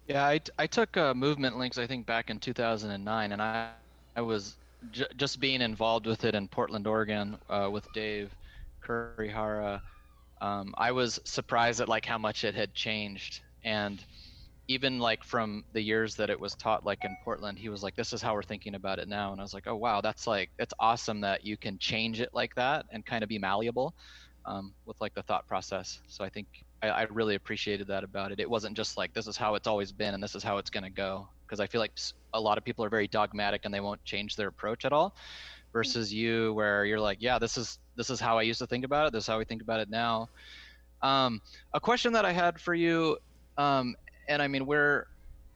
Yeah, 0.09 0.27
I, 0.27 0.41
I 0.59 0.67
took 0.67 0.97
uh, 0.97 1.15
movement 1.15 1.59
links, 1.59 1.79
I 1.79 1.87
think, 1.87 2.07
back 2.07 2.29
in 2.29 2.41
2009, 2.41 3.33
and 3.33 3.41
I, 3.41 3.71
I 4.17 4.21
was 4.21 4.57
j- 4.91 5.07
just 5.17 5.39
being 5.39 5.63
involved 5.63 6.07
with 6.07 6.25
it 6.25 6.35
in 6.35 6.49
Portland, 6.49 6.87
Oregon, 6.89 7.39
uh, 7.49 7.69
with 7.71 7.91
Dave 7.93 8.35
Kurihara. 8.85 9.81
Um, 10.41 10.75
I 10.77 10.91
was 10.91 11.21
surprised 11.25 11.81
at 11.81 11.89
like 11.89 12.05
how 12.05 12.19
much 12.19 12.43
it 12.43 12.55
had 12.55 12.75
changed, 12.75 13.43
and 13.65 14.05
even 14.69 14.99
like 14.99 15.25
from 15.25 15.65
the 15.73 15.81
years 15.81 16.15
that 16.17 16.31
it 16.31 16.39
was 16.39 16.55
taught 16.55 16.85
like 16.85 17.05
in 17.05 17.17
portland 17.25 17.59
he 17.59 17.69
was 17.69 17.83
like 17.83 17.97
this 17.97 18.13
is 18.13 18.23
how 18.23 18.35
we're 18.35 18.43
thinking 18.43 18.75
about 18.75 18.99
it 18.99 19.09
now 19.09 19.33
and 19.33 19.41
i 19.41 19.45
was 19.45 19.55
like 19.55 19.67
oh 19.67 19.77
wow 19.77 20.01
that's 20.01 20.27
like 20.27 20.51
it's 20.59 20.75
awesome 20.79 21.21
that 21.21 21.45
you 21.45 21.57
can 21.57 21.79
change 21.79 22.21
it 22.21 22.31
like 22.33 22.55
that 22.55 22.87
and 22.91 23.05
kind 23.05 23.23
of 23.23 23.29
be 23.29 23.39
malleable 23.39 23.95
um, 24.45 24.73
with 24.87 24.97
like 25.01 25.15
the 25.15 25.23
thought 25.23 25.47
process 25.47 26.01
so 26.07 26.25
i 26.25 26.29
think 26.29 26.47
I, 26.83 26.89
I 26.89 27.03
really 27.05 27.37
appreciated 27.37 27.87
that 27.89 28.05
about 28.05 28.33
it. 28.33 28.41
It 28.41 28.51
wasn't 28.51 28.77
just 28.77 28.97
like 28.97 29.15
this 29.15 29.27
is 29.27 29.37
how 29.37 29.55
it's 29.55 29.69
always 29.69 29.93
been 29.93 30.15
and 30.15 30.23
this 30.23 30.35
is 30.35 30.43
how 30.43 30.59
it's 30.59 30.71
going 30.71 30.85
to 30.85 30.91
go. 30.91 31.29
Because 31.47 31.61
I 31.61 31.67
feel 31.67 31.81
like 31.81 31.93
a 32.35 32.41
lot 32.41 32.59
of 32.59 32.65
people 32.65 32.85
are 32.85 32.89
very 32.89 33.07
dogmatic 33.07 33.63
and 33.65 33.73
they 33.73 33.81
won't 33.81 34.03
change 34.05 34.37
their 34.37 34.49
approach 34.49 34.85
at 34.85 34.93
all. 34.93 35.15
Versus 35.73 36.13
you, 36.13 36.53
where 36.53 36.85
you're 36.85 37.01
like, 37.01 37.19
yeah, 37.21 37.39
this 37.39 37.57
is 37.57 37.79
this 37.97 38.11
is 38.11 38.21
how 38.21 38.37
I 38.37 38.43
used 38.43 38.59
to 38.59 38.67
think 38.67 38.85
about 38.85 39.07
it. 39.07 39.13
This 39.15 39.25
is 39.25 39.27
how 39.27 39.39
we 39.39 39.47
think 39.47 39.63
about 39.63 39.81
it 39.81 39.89
now. 39.89 40.29
Um, 41.01 41.41
a 41.73 41.81
question 41.81 42.13
that 42.13 42.27
I 42.27 42.33
had 42.33 42.61
for 42.61 42.75
you, 42.75 43.17
um, 43.57 43.95
and 44.29 44.43
I 44.43 44.49
mean, 44.49 44.67
we're 44.67 45.07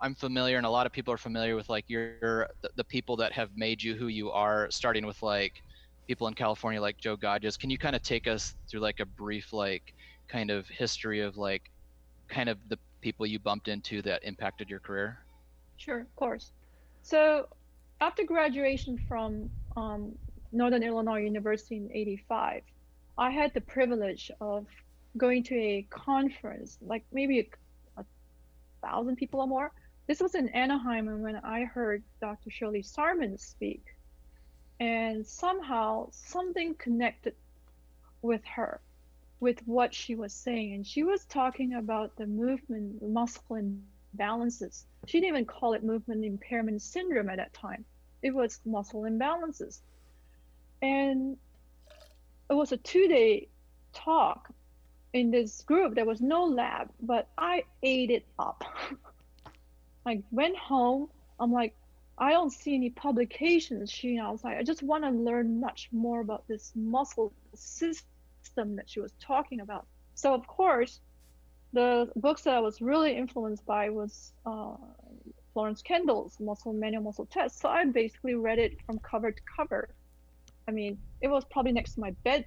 I'm 0.01 0.15
familiar, 0.15 0.57
and 0.57 0.67
a 0.67 0.71
lot 0.71 0.87
of 0.87 0.93
people 0.93 1.13
are 1.15 1.19
familiar 1.19 1.57
with 1.57 1.69
like 1.69 1.85
your 1.89 2.49
the, 2.63 2.71
the 2.77 2.85
people 2.85 3.17
that 3.17 3.33
have 3.33 3.51
made 3.57 3.83
you 3.83 3.95
who 3.95 4.09
you 4.09 4.31
are, 4.31 4.71
starting 4.71 5.07
with 5.07 5.23
like 5.23 5.55
people 6.07 6.29
in 6.29 6.35
California 6.35 6.81
like 6.81 6.99
Joe 6.99 7.17
Godges. 7.17 7.57
Can 7.57 7.71
you 7.71 7.79
kind 7.79 7.97
of 7.97 8.03
take 8.03 8.27
us 8.27 8.55
through 8.71 8.81
like 8.81 9.01
a 9.01 9.07
brief 9.07 9.53
like 9.53 9.95
kind 10.29 10.51
of 10.51 10.69
history 10.69 11.21
of 11.21 11.37
like 11.37 11.63
kind 12.29 12.49
of 12.49 12.59
the 12.69 12.79
people 13.01 13.27
you 13.27 13.39
bumped 13.39 13.69
into 13.69 14.03
that 14.03 14.23
impacted 14.25 14.69
your 14.69 14.81
career? 14.81 15.19
Sure, 15.77 16.01
of 16.01 16.17
course. 16.17 16.53
So 17.03 17.47
after 18.01 18.25
graduation 18.25 18.99
from 19.09 19.49
um, 19.77 20.13
Northern 20.53 20.83
Illinois 20.83 21.21
University 21.21 21.77
in 21.77 21.91
85, 21.93 22.63
I 23.19 23.31
had 23.31 23.55
the 23.55 23.61
privilege 23.61 24.31
of 24.41 24.67
going 25.17 25.43
to 25.45 25.55
a 25.55 25.87
conference, 25.91 26.79
like 26.81 27.05
maybe 27.13 27.49
thousand 28.87 29.17
people 29.17 29.41
or 29.41 29.47
more. 29.47 29.73
This 30.07 30.21
was 30.21 30.35
in 30.35 30.49
Anaheim, 30.51 31.09
and 31.09 31.23
when 31.23 31.37
I 31.37 31.65
heard 31.65 32.03
Dr. 32.21 32.51
Shirley 32.51 32.83
Sahrmann 32.83 33.39
speak, 33.39 33.85
and 34.79 35.27
somehow 35.27 36.09
something 36.11 36.75
connected 36.75 37.35
with 38.23 38.45
her 38.45 38.81
with 39.41 39.59
what 39.67 39.93
she 39.93 40.15
was 40.15 40.33
saying 40.33 40.73
and 40.75 40.87
she 40.87 41.03
was 41.03 41.25
talking 41.27 41.75
about 41.75 42.17
the 42.17 42.27
movement 42.27 43.03
muscle 43.03 43.59
imbalances 44.17 44.85
she 45.07 45.21
didn't 45.21 45.29
even 45.29 45.45
call 45.45 45.75
it 45.75 45.85
movement 45.85 46.25
impairment 46.25 46.81
syndrome 46.81 47.29
at 47.29 47.37
that 47.37 47.53
time 47.53 47.85
it 48.23 48.35
was 48.35 48.61
muscle 48.65 49.03
imbalances 49.03 49.81
and 50.83 51.37
it 52.51 52.55
was 52.55 52.73
a 52.73 52.77
two-day 52.79 53.47
talk 53.93 54.51
in 55.17 55.31
this 55.31 55.63
group 55.63 55.95
there 55.95 56.05
was 56.05 56.21
no 56.21 56.45
lab 56.45 56.89
but 57.01 57.29
i 57.39 57.63
ate 57.83 58.11
it 58.11 58.25
up 58.39 58.65
i 60.07 60.23
went 60.31 60.57
home 60.57 61.09
i'm 61.41 61.53
like 61.53 61.75
I 62.19 62.33
don't 62.33 62.51
see 62.51 62.75
any 62.75 62.91
publications. 62.91 63.91
She, 63.91 64.19
I 64.19 64.31
was 64.31 64.43
like, 64.43 64.57
I 64.57 64.63
just 64.63 64.83
want 64.83 65.05
to 65.05 65.11
learn 65.11 65.61
much 65.61 65.89
more 65.93 66.21
about 66.21 66.49
this 66.49 66.73
muscle 66.75 67.33
system 67.55 68.77
that 68.77 68.89
she 68.89 69.01
was 69.01 69.13
talking 69.21 69.61
about. 69.61 69.87
So 70.15 70.33
of 70.33 70.47
course, 70.47 71.01
the 71.75 72.11
books 72.17 72.43
that 72.43 72.55
I 72.55 72.61
was 72.61 72.81
really 72.81 73.15
influenced 73.15 73.67
by 73.67 73.91
was 73.91 74.33
uh, 74.47 74.77
Florence 75.53 75.83
Kendall's 75.83 76.41
Muscle 76.41 76.73
Manual 76.73 77.03
Muscle 77.03 77.27
Test. 77.27 77.61
So 77.61 77.69
I 77.69 77.85
basically 77.85 78.35
read 78.35 78.59
it 78.59 78.79
from 78.87 78.99
cover 79.01 79.31
to 79.31 79.43
cover. 79.55 79.91
I 80.69 80.73
mean, 80.73 80.99
it 81.21 81.29
was 81.29 81.45
probably 81.45 81.73
next 81.73 81.95
to 81.95 82.01
my 82.01 82.11
bed 82.25 82.47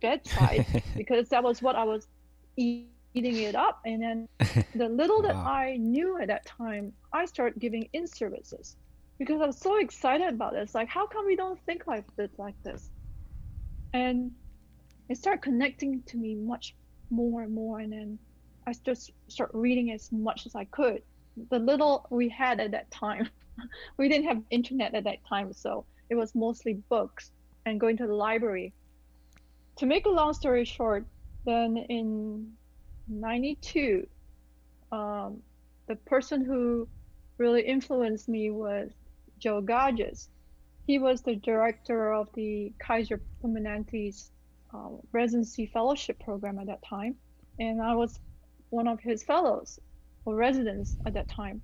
bedside 0.00 0.66
because 0.96 1.28
that 1.28 1.42
was 1.42 1.62
what 1.62 1.76
I 1.76 1.84
was 1.84 2.08
eating 2.56 2.88
it 3.14 3.54
up. 3.54 3.80
And 3.84 4.02
then 4.02 4.28
the 4.74 4.88
little 4.88 5.22
wow. 5.22 5.28
that 5.28 5.36
I 5.36 5.76
knew 5.76 6.18
at 6.18 6.28
that 6.28 6.46
time, 6.46 6.92
I 7.12 7.24
started 7.26 7.60
giving 7.60 7.88
in 7.92 8.06
services 8.06 8.76
because 9.18 9.40
I 9.40 9.46
was 9.46 9.58
so 9.58 9.78
excited 9.78 10.28
about 10.28 10.52
this. 10.52 10.74
Like, 10.74 10.88
how 10.88 11.06
come 11.06 11.26
we 11.26 11.36
don't 11.36 11.60
think 11.64 11.86
like 11.86 12.04
this, 12.16 12.30
like 12.38 12.60
this? 12.64 12.90
And 13.92 14.32
it 15.08 15.16
started 15.16 15.42
connecting 15.42 16.02
to 16.02 16.16
me 16.16 16.34
much 16.34 16.74
more 17.10 17.42
and 17.42 17.54
more. 17.54 17.78
And 17.78 17.92
then 17.92 18.18
I 18.66 18.74
just 18.84 19.12
start 19.28 19.50
reading 19.54 19.92
as 19.92 20.10
much 20.10 20.46
as 20.46 20.56
I 20.56 20.64
could. 20.64 21.02
The 21.50 21.58
little 21.58 22.06
we 22.10 22.28
had 22.28 22.58
at 22.58 22.72
that 22.72 22.90
time, 22.90 23.28
we 23.96 24.08
didn't 24.08 24.26
have 24.26 24.42
internet 24.50 24.94
at 24.94 25.04
that 25.04 25.18
time, 25.28 25.52
so 25.52 25.84
it 26.10 26.16
was 26.16 26.34
mostly 26.34 26.74
books 26.88 27.30
and 27.66 27.80
going 27.80 27.96
to 27.98 28.06
the 28.06 28.14
library. 28.14 28.72
To 29.76 29.86
make 29.86 30.06
a 30.06 30.10
long 30.10 30.34
story 30.34 30.64
short, 30.64 31.04
then 31.44 31.76
in 31.76 32.52
'92, 33.08 34.06
um, 34.92 35.42
the 35.86 35.96
person 35.96 36.44
who 36.44 36.88
really 37.38 37.62
influenced 37.62 38.28
me 38.28 38.50
was 38.50 38.90
Joe 39.38 39.60
Godges. 39.60 40.28
He 40.86 40.98
was 40.98 41.22
the 41.22 41.36
director 41.36 42.12
of 42.12 42.28
the 42.34 42.72
Kaiser 42.78 43.20
Permanente's 43.42 44.30
uh, 44.72 44.90
residency 45.12 45.66
fellowship 45.66 46.18
program 46.22 46.58
at 46.58 46.66
that 46.66 46.82
time, 46.84 47.16
and 47.58 47.80
I 47.82 47.94
was 47.94 48.20
one 48.70 48.88
of 48.88 49.00
his 49.00 49.22
fellows 49.22 49.78
or 50.24 50.34
residents 50.34 50.96
at 51.06 51.14
that 51.14 51.28
time. 51.28 51.62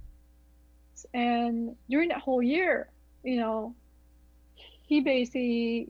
And 1.14 1.76
during 1.88 2.08
that 2.10 2.20
whole 2.20 2.42
year, 2.42 2.90
you 3.24 3.36
know, 3.36 3.74
he 4.90 5.00
basically, 5.00 5.88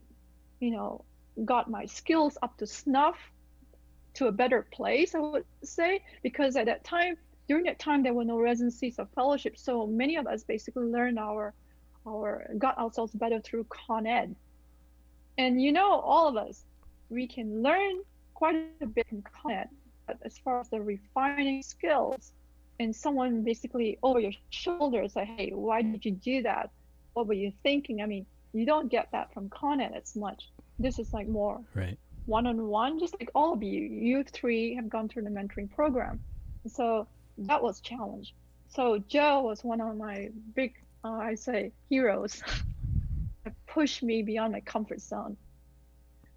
you 0.60 0.70
know, 0.70 1.02
got 1.46 1.70
my 1.70 1.86
skills 1.86 2.36
up 2.42 2.58
to 2.58 2.66
snuff 2.66 3.16
to 4.12 4.26
a 4.26 4.32
better 4.32 4.66
place, 4.70 5.14
I 5.14 5.20
would 5.20 5.46
say, 5.64 6.04
because 6.22 6.54
at 6.54 6.66
that 6.66 6.84
time, 6.84 7.16
during 7.48 7.64
that 7.64 7.78
time, 7.78 8.02
there 8.02 8.12
were 8.12 8.26
no 8.26 8.38
residencies 8.38 8.98
or 8.98 9.08
fellowships. 9.14 9.62
So 9.62 9.86
many 9.86 10.16
of 10.16 10.26
us 10.26 10.44
basically 10.44 10.84
learned 10.84 11.18
our 11.18 11.54
or 12.04 12.46
got 12.58 12.76
ourselves 12.76 13.12
better 13.14 13.40
through 13.40 13.64
Con 13.70 14.06
Ed. 14.06 14.36
And 15.38 15.62
you 15.62 15.72
know, 15.72 16.00
all 16.00 16.28
of 16.28 16.36
us, 16.36 16.62
we 17.08 17.26
can 17.26 17.62
learn 17.62 18.02
quite 18.34 18.56
a 18.82 18.86
bit 18.86 19.08
from 19.08 19.22
Con 19.22 19.52
Ed, 19.52 19.68
but 20.06 20.18
as 20.26 20.36
far 20.36 20.60
as 20.60 20.68
the 20.68 20.80
refining 20.82 21.62
skills, 21.62 22.32
and 22.78 22.94
someone 22.94 23.44
basically 23.44 23.98
over 24.02 24.20
your 24.20 24.32
shoulder 24.50 25.08
say, 25.08 25.24
hey, 25.24 25.52
why 25.54 25.80
did 25.80 26.04
you 26.04 26.12
do 26.12 26.42
that? 26.42 26.68
What 27.14 27.28
were 27.28 27.40
you 27.44 27.50
thinking? 27.62 28.02
I 28.02 28.06
mean, 28.06 28.26
you 28.52 28.66
don't 28.66 28.88
get 28.90 29.10
that 29.12 29.32
from 29.32 29.48
Con 29.48 29.80
Ed 29.80 29.92
as 29.94 30.16
much. 30.16 30.50
This 30.78 30.98
is 30.98 31.12
like 31.12 31.28
more 31.28 31.60
right 31.74 31.98
one-on-one, 32.26 32.98
just 33.00 33.16
like 33.18 33.30
all 33.34 33.52
of 33.52 33.62
you. 33.62 33.82
You 33.82 34.22
three 34.22 34.74
have 34.76 34.88
gone 34.88 35.08
through 35.08 35.22
the 35.22 35.30
mentoring 35.30 35.68
program. 35.74 36.20
So 36.66 37.08
that 37.38 37.62
was 37.62 37.80
challenge. 37.80 38.34
So 38.68 38.98
Joe 39.08 39.40
was 39.40 39.64
one 39.64 39.80
of 39.80 39.96
my 39.96 40.30
big 40.54 40.74
uh, 41.04 41.12
I 41.12 41.34
say 41.34 41.72
heroes 41.88 42.42
that 43.44 43.54
pushed 43.66 44.02
me 44.02 44.22
beyond 44.22 44.52
my 44.52 44.60
comfort 44.60 45.00
zone. 45.00 45.36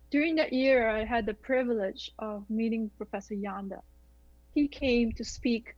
During 0.10 0.36
that 0.36 0.54
year, 0.54 0.90
I 0.90 1.04
had 1.04 1.26
the 1.26 1.34
privilege 1.34 2.12
of 2.20 2.50
meeting 2.50 2.90
Professor 2.98 3.36
Janda. 3.36 3.82
He 4.54 4.68
came 4.68 5.12
to 5.14 5.24
speak 5.24 5.76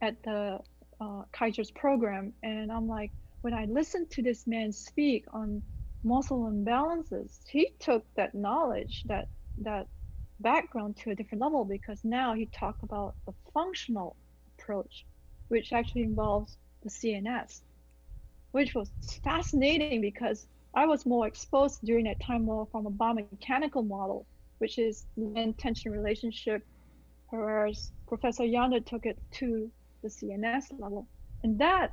at 0.00 0.22
the 0.22 0.60
uh, 1.00 1.22
Kaiser's 1.32 1.70
program, 1.70 2.32
and 2.42 2.70
I'm 2.70 2.86
like, 2.86 3.10
when 3.42 3.54
I 3.54 3.66
listened 3.66 4.10
to 4.12 4.22
this 4.22 4.46
man 4.46 4.72
speak 4.72 5.24
on 5.32 5.62
muscle 6.04 6.50
imbalances, 6.50 7.38
he 7.48 7.72
took 7.78 8.04
that 8.16 8.34
knowledge, 8.34 9.02
that 9.06 9.28
that 9.58 9.86
background 10.40 10.96
to 10.96 11.10
a 11.10 11.14
different 11.14 11.42
level 11.42 11.64
because 11.64 12.00
now 12.04 12.34
he 12.34 12.46
talked 12.46 12.82
about 12.82 13.14
the 13.26 13.34
functional 13.54 14.16
approach, 14.58 15.06
which 15.48 15.72
actually 15.72 16.02
involves 16.02 16.56
the 16.82 16.90
CNS 16.90 17.60
which 18.52 18.74
was 18.74 18.90
fascinating 19.24 20.00
because 20.00 20.46
I 20.74 20.86
was 20.86 21.04
more 21.04 21.26
exposed 21.26 21.80
during 21.84 22.04
that 22.04 22.20
time 22.20 22.44
more 22.44 22.68
from 22.70 22.86
a 22.86 22.90
biomechanical 22.90 23.86
model, 23.86 24.26
which 24.58 24.78
is 24.78 25.06
the 25.16 25.54
tension 25.58 25.90
relationship, 25.92 26.62
whereas 27.28 27.90
Professor 28.06 28.44
Janda 28.44 28.84
took 28.84 29.04
it 29.06 29.18
to 29.32 29.70
the 30.02 30.08
CNS 30.08 30.78
level. 30.78 31.08
And 31.42 31.58
that 31.58 31.92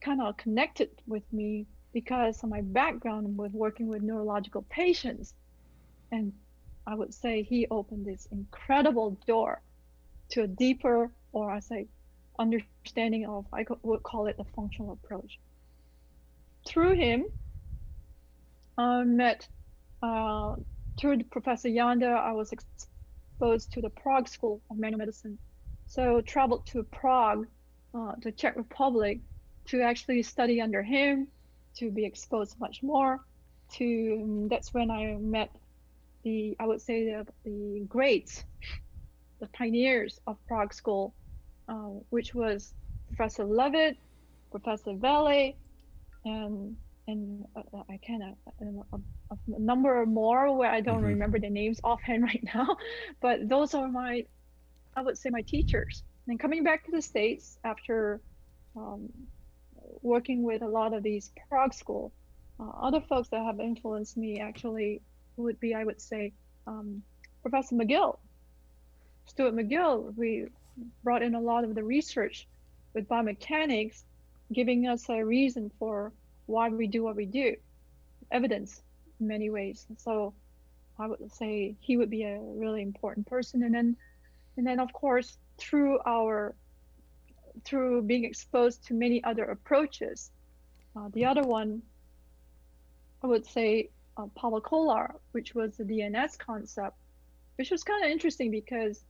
kind 0.00 0.20
of 0.20 0.36
connected 0.36 0.90
with 1.06 1.24
me 1.32 1.66
because 1.92 2.42
of 2.42 2.50
my 2.50 2.60
background 2.60 3.36
with 3.36 3.52
working 3.52 3.88
with 3.88 4.02
neurological 4.02 4.62
patients. 4.68 5.34
And 6.12 6.32
I 6.86 6.94
would 6.94 7.12
say 7.12 7.42
he 7.42 7.66
opened 7.70 8.06
this 8.06 8.26
incredible 8.30 9.18
door 9.26 9.62
to 10.30 10.42
a 10.42 10.46
deeper, 10.46 11.10
or 11.32 11.50
I 11.50 11.60
say, 11.60 11.86
understanding 12.38 13.26
of, 13.26 13.46
I 13.52 13.64
would 13.82 14.02
call 14.02 14.26
it 14.26 14.36
a 14.38 14.44
functional 14.44 14.92
approach 14.92 15.38
through 16.68 16.96
him, 16.96 17.26
I 18.76 19.02
met 19.04 19.48
uh, 20.02 20.54
through 20.98 21.24
Professor 21.24 21.68
Janda. 21.68 22.12
I 22.12 22.32
was 22.32 22.52
exposed 22.52 23.72
to 23.72 23.80
the 23.80 23.90
Prague 23.90 24.28
School 24.28 24.60
of 24.70 24.78
Manual 24.78 24.98
Medicine, 24.98 25.38
so 25.86 26.20
traveled 26.20 26.66
to 26.66 26.82
Prague, 26.84 27.46
uh, 27.94 28.12
the 28.22 28.30
Czech 28.32 28.56
Republic, 28.56 29.20
to 29.68 29.82
actually 29.82 30.22
study 30.22 30.60
under 30.60 30.82
him, 30.82 31.28
to 31.76 31.90
be 31.90 32.04
exposed 32.04 32.58
much 32.58 32.82
more. 32.82 33.20
To 33.74 34.46
that's 34.50 34.72
when 34.72 34.90
I 34.90 35.16
met 35.20 35.50
the 36.24 36.56
I 36.58 36.66
would 36.66 36.80
say 36.80 37.04
the, 37.04 37.26
the 37.44 37.84
greats, 37.86 38.44
the 39.40 39.46
pioneers 39.48 40.20
of 40.26 40.36
Prague 40.46 40.72
School, 40.72 41.14
uh, 41.68 41.90
which 42.08 42.34
was 42.34 42.72
Professor 43.08 43.44
Lewit, 43.44 43.96
Professor 44.50 44.94
Vele, 44.94 45.52
and 46.24 46.76
and 47.06 47.44
uh, 47.56 47.60
uh 47.74 47.82
I 47.90 47.98
of 48.60 48.84
uh, 48.92 48.96
a, 49.30 49.34
a, 49.54 49.60
number 49.60 50.04
more 50.06 50.56
where 50.56 50.70
I 50.70 50.80
don't 50.80 50.98
mm-hmm. 50.98 51.06
remember 51.06 51.38
the 51.38 51.50
names 51.50 51.80
offhand 51.84 52.22
right 52.30 52.44
now, 52.54 52.76
but 53.20 53.48
those 53.48 53.74
are 53.74 53.88
my 53.88 54.24
I 54.96 55.02
would 55.02 55.18
say 55.18 55.30
my 55.30 55.42
teachers. 55.42 56.02
And 56.26 56.38
coming 56.38 56.62
back 56.62 56.84
to 56.84 56.90
the 56.90 57.00
States 57.00 57.58
after 57.64 58.20
um, 58.76 59.08
working 60.02 60.42
with 60.42 60.62
a 60.62 60.68
lot 60.68 60.94
of 60.94 61.02
these 61.02 61.30
Prague 61.48 61.74
school, 61.74 62.12
uh, 62.60 62.68
other 62.68 63.00
folks 63.00 63.28
that 63.28 63.44
have 63.44 63.60
influenced 63.60 64.16
me 64.16 64.40
actually 64.40 65.00
would 65.36 65.60
be, 65.60 65.74
I 65.74 65.84
would 65.84 66.00
say, 66.00 66.32
um, 66.66 67.02
Professor 67.42 67.74
McGill. 67.74 68.18
Stuart 69.26 69.54
McGill, 69.54 70.16
we 70.16 70.46
brought 71.04 71.22
in 71.22 71.34
a 71.34 71.40
lot 71.40 71.64
of 71.64 71.74
the 71.74 71.84
research 71.84 72.48
with 72.94 73.08
biomechanics, 73.08 74.02
giving 74.52 74.88
us 74.88 75.08
a 75.08 75.22
reason 75.24 75.70
for 75.78 76.12
why 76.46 76.68
we 76.68 76.86
do 76.86 77.02
what 77.02 77.16
we 77.16 77.26
do, 77.26 77.54
evidence 78.30 78.82
in 79.20 79.28
many 79.28 79.50
ways. 79.50 79.86
So 79.98 80.34
I 80.98 81.06
would 81.06 81.32
say 81.32 81.76
he 81.80 81.96
would 81.96 82.10
be 82.10 82.24
a 82.24 82.40
really 82.40 82.82
important 82.82 83.26
person. 83.26 83.62
And 83.62 83.74
then, 83.74 83.96
and 84.56 84.66
then 84.66 84.80
of 84.80 84.92
course, 84.92 85.36
through 85.58 86.00
our, 86.06 86.54
through 87.64 88.02
being 88.02 88.24
exposed 88.24 88.86
to 88.86 88.94
many 88.94 89.22
other 89.24 89.44
approaches, 89.44 90.30
uh, 90.96 91.08
the 91.12 91.24
other 91.24 91.42
one, 91.42 91.82
I 93.22 93.26
would 93.26 93.46
say 93.46 93.90
uh, 94.16 94.26
Pavel 94.36 94.60
Kolar, 94.60 95.14
which 95.32 95.54
was 95.54 95.76
the 95.76 95.84
DNS 95.84 96.38
concept, 96.38 96.96
which 97.56 97.70
was 97.70 97.84
kind 97.84 98.04
of 98.04 98.10
interesting 98.10 98.50
because 98.50 99.04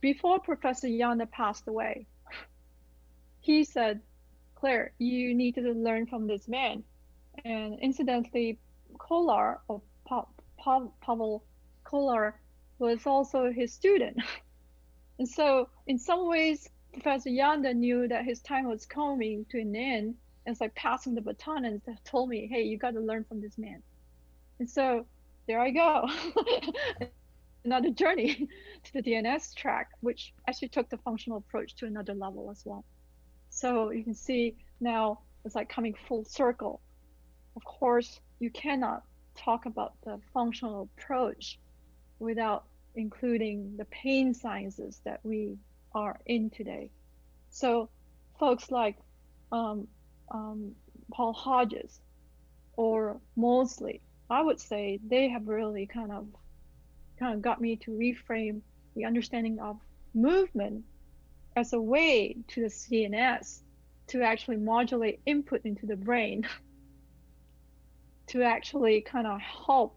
before 0.00 0.38
Professor 0.38 0.88
Janda 0.88 1.30
passed 1.30 1.66
away, 1.66 2.06
he 3.40 3.64
said, 3.64 4.00
Clare, 4.54 4.92
you 4.98 5.34
need 5.34 5.54
to 5.56 5.62
learn 5.72 6.06
from 6.06 6.26
this 6.26 6.48
man. 6.48 6.84
And 7.44 7.78
incidentally, 7.80 8.58
Kolar, 8.98 9.60
or 9.68 9.82
pa- 10.06 10.26
pa- 10.58 10.88
Pavel 11.00 11.44
Kolar, 11.84 12.38
was 12.78 13.06
also 13.06 13.50
his 13.50 13.72
student. 13.72 14.18
and 15.18 15.28
so, 15.28 15.68
in 15.86 15.98
some 15.98 16.28
ways, 16.28 16.68
Professor 16.94 17.30
Janda 17.30 17.74
knew 17.74 18.08
that 18.08 18.24
his 18.24 18.40
time 18.40 18.66
was 18.66 18.86
coming 18.86 19.44
to 19.50 19.60
an 19.60 19.76
end. 19.76 20.14
And 20.46 20.52
it's 20.52 20.60
like 20.60 20.74
passing 20.74 21.14
the 21.14 21.20
baton 21.20 21.64
and 21.64 21.80
told 22.04 22.28
me, 22.28 22.46
hey, 22.50 22.62
you 22.62 22.78
got 22.78 22.94
to 22.94 23.00
learn 23.00 23.24
from 23.24 23.40
this 23.40 23.58
man. 23.58 23.82
And 24.58 24.68
so 24.68 25.06
there 25.46 25.60
I 25.60 25.70
go. 25.70 26.08
another 27.64 27.90
journey 27.90 28.48
to 28.84 28.92
the 28.92 29.02
DNS 29.02 29.54
track, 29.54 29.90
which 30.00 30.32
actually 30.48 30.68
took 30.68 30.88
the 30.90 30.98
functional 30.98 31.38
approach 31.38 31.74
to 31.76 31.86
another 31.86 32.14
level 32.14 32.50
as 32.50 32.62
well. 32.64 32.84
So 33.50 33.90
you 33.90 34.04
can 34.04 34.14
see 34.14 34.56
now 34.80 35.20
it's 35.44 35.54
like 35.54 35.68
coming 35.68 35.94
full 36.08 36.24
circle. 36.24 36.80
Of 37.56 37.64
course, 37.64 38.20
you 38.38 38.50
cannot 38.50 39.04
talk 39.36 39.66
about 39.66 39.94
the 40.04 40.20
functional 40.32 40.88
approach 40.98 41.58
without 42.18 42.64
including 42.96 43.76
the 43.76 43.84
pain 43.86 44.34
sciences 44.34 45.00
that 45.04 45.20
we 45.22 45.56
are 45.94 46.18
in 46.26 46.50
today. 46.50 46.90
So 47.50 47.88
folks 48.38 48.70
like 48.70 48.96
um, 49.52 49.86
um, 50.30 50.74
Paul 51.12 51.32
Hodges 51.32 52.00
or 52.76 53.20
Moseley, 53.36 54.00
I 54.28 54.42
would 54.42 54.60
say 54.60 54.98
they 55.06 55.28
have 55.28 55.46
really 55.46 55.86
kind 55.86 56.10
of 56.10 56.26
kind 57.18 57.34
of 57.34 57.42
got 57.42 57.60
me 57.60 57.76
to 57.76 57.92
reframe 57.92 58.60
the 58.96 59.04
understanding 59.04 59.60
of 59.60 59.78
movement 60.14 60.84
as 61.56 61.72
a 61.72 61.80
way 61.80 62.36
to 62.48 62.62
the 62.62 62.66
CNS 62.66 63.60
to 64.08 64.22
actually 64.22 64.56
modulate 64.56 65.20
input 65.24 65.60
into 65.64 65.86
the 65.86 65.96
brain 65.96 66.46
to 68.26 68.42
actually 68.42 69.00
kind 69.00 69.26
of 69.26 69.40
help 69.40 69.96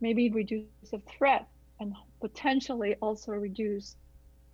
maybe 0.00 0.30
reduce 0.30 0.64
the 0.90 0.98
threat 0.98 1.46
and 1.78 1.94
potentially 2.20 2.96
also 3.00 3.32
reduce 3.32 3.96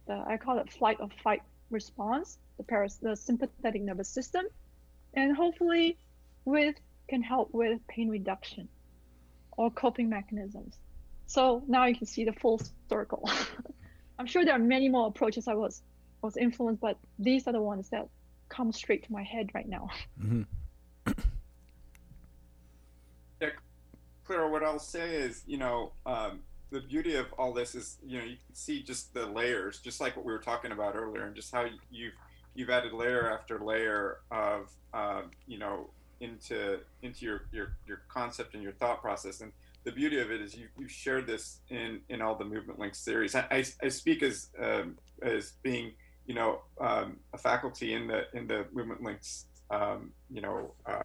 the 0.06 0.24
I 0.26 0.36
call 0.36 0.58
it 0.58 0.70
flight 0.72 0.98
or 1.00 1.08
fight 1.22 1.42
response, 1.70 2.38
the 2.56 2.64
paras 2.64 2.96
the 2.96 3.16
sympathetic 3.16 3.82
nervous 3.82 4.08
system, 4.08 4.46
and 5.14 5.36
hopefully 5.36 5.98
with 6.44 6.76
can 7.08 7.22
help 7.22 7.50
with 7.52 7.86
pain 7.88 8.08
reduction 8.08 8.68
or 9.56 9.70
coping 9.70 10.08
mechanisms. 10.08 10.78
So 11.26 11.62
now 11.66 11.86
you 11.86 11.96
can 11.96 12.06
see 12.06 12.24
the 12.24 12.32
full 12.32 12.60
circle. 12.88 13.28
I'm 14.18 14.26
sure 14.26 14.44
there 14.44 14.54
are 14.54 14.58
many 14.58 14.88
more 14.88 15.08
approaches 15.08 15.48
I 15.48 15.54
was 15.54 15.82
was 16.22 16.36
influenced, 16.36 16.80
but 16.80 16.98
these 17.18 17.46
are 17.46 17.52
the 17.52 17.60
ones 17.60 17.90
that 17.90 18.08
come 18.48 18.72
straight 18.72 19.04
to 19.04 19.12
my 19.12 19.22
head 19.22 19.50
right 19.54 19.68
now. 19.68 19.88
Mm-hmm. 20.22 20.42
yeah, 23.40 23.50
Clara, 24.24 24.50
what 24.50 24.64
I'll 24.64 24.78
say 24.78 25.14
is, 25.16 25.44
you 25.46 25.58
know, 25.58 25.92
um, 26.04 26.40
the 26.70 26.80
beauty 26.80 27.14
of 27.16 27.26
all 27.38 27.52
this 27.52 27.74
is, 27.74 27.98
you 28.04 28.18
know, 28.18 28.24
you 28.24 28.36
can 28.46 28.54
see 28.54 28.82
just 28.82 29.14
the 29.14 29.26
layers, 29.26 29.78
just 29.80 30.00
like 30.00 30.16
what 30.16 30.24
we 30.24 30.32
were 30.32 30.38
talking 30.38 30.72
about 30.72 30.96
earlier, 30.96 31.24
and 31.24 31.34
just 31.34 31.52
how 31.52 31.66
you've 31.90 32.14
you've 32.54 32.70
added 32.70 32.92
layer 32.92 33.30
after 33.30 33.58
layer 33.60 34.18
of, 34.30 34.70
um, 34.94 35.30
you 35.46 35.58
know, 35.58 35.90
into 36.20 36.80
into 37.02 37.24
your, 37.24 37.42
your 37.52 37.76
your 37.86 38.02
concept 38.08 38.54
and 38.54 38.62
your 38.62 38.72
thought 38.72 39.00
process 39.02 39.40
and 39.40 39.52
the 39.86 39.92
beauty 39.92 40.18
of 40.18 40.32
it 40.32 40.40
is 40.40 40.54
you, 40.54 40.66
you 40.76 40.88
shared 40.88 41.28
this 41.28 41.60
in, 41.70 42.00
in 42.08 42.20
all 42.20 42.34
the 42.34 42.44
movement 42.44 42.78
links 42.78 42.98
series. 42.98 43.36
I, 43.36 43.46
I, 43.52 43.64
I 43.84 43.88
speak 43.88 44.20
as 44.24 44.48
um, 44.60 44.98
as 45.22 45.52
being 45.62 45.92
you 46.26 46.34
know 46.34 46.62
um, 46.80 47.18
a 47.32 47.38
faculty 47.38 47.94
in 47.94 48.08
the 48.08 48.24
in 48.34 48.48
the 48.48 48.66
movement 48.72 49.02
links 49.02 49.46
um, 49.70 50.10
you 50.28 50.40
know 50.40 50.72
uh, 50.86 51.02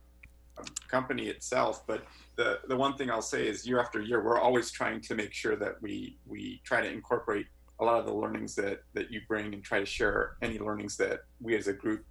company 0.87 1.27
itself, 1.27 1.85
but 1.87 2.03
the 2.35 2.59
the 2.67 2.75
one 2.75 2.95
thing 2.95 3.09
I'll 3.09 3.21
say 3.21 3.47
is 3.47 3.67
year 3.67 3.79
after 3.79 4.01
year 4.01 4.23
we're 4.23 4.39
always 4.39 4.71
trying 4.71 5.01
to 5.01 5.15
make 5.15 5.33
sure 5.33 5.55
that 5.55 5.81
we 5.81 6.17
we 6.25 6.61
try 6.63 6.81
to 6.81 6.89
incorporate 6.89 7.47
a 7.79 7.83
lot 7.83 7.99
of 7.99 8.05
the 8.05 8.13
learnings 8.13 8.55
that 8.55 8.83
that 8.93 9.11
you 9.11 9.21
bring 9.27 9.53
and 9.53 9.63
try 9.63 9.79
to 9.79 9.85
share 9.85 10.37
any 10.41 10.59
learnings 10.59 10.97
that 10.97 11.21
we 11.39 11.55
as 11.55 11.67
a 11.67 11.73
group 11.73 12.05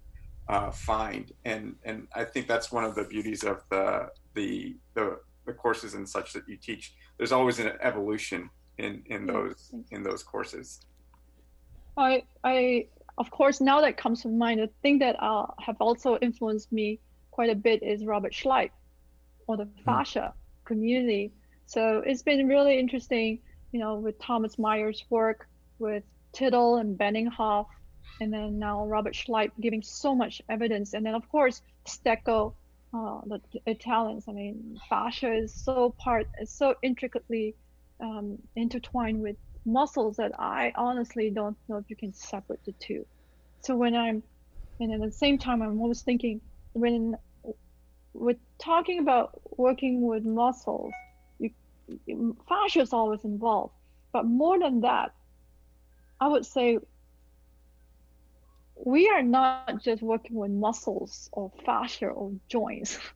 uh, 0.49 0.71
find. 0.71 1.31
And 1.45 1.75
and 1.83 2.07
I 2.13 2.23
think 2.25 2.47
that's 2.47 2.71
one 2.71 2.83
of 2.83 2.95
the 2.95 3.05
beauties 3.05 3.43
of 3.43 3.63
the 3.69 4.09
the 4.33 4.75
the 4.93 5.19
the 5.45 5.53
courses 5.53 5.93
and 5.93 6.07
such 6.07 6.33
that 6.33 6.47
you 6.47 6.57
teach. 6.57 6.93
There's 7.17 7.31
always 7.31 7.59
an 7.59 7.71
evolution 7.81 8.49
in 8.77 9.03
in 9.07 9.25
those 9.25 9.73
in 9.91 10.03
those 10.03 10.23
courses. 10.23 10.81
I 11.97 12.23
i 12.43 12.87
of 13.17 13.29
course 13.31 13.61
now 13.61 13.81
that 13.81 13.97
comes 13.97 14.21
to 14.23 14.29
mind 14.29 14.59
the 14.59 14.69
thing 14.81 14.99
that 14.99 15.15
uh, 15.21 15.45
have 15.59 15.77
also 15.79 16.17
influenced 16.17 16.71
me 16.71 16.99
quite 17.31 17.49
a 17.49 17.55
bit 17.55 17.81
is 17.81 18.05
robert 18.05 18.33
schleip 18.33 18.71
or 19.47 19.57
the 19.57 19.65
hmm. 19.65 19.83
fascia 19.83 20.33
mm. 20.33 20.65
community 20.65 21.31
so 21.65 22.01
it's 22.05 22.21
been 22.21 22.47
really 22.47 22.77
interesting 22.77 23.39
you 23.71 23.79
know 23.79 23.95
with 23.95 24.19
thomas 24.19 24.59
myers 24.59 25.03
work 25.09 25.47
with 25.79 26.03
tittel 26.33 26.79
and 26.79 26.97
benninghoff 26.97 27.67
and 28.19 28.31
then 28.31 28.59
now 28.59 28.85
robert 28.85 29.13
schleip 29.13 29.51
giving 29.59 29.81
so 29.81 30.13
much 30.13 30.41
evidence 30.49 30.93
and 30.93 31.05
then 31.05 31.15
of 31.15 31.27
course 31.29 31.61
stecco 31.85 32.53
uh, 32.93 33.21
the 33.25 33.41
Italians. 33.65 34.25
I 34.27 34.33
mean, 34.33 34.79
fascia 34.89 35.33
is 35.33 35.53
so 35.53 35.95
part, 35.97 36.27
is 36.39 36.49
so 36.49 36.75
intricately 36.81 37.55
um, 37.99 38.37
intertwined 38.55 39.21
with 39.21 39.37
muscles 39.65 40.17
that 40.17 40.31
I 40.39 40.73
honestly 40.75 41.29
don't 41.29 41.57
know 41.69 41.77
if 41.77 41.85
you 41.89 41.95
can 41.95 42.13
separate 42.13 42.63
the 42.65 42.73
two. 42.73 43.05
So 43.61 43.75
when 43.75 43.95
I'm, 43.95 44.23
and 44.79 44.93
at 44.93 44.99
the 44.99 45.11
same 45.11 45.37
time, 45.37 45.61
I'm 45.61 45.79
always 45.79 46.01
thinking 46.01 46.41
when 46.73 47.17
we're 48.13 48.37
talking 48.59 48.99
about 48.99 49.41
working 49.57 50.05
with 50.05 50.23
muscles, 50.23 50.93
you, 52.05 52.35
fascia 52.47 52.81
is 52.81 52.93
always 52.93 53.23
involved. 53.23 53.73
But 54.13 54.25
more 54.25 54.59
than 54.59 54.81
that, 54.81 55.13
I 56.19 56.27
would 56.27 56.45
say 56.45 56.79
we 58.75 59.09
are 59.09 59.23
not 59.23 59.81
just 59.81 60.01
working 60.01 60.35
with 60.35 60.51
muscles 60.51 61.29
or 61.31 61.51
fascia 61.65 62.07
or 62.07 62.31
joints. 62.47 62.97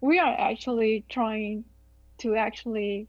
We 0.00 0.18
are 0.18 0.34
actually 0.36 1.04
trying 1.08 1.64
to 2.18 2.34
actually 2.34 3.06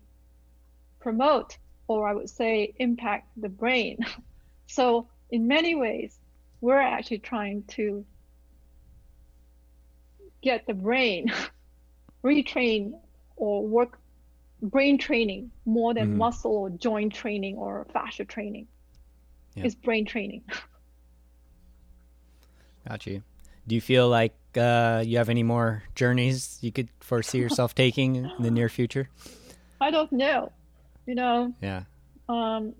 promote, 0.99 1.57
or 1.87 2.07
I 2.07 2.13
would 2.13 2.29
say, 2.29 2.73
impact 2.77 3.29
the 3.35 3.49
brain. 3.49 3.97
So, 4.67 5.07
in 5.29 5.47
many 5.47 5.75
ways, 5.75 6.17
we're 6.61 6.79
actually 6.79 7.19
trying 7.19 7.63
to 7.75 8.05
get 10.43 10.67
the 10.67 10.73
brain 10.73 11.31
retrain 12.23 12.93
or 13.35 13.65
work 13.65 13.97
brain 14.61 14.97
training 14.97 15.51
more 15.65 15.93
than 15.93 16.09
mm-hmm. 16.09 16.17
muscle 16.17 16.55
or 16.55 16.69
joint 16.69 17.13
training 17.13 17.57
or 17.57 17.85
fascia 17.91 18.25
training. 18.25 18.67
Yeah. 19.55 19.65
It's 19.65 19.75
brain 19.75 20.05
training. 20.05 20.43
Got 22.87 23.05
you. 23.07 23.23
Do 23.67 23.75
you 23.75 23.81
feel 23.81 24.09
like 24.09 24.35
uh, 24.57 25.03
you 25.05 25.17
have 25.17 25.29
any 25.29 25.43
more 25.43 25.83
journeys 25.95 26.57
you 26.61 26.71
could 26.71 26.89
foresee 26.99 27.37
yourself 27.45 27.75
taking 27.75 28.15
in 28.15 28.31
the 28.39 28.51
near 28.51 28.69
future? 28.69 29.09
I 29.79 29.91
don't 29.91 30.11
know. 30.11 30.51
You 31.05 31.15
know. 31.15 31.53
Yeah. 31.61 31.83
Um. 32.29 32.73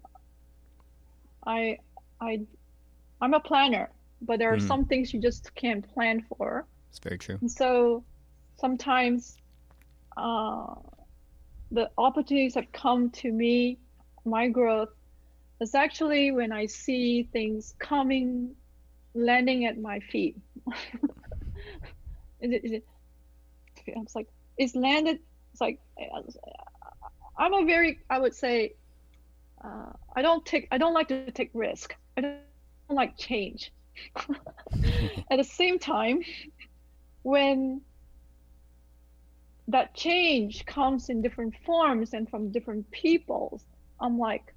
I 1.45 1.77
I 2.21 2.41
I'm 3.21 3.33
a 3.33 3.39
planner, 3.39 3.89
but 4.21 4.39
there 4.39 4.53
are 4.53 4.57
mm. 4.57 4.67
some 4.67 4.85
things 4.85 5.13
you 5.13 5.19
just 5.19 5.53
can't 5.55 5.85
plan 5.93 6.25
for. 6.37 6.65
It's 6.93 6.99
very 6.99 7.17
true. 7.17 7.39
And 7.41 7.51
so 7.51 8.03
sometimes 8.57 9.37
uh, 10.15 10.75
the 11.71 11.89
opportunities 11.97 12.53
that 12.53 12.71
come 12.71 13.09
to 13.09 13.31
me, 13.31 13.79
my 14.25 14.47
growth, 14.47 14.89
is 15.59 15.73
actually 15.73 16.29
when 16.31 16.51
I 16.51 16.67
see 16.67 17.23
things 17.33 17.73
coming, 17.79 18.51
landing 19.15 19.65
at 19.65 19.79
my 19.79 20.01
feet. 20.01 20.37
is 22.41 22.51
it, 22.51 22.63
is 22.63 22.71
it, 22.73 22.85
I 23.87 23.99
was 23.99 24.13
like, 24.13 24.27
it's 24.59 24.75
landed. 24.75 25.17
It's 25.51 25.61
like, 25.61 25.79
I'm 27.39 27.53
a 27.55 27.65
very, 27.65 28.01
I 28.07 28.19
would 28.19 28.35
say, 28.35 28.75
uh, 29.63 29.93
I 30.15 30.21
don't 30.21 30.45
take, 30.45 30.67
I 30.71 30.77
don't 30.77 30.93
like 30.93 31.07
to 31.07 31.31
take 31.31 31.49
risk. 31.55 31.95
I 32.17 32.21
don't 32.21 32.37
like 32.87 33.17
change. 33.17 33.71
at 35.31 35.37
the 35.37 35.43
same 35.43 35.79
time, 35.79 36.21
when 37.23 37.81
that 39.67 39.93
change 39.95 40.65
comes 40.65 41.09
in 41.09 41.21
different 41.21 41.55
forms 41.65 42.13
and 42.13 42.29
from 42.29 42.51
different 42.51 42.89
peoples, 42.91 43.65
I'm 43.99 44.19
like, 44.19 44.53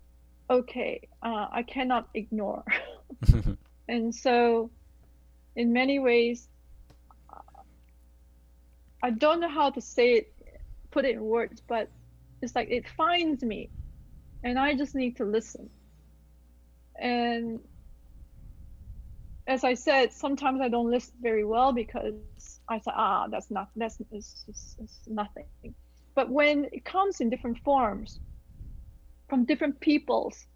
okay, 0.50 1.08
uh, 1.22 1.46
I 1.50 1.62
cannot 1.62 2.08
ignore. 2.14 2.64
and 3.88 4.14
so, 4.14 4.70
in 5.54 5.72
many 5.72 5.98
ways, 5.98 6.48
I 9.02 9.10
don't 9.10 9.40
know 9.40 9.48
how 9.48 9.70
to 9.70 9.80
say 9.80 10.14
it, 10.14 10.32
put 10.90 11.04
it 11.04 11.14
in 11.14 11.22
words, 11.22 11.62
but 11.66 11.88
it's 12.42 12.54
like 12.54 12.68
it 12.70 12.88
finds 12.88 13.42
me, 13.42 13.70
and 14.42 14.58
I 14.58 14.74
just 14.74 14.94
need 14.94 15.16
to 15.18 15.24
listen. 15.24 15.70
And 17.00 17.60
as 19.46 19.62
I 19.64 19.74
said, 19.74 20.12
sometimes 20.12 20.60
I 20.60 20.68
don't 20.68 20.90
listen 20.90 21.14
very 21.22 21.44
well 21.44 21.72
because 21.72 22.55
I 22.68 22.78
said, 22.78 22.94
ah, 22.96 23.26
that's 23.28 23.50
not, 23.50 23.70
that's 23.76 23.98
it's, 24.10 24.44
it's, 24.48 24.76
it's 24.80 24.98
nothing. 25.06 25.46
But 26.14 26.30
when 26.30 26.66
it 26.72 26.84
comes 26.84 27.20
in 27.20 27.30
different 27.30 27.58
forms, 27.58 28.20
from 29.28 29.44
different 29.44 29.80
peoples, 29.80 30.46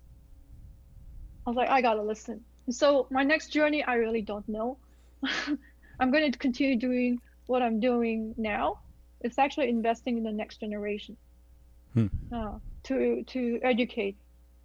I 1.46 1.50
was 1.50 1.56
like, 1.56 1.68
I 1.68 1.80
gotta 1.82 2.02
listen. 2.02 2.44
And 2.66 2.74
so 2.74 3.06
my 3.11 3.22
next 3.22 3.48
journey, 3.48 3.82
I 3.82 3.94
really 3.94 4.22
don't 4.22 4.48
know. 4.48 4.78
I'm 6.00 6.11
going 6.11 6.30
to 6.32 6.38
continue 6.38 6.76
doing 6.76 7.20
what 7.46 7.62
I'm 7.62 7.80
doing 7.80 8.34
now. 8.38 8.80
It's 9.20 9.38
actually 9.38 9.68
investing 9.68 10.16
in 10.16 10.22
the 10.24 10.32
next 10.32 10.61
generation, 10.61 11.16
hmm. 11.92 12.06
uh, 12.32 12.58
to 12.84 13.22
to 13.24 13.61
educate, 13.62 14.16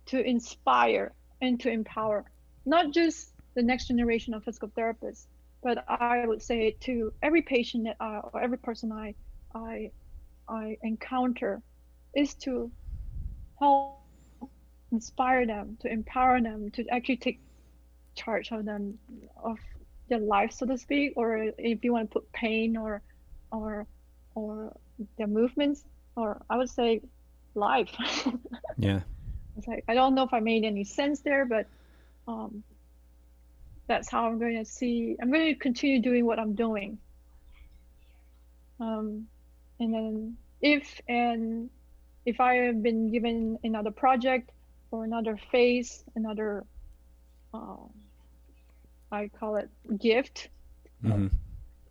to 0.06 0.22
inspire, 0.22 1.14
and 1.42 1.60
to 1.60 1.70
empower, 1.70 2.24
not 2.66 2.94
just 2.94 3.34
the 3.56 3.64
next 3.64 3.88
generation 3.88 4.34
of 4.34 4.44
physical 4.46 4.70
therapists, 4.70 5.26
but 5.66 5.84
I 5.90 6.28
would 6.28 6.44
say 6.44 6.78
to 6.82 7.12
every 7.24 7.42
patient 7.42 7.86
that 7.86 7.98
I, 8.00 8.20
or 8.20 8.40
every 8.40 8.60
person 8.60 8.92
I, 8.92 9.16
I, 9.56 9.90
I 10.48 10.78
encounter, 10.84 11.60
is 12.16 12.36
to 12.46 12.72
help 13.60 13.98
inspire 14.92 15.48
them, 15.48 15.76
to 15.82 15.92
empower 15.92 16.40
them, 16.40 16.70
to 16.76 16.86
actually 16.92 17.18
take 17.18 17.40
charge 18.14 18.52
of 18.52 18.64
them 18.64 19.00
of 19.44 19.58
their 20.08 20.20
life, 20.20 20.52
so 20.52 20.68
to 20.68 20.78
speak, 20.78 21.14
or 21.16 21.50
if 21.58 21.84
you 21.84 21.92
want 21.92 22.12
to 22.12 22.14
put 22.14 22.32
pain 22.32 22.78
or, 22.78 23.02
or, 23.52 23.88
or 24.36 24.72
their 25.18 25.26
movements, 25.26 25.84
or 26.16 26.40
I 26.48 26.58
would 26.58 26.70
say 26.70 27.02
life. 27.56 27.90
yeah. 28.78 29.00
It's 29.58 29.68
like 29.68 29.84
I 29.88 29.96
don't 29.96 30.14
know 30.14 30.26
if 30.26 30.34
I 30.34 30.42
made 30.42 30.64
any 30.64 30.84
sense 30.84 31.22
there, 31.22 31.46
but 31.46 31.66
um, 32.28 32.64
that's 33.88 34.10
how 34.10 34.28
I'm 34.28 34.40
going 34.40 34.58
to 34.58 34.66
see. 34.66 35.16
I'm 35.22 35.32
going 35.32 35.54
to 35.54 35.60
continue 35.60 36.02
doing 36.02 36.26
what 36.26 36.40
I'm 36.40 36.54
doing. 36.54 36.98
Um, 38.80 39.28
and 39.80 39.94
then 39.94 40.38
if 40.62 41.02
and 41.08 41.70
if 42.26 42.40
I 42.40 42.56
have 42.56 42.82
been 42.82 43.12
given 43.12 43.60
another 43.64 43.92
project 43.92 44.52
or 44.92 45.04
another 45.04 45.38
phase, 45.52 46.04
another, 46.16 46.66
uh, 47.54 47.76
I 49.12 49.30
call 49.40 49.58
it 49.58 49.70
gift, 50.00 50.50
mm-hmm. 51.04 51.28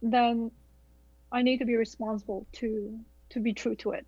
then 0.03 0.51
I 1.31 1.43
need 1.43 1.59
to 1.59 1.65
be 1.65 1.77
responsible 1.77 2.47
to 2.55 2.99
to 3.31 3.41
be 3.41 3.53
true 3.53 3.77
to 3.77 3.93
it. 3.93 4.07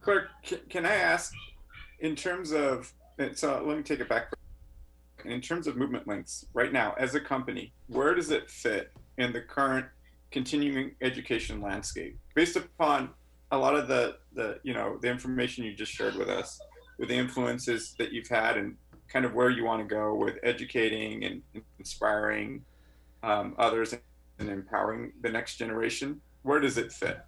Clare, 0.00 0.28
can 0.68 0.84
I 0.84 0.94
ask, 0.94 1.32
in 2.00 2.14
terms 2.14 2.52
of, 2.52 2.92
so 3.32 3.64
let 3.66 3.76
me 3.78 3.82
take 3.82 4.00
it 4.00 4.08
back 4.08 4.30
in 5.24 5.40
terms 5.40 5.66
of 5.66 5.76
movement 5.76 6.06
links 6.06 6.46
right 6.54 6.72
now 6.72 6.94
as 6.98 7.14
a 7.14 7.20
company 7.20 7.72
where 7.88 8.14
does 8.14 8.30
it 8.30 8.50
fit 8.50 8.90
in 9.18 9.32
the 9.32 9.40
current 9.40 9.86
continuing 10.30 10.94
education 11.00 11.60
landscape 11.60 12.18
based 12.34 12.56
upon 12.56 13.10
a 13.52 13.58
lot 13.58 13.74
of 13.74 13.88
the 13.88 14.16
the 14.34 14.58
you 14.62 14.74
know 14.74 14.98
the 15.00 15.08
information 15.08 15.64
you 15.64 15.74
just 15.74 15.92
shared 15.92 16.14
with 16.16 16.28
us 16.28 16.58
with 16.98 17.08
the 17.08 17.14
influences 17.14 17.94
that 17.98 18.12
you've 18.12 18.28
had 18.28 18.56
and 18.56 18.76
kind 19.08 19.24
of 19.24 19.34
where 19.34 19.50
you 19.50 19.64
want 19.64 19.80
to 19.80 19.94
go 19.94 20.14
with 20.14 20.36
educating 20.42 21.24
and 21.24 21.42
inspiring 21.78 22.64
um, 23.22 23.54
others 23.58 23.94
and 24.38 24.48
empowering 24.48 25.12
the 25.22 25.30
next 25.30 25.56
generation 25.56 26.20
where 26.42 26.60
does 26.60 26.78
it 26.78 26.92
fit 26.92 27.18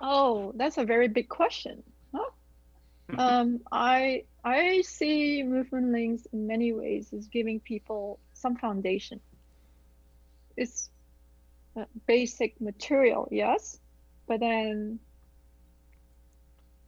oh 0.00 0.52
that's 0.56 0.78
a 0.78 0.84
very 0.84 1.08
big 1.08 1.28
question? 1.28 1.82
Um, 3.16 3.60
I 3.70 4.24
I 4.44 4.82
see 4.82 5.42
movement 5.42 5.92
links 5.92 6.26
in 6.32 6.46
many 6.46 6.72
ways 6.72 7.12
as 7.12 7.26
giving 7.28 7.60
people 7.60 8.18
some 8.34 8.56
foundation. 8.56 9.20
It's 10.56 10.90
basic 12.06 12.60
material, 12.60 13.28
yes, 13.30 13.78
but 14.26 14.40
then 14.40 14.98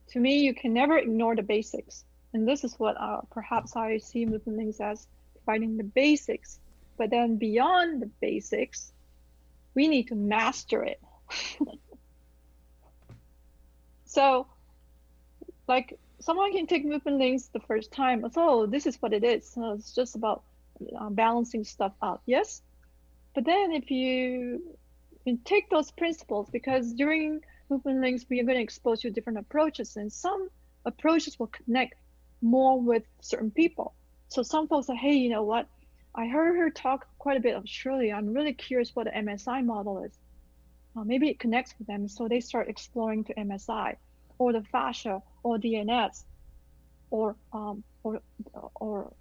to 0.08 0.20
me, 0.20 0.40
you 0.40 0.54
can 0.54 0.72
never 0.72 0.96
ignore 0.96 1.36
the 1.36 1.42
basics. 1.42 2.04
And 2.32 2.46
this 2.46 2.64
is 2.64 2.78
what 2.78 2.96
uh, 2.98 3.20
perhaps 3.30 3.76
I 3.76 3.98
see 3.98 4.26
movement 4.26 4.58
links 4.58 4.80
as 4.80 5.06
providing 5.34 5.76
the 5.76 5.84
basics. 5.84 6.58
But 6.96 7.10
then 7.10 7.36
beyond 7.36 8.02
the 8.02 8.10
basics, 8.20 8.92
we 9.74 9.88
need 9.88 10.08
to 10.08 10.14
master 10.14 10.82
it. 10.82 11.00
so, 14.06 14.46
like 15.66 15.98
someone 16.20 16.52
can 16.52 16.66
take 16.66 16.84
movement 16.84 17.18
links 17.18 17.46
the 17.46 17.60
first 17.60 17.92
time. 17.92 18.24
Oh, 18.36 18.66
this 18.66 18.86
is 18.86 18.96
what 19.00 19.12
it 19.12 19.24
is. 19.24 19.48
So 19.48 19.72
it's 19.72 19.94
just 19.94 20.14
about 20.14 20.42
uh, 20.98 21.10
balancing 21.10 21.64
stuff 21.64 21.92
out. 22.02 22.22
Yes, 22.26 22.62
but 23.34 23.44
then 23.44 23.72
if 23.72 23.90
you, 23.90 24.76
you 25.24 25.38
take 25.44 25.70
those 25.70 25.90
principles, 25.90 26.48
because 26.50 26.92
during 26.94 27.40
movement 27.70 28.00
links 28.00 28.24
we 28.28 28.40
are 28.40 28.44
going 28.44 28.58
to 28.58 28.62
expose 28.62 29.04
you 29.04 29.10
different 29.10 29.38
approaches, 29.38 29.96
and 29.96 30.12
some 30.12 30.48
approaches 30.84 31.38
will 31.38 31.48
connect 31.48 31.94
more 32.40 32.80
with 32.80 33.02
certain 33.20 33.50
people. 33.50 33.94
So 34.28 34.42
some 34.42 34.68
folks 34.68 34.86
say, 34.86 34.96
hey, 34.96 35.14
you 35.14 35.30
know 35.30 35.44
what? 35.44 35.66
I 36.14 36.26
heard 36.26 36.56
her 36.56 36.70
talk 36.70 37.06
quite 37.18 37.36
a 37.36 37.40
bit 37.40 37.54
of 37.54 37.68
Shirley. 37.68 38.12
I'm 38.12 38.32
really 38.32 38.52
curious 38.52 38.94
what 38.94 39.04
the 39.04 39.12
MSI 39.12 39.64
model 39.64 40.02
is. 40.02 40.18
Uh, 40.96 41.04
maybe 41.04 41.28
it 41.28 41.38
connects 41.38 41.74
with 41.78 41.86
them, 41.86 42.08
so 42.08 42.26
they 42.26 42.40
start 42.40 42.68
exploring 42.68 43.24
to 43.24 43.34
MSI 43.34 43.96
or 44.39 44.53
the 44.53 44.62
fascia 44.72 45.22
or 45.43 45.59
DNS 45.59 46.24
or 47.11 47.36
um, 47.53 47.82
or 48.03 48.20
or 48.74 49.12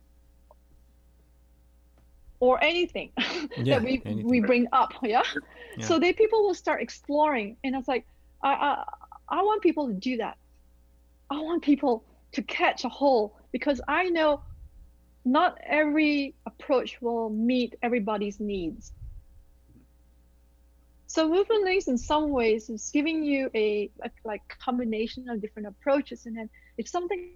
or 2.40 2.64
anything 2.64 3.12
yeah, 3.58 3.80
that 3.80 3.84
we 3.84 4.02
anything. 4.06 4.28
we 4.28 4.40
bring 4.40 4.68
up 4.72 4.94
yeah? 5.04 5.24
yeah? 5.78 5.86
so 5.86 6.00
they 6.00 6.14
people 6.14 6.44
will 6.44 6.54
start 6.54 6.82
exploring 6.82 7.58
and 7.64 7.76
it's 7.76 7.88
like 7.88 8.06
I, 8.44 8.50
I 8.50 8.84
i 9.30 9.42
want 9.42 9.62
people 9.64 9.88
to 9.88 9.94
do 9.94 10.18
that 10.18 10.38
i 11.32 11.40
want 11.40 11.64
people 11.64 12.04
to 12.34 12.42
catch 12.44 12.84
a 12.86 12.90
hole 12.90 13.36
because 13.52 13.82
i 13.88 14.04
know 14.10 14.42
not 15.26 15.58
every 15.66 16.36
approach 16.46 17.02
will 17.02 17.30
meet 17.30 17.76
everybody's 17.82 18.40
needs 18.40 18.94
so 21.08 21.28
movement 21.28 21.64
links 21.64 21.88
in 21.88 21.98
some 21.98 22.30
ways 22.30 22.70
is 22.70 22.90
giving 22.94 23.24
you 23.24 23.50
a, 23.56 23.90
a, 24.04 24.12
like 24.26 24.42
combination 24.60 25.30
of 25.30 25.42
different 25.42 25.68
approaches, 25.68 26.26
and 26.26 26.38
then 26.38 26.50
if 26.78 26.88
something 26.88 27.32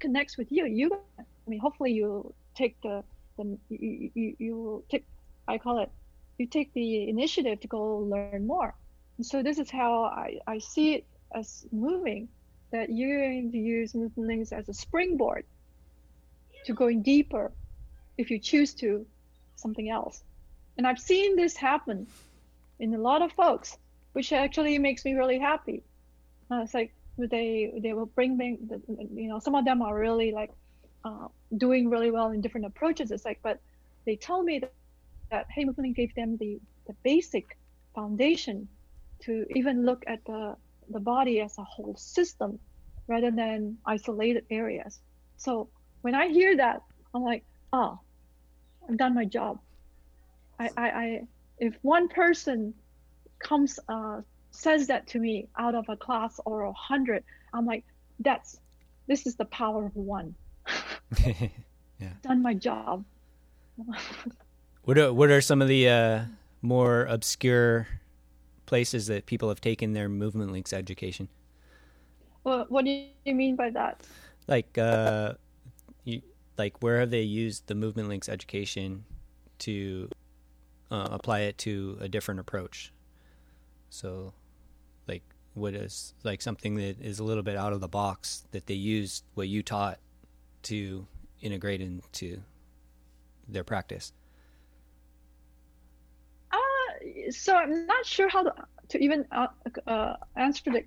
connects 0.00 0.36
with 0.36 0.50
you, 0.50 0.66
you 0.66 0.90
I 1.18 1.22
mean 1.46 1.60
hopefully 1.60 1.92
you 1.92 2.34
take 2.54 2.80
the 2.82 3.04
the 3.36 3.56
you, 3.68 4.10
you, 4.14 4.36
you 4.38 4.84
take 4.90 5.04
I 5.46 5.58
call 5.58 5.78
it 5.78 5.90
you 6.38 6.46
take 6.46 6.72
the 6.74 7.08
initiative 7.08 7.60
to 7.60 7.68
go 7.68 7.98
learn 7.98 8.46
more. 8.46 8.74
And 9.16 9.26
so 9.26 9.42
this 9.42 9.58
is 9.58 9.70
how 9.70 10.04
I, 10.04 10.38
I 10.46 10.58
see 10.58 10.94
it 10.94 11.04
as 11.32 11.64
moving 11.70 12.28
that 12.72 12.90
you're 12.90 13.20
going 13.20 13.52
to 13.52 13.58
use 13.58 13.94
movement 13.94 14.28
links 14.28 14.52
as 14.52 14.68
a 14.68 14.74
springboard 14.74 15.44
to 16.66 16.74
going 16.74 17.02
deeper 17.02 17.52
if 18.18 18.30
you 18.30 18.38
choose 18.38 18.74
to 18.74 19.06
something 19.54 19.88
else. 19.88 20.22
And 20.76 20.86
I've 20.86 20.98
seen 20.98 21.36
this 21.36 21.56
happen 21.56 22.08
in 22.84 22.94
a 22.94 23.02
lot 23.10 23.20
of 23.22 23.30
folks, 23.32 23.68
which 24.12 24.28
actually 24.32 24.78
makes 24.78 25.02
me 25.06 25.12
really 25.14 25.38
happy. 25.38 25.78
Uh, 26.50 26.60
it's 26.64 26.74
like 26.80 26.90
they 27.32 27.72
they 27.84 27.92
will 27.96 28.10
bring 28.18 28.36
me, 28.36 28.58
you 29.22 29.28
know, 29.30 29.38
some 29.46 29.54
of 29.60 29.64
them 29.64 29.80
are 29.86 29.96
really 30.06 30.30
like 30.40 30.52
uh, 31.08 31.28
doing 31.64 31.82
really 31.94 32.10
well 32.16 32.28
in 32.34 32.40
different 32.44 32.66
approaches. 32.66 33.10
It's 33.10 33.24
like, 33.24 33.40
but 33.42 33.56
they 34.06 34.16
tell 34.16 34.42
me 34.42 34.54
that, 34.58 34.72
that 35.30 35.46
hey, 35.54 35.64
movement 35.64 35.96
gave 35.96 36.14
them 36.14 36.36
the 36.42 36.52
the 36.88 36.94
basic 37.10 37.46
foundation 37.94 38.68
to 39.24 39.32
even 39.58 39.86
look 39.88 40.04
at 40.06 40.20
the 40.30 40.42
the 40.94 41.00
body 41.00 41.40
as 41.40 41.56
a 41.58 41.64
whole 41.64 41.96
system 41.96 42.50
rather 43.12 43.30
than 43.30 43.78
isolated 43.86 44.44
areas. 44.50 45.00
So 45.36 45.68
when 46.02 46.14
I 46.14 46.28
hear 46.28 46.56
that, 46.64 46.82
I'm 47.14 47.24
like, 47.32 47.44
oh, 47.72 47.98
I've 48.86 48.98
done 49.04 49.14
my 49.14 49.24
job. 49.24 49.54
I, 50.58 50.66
I, 50.76 50.88
I 51.04 51.06
if 51.64 51.78
one 51.82 52.08
person 52.08 52.74
comes 53.38 53.78
uh, 53.88 54.20
says 54.50 54.86
that 54.86 55.06
to 55.08 55.18
me 55.18 55.48
out 55.58 55.74
of 55.74 55.88
a 55.88 55.96
class 55.96 56.38
or 56.44 56.62
a 56.62 56.72
hundred, 56.72 57.24
I'm 57.52 57.66
like, 57.66 57.84
that's 58.20 58.58
this 59.06 59.26
is 59.26 59.36
the 59.36 59.46
power 59.46 59.86
of 59.86 59.96
one. 59.96 60.34
yeah. 61.26 62.10
Done 62.22 62.42
my 62.42 62.54
job. 62.54 63.04
what 64.84 64.98
are 64.98 65.12
what 65.12 65.30
are 65.30 65.40
some 65.40 65.62
of 65.62 65.68
the 65.68 65.88
uh, 65.88 66.24
more 66.62 67.06
obscure 67.06 67.86
places 68.66 69.06
that 69.06 69.26
people 69.26 69.48
have 69.48 69.60
taken 69.60 69.92
their 69.92 70.08
movement 70.08 70.52
links 70.52 70.72
education? 70.72 71.28
Well, 72.44 72.66
what 72.68 72.84
do 72.84 73.06
you 73.24 73.34
mean 73.34 73.56
by 73.56 73.70
that? 73.70 74.02
Like, 74.46 74.76
uh, 74.76 75.34
you, 76.04 76.20
like 76.58 76.82
where 76.82 77.00
have 77.00 77.10
they 77.10 77.22
used 77.22 77.66
the 77.66 77.74
movement 77.74 78.08
links 78.08 78.28
education 78.28 79.04
to 79.60 80.10
uh, 80.94 81.08
apply 81.10 81.40
it 81.40 81.58
to 81.58 81.98
a 82.00 82.08
different 82.08 82.40
approach? 82.40 82.92
So, 83.90 84.32
like, 85.08 85.22
what 85.54 85.74
is 85.74 86.14
like 86.22 86.40
something 86.40 86.76
that 86.76 87.00
is 87.00 87.18
a 87.18 87.24
little 87.24 87.42
bit 87.42 87.56
out 87.56 87.72
of 87.72 87.80
the 87.80 87.88
box 87.88 88.44
that 88.52 88.66
they 88.66 88.74
use 88.74 89.22
what 89.34 89.48
you 89.48 89.62
taught 89.62 89.98
to 90.64 91.06
integrate 91.40 91.80
into 91.80 92.42
their 93.48 93.64
practice? 93.64 94.12
Uh, 96.52 96.58
so 97.30 97.56
I'm 97.56 97.86
not 97.86 98.06
sure 98.06 98.28
how 98.28 98.44
to, 98.44 98.54
to 98.90 98.98
even 98.98 99.26
uh, 99.32 99.48
uh, 99.86 100.14
answer 100.36 100.70
the 100.70 100.84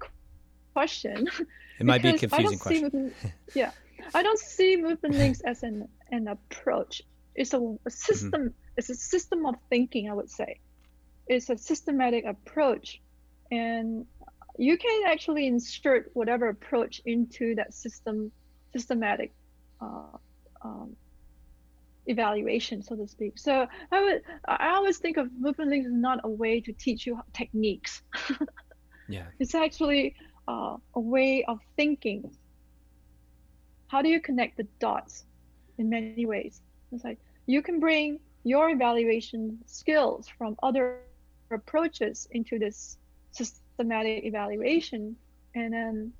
question. 0.73 1.27
It 1.79 1.85
might 1.85 2.01
be 2.01 2.09
a 2.09 2.17
confusing 2.17 2.57
question. 2.57 2.81
Movement, 2.81 3.13
yeah, 3.53 3.69
I 4.15 4.23
don't 4.23 4.39
see 4.39 4.77
movement 4.77 5.13
links 5.13 5.41
as 5.41 5.61
an 5.61 5.87
an 6.09 6.27
approach. 6.27 7.03
It's 7.35 7.53
a, 7.53 7.77
a 7.85 7.91
system. 7.91 8.31
Mm-hmm. 8.31 8.66
It's 8.77 8.89
a 8.89 8.95
system 8.95 9.45
of 9.45 9.55
thinking. 9.69 10.09
I 10.09 10.13
would 10.13 10.29
say, 10.29 10.59
it's 11.27 11.49
a 11.49 11.57
systematic 11.57 12.25
approach, 12.25 13.01
and 13.51 14.05
you 14.57 14.77
can 14.77 15.03
actually 15.07 15.47
insert 15.47 16.11
whatever 16.13 16.49
approach 16.49 17.01
into 17.05 17.55
that 17.55 17.73
system, 17.73 18.31
systematic 18.73 19.33
uh, 19.81 20.17
um, 20.63 20.95
evaluation, 22.07 22.81
so 22.81 22.95
to 22.95 23.07
speak. 23.07 23.37
So 23.37 23.67
I 23.91 24.03
would, 24.03 24.21
I 24.47 24.69
always 24.75 24.97
think 24.97 25.17
of 25.17 25.29
movement 25.37 25.69
links 25.69 25.87
as 25.87 25.93
not 25.93 26.21
a 26.23 26.29
way 26.29 26.61
to 26.61 26.73
teach 26.73 27.05
you 27.05 27.19
techniques. 27.33 28.01
yeah, 29.09 29.25
it's 29.39 29.55
actually 29.55 30.15
uh, 30.47 30.77
a 30.93 30.99
way 30.99 31.43
of 31.47 31.59
thinking. 31.75 32.31
How 33.87 34.01
do 34.01 34.09
you 34.09 34.19
connect 34.19 34.57
the 34.57 34.67
dots? 34.79 35.23
In 35.77 35.89
many 35.89 36.25
ways, 36.25 36.59
it's 36.91 37.03
like 37.03 37.19
you 37.45 37.61
can 37.61 37.79
bring 37.79 38.19
your 38.47 38.69
evaluation 38.69 39.57
skills 39.65 40.27
from 40.27 40.55
other 40.63 40.99
approaches 41.51 42.27
into 42.31 42.59
this 42.59 42.97
systematic 43.31 44.25
evaluation, 44.25 45.15
and 45.55 45.73
then 45.73 46.13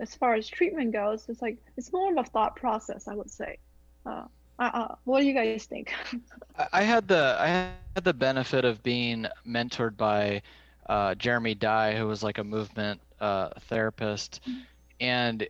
as 0.00 0.14
far 0.14 0.34
as 0.34 0.46
treatment 0.46 0.92
goes, 0.92 1.24
it's 1.28 1.42
like 1.42 1.56
it's 1.76 1.92
more 1.92 2.12
of 2.12 2.18
a 2.18 2.28
thought 2.28 2.56
process, 2.56 3.08
I 3.08 3.14
would 3.14 3.30
say. 3.30 3.58
Uh, 4.04 4.24
uh, 4.58 4.70
uh 4.72 4.94
what 5.04 5.20
do 5.20 5.26
you 5.26 5.34
guys 5.34 5.64
think? 5.64 5.92
I 6.72 6.82
had 6.82 7.08
the 7.08 7.36
I 7.38 7.46
had 7.48 8.04
the 8.04 8.14
benefit 8.14 8.64
of 8.64 8.82
being 8.82 9.26
mentored 9.46 9.96
by 9.96 10.42
uh, 10.88 11.14
Jeremy 11.14 11.54
Dye, 11.54 11.96
who 11.96 12.06
was 12.06 12.22
like 12.22 12.38
a 12.38 12.44
movement 12.44 13.00
uh, 13.20 13.50
therapist, 13.68 14.40
mm-hmm. 14.42 14.60
and 15.00 15.46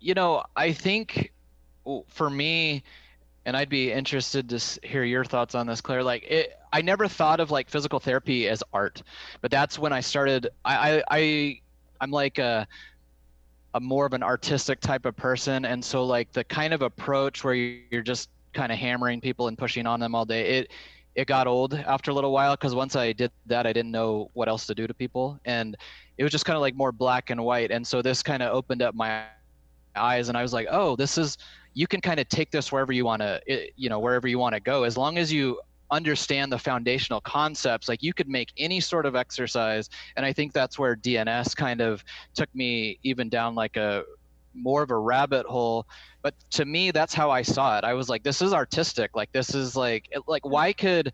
you 0.00 0.14
know 0.14 0.42
I 0.56 0.72
think 0.72 1.32
for 2.08 2.30
me, 2.30 2.82
and 3.46 3.56
I'd 3.56 3.68
be 3.68 3.92
interested 3.92 4.48
to 4.48 4.86
hear 4.86 5.04
your 5.04 5.24
thoughts 5.24 5.54
on 5.54 5.66
this, 5.66 5.80
Clare. 5.80 6.02
Like 6.02 6.24
it, 6.24 6.58
I 6.72 6.82
never 6.82 7.08
thought 7.08 7.40
of 7.40 7.50
like 7.50 7.68
physical 7.68 8.00
therapy 8.00 8.48
as 8.48 8.62
art, 8.72 9.02
but 9.40 9.50
that's 9.50 9.78
when 9.78 9.92
I 9.92 10.00
started. 10.00 10.48
I 10.64 10.98
I, 10.98 11.02
I 11.10 11.60
I'm 12.00 12.10
like 12.10 12.38
a 12.38 12.66
a 13.74 13.80
more 13.80 14.06
of 14.06 14.12
an 14.12 14.22
artistic 14.22 14.80
type 14.80 15.04
of 15.04 15.16
person 15.16 15.64
and 15.64 15.84
so 15.84 16.04
like 16.04 16.32
the 16.32 16.44
kind 16.44 16.72
of 16.72 16.82
approach 16.82 17.42
where 17.42 17.54
you're 17.54 18.02
just 18.02 18.30
kind 18.52 18.70
of 18.70 18.78
hammering 18.78 19.20
people 19.20 19.48
and 19.48 19.58
pushing 19.58 19.84
on 19.86 19.98
them 19.98 20.14
all 20.14 20.24
day 20.24 20.58
it 20.58 20.70
it 21.16 21.26
got 21.26 21.46
old 21.46 21.74
after 21.74 22.12
a 22.12 22.14
little 22.14 22.32
while 22.32 22.54
because 22.54 22.72
once 22.72 22.94
i 22.94 23.12
did 23.12 23.32
that 23.46 23.66
i 23.66 23.72
didn't 23.72 23.90
know 23.90 24.30
what 24.34 24.48
else 24.48 24.64
to 24.66 24.74
do 24.74 24.86
to 24.86 24.94
people 24.94 25.38
and 25.44 25.76
it 26.18 26.22
was 26.22 26.30
just 26.30 26.44
kind 26.44 26.54
of 26.54 26.60
like 26.60 26.76
more 26.76 26.92
black 26.92 27.30
and 27.30 27.44
white 27.44 27.72
and 27.72 27.84
so 27.84 28.00
this 28.00 28.22
kind 28.22 28.44
of 28.44 28.54
opened 28.54 28.80
up 28.80 28.94
my 28.94 29.24
eyes 29.96 30.28
and 30.28 30.38
i 30.38 30.42
was 30.42 30.52
like 30.52 30.68
oh 30.70 30.94
this 30.94 31.18
is 31.18 31.36
you 31.74 31.86
can 31.86 32.00
kind 32.00 32.20
of 32.20 32.28
take 32.28 32.50
this 32.50 32.72
wherever 32.72 32.92
you 32.92 33.04
want 33.04 33.20
to 33.20 33.40
eh, 33.48 33.66
you 33.76 33.88
know 33.88 33.98
wherever 33.98 34.26
you 34.26 34.38
want 34.38 34.54
to 34.54 34.60
go. 34.60 34.84
As 34.84 34.96
long 34.96 35.18
as 35.18 35.32
you 35.32 35.60
understand 35.90 36.50
the 36.50 36.58
foundational 36.58 37.20
concepts 37.20 37.88
like 37.88 38.02
you 38.02 38.14
could 38.14 38.26
make 38.26 38.50
any 38.56 38.80
sort 38.80 39.04
of 39.04 39.14
exercise 39.14 39.90
and 40.16 40.24
i 40.24 40.32
think 40.32 40.50
that's 40.52 40.78
where 40.78 40.96
dns 40.96 41.54
kind 41.54 41.82
of 41.82 42.02
took 42.34 42.52
me 42.54 42.98
even 43.02 43.28
down 43.28 43.54
like 43.54 43.76
a 43.76 44.02
more 44.54 44.82
of 44.82 44.90
a 44.90 44.96
rabbit 44.96 45.46
hole. 45.46 45.86
But 46.22 46.34
to 46.52 46.64
me 46.64 46.90
that's 46.90 47.12
how 47.12 47.30
i 47.30 47.42
saw 47.42 47.78
it. 47.78 47.84
I 47.84 47.94
was 47.94 48.08
like 48.08 48.22
this 48.22 48.40
is 48.40 48.52
artistic. 48.52 49.14
Like 49.14 49.32
this 49.32 49.54
is 49.54 49.76
like 49.76 50.08
like 50.26 50.44
why 50.46 50.72
could 50.72 51.12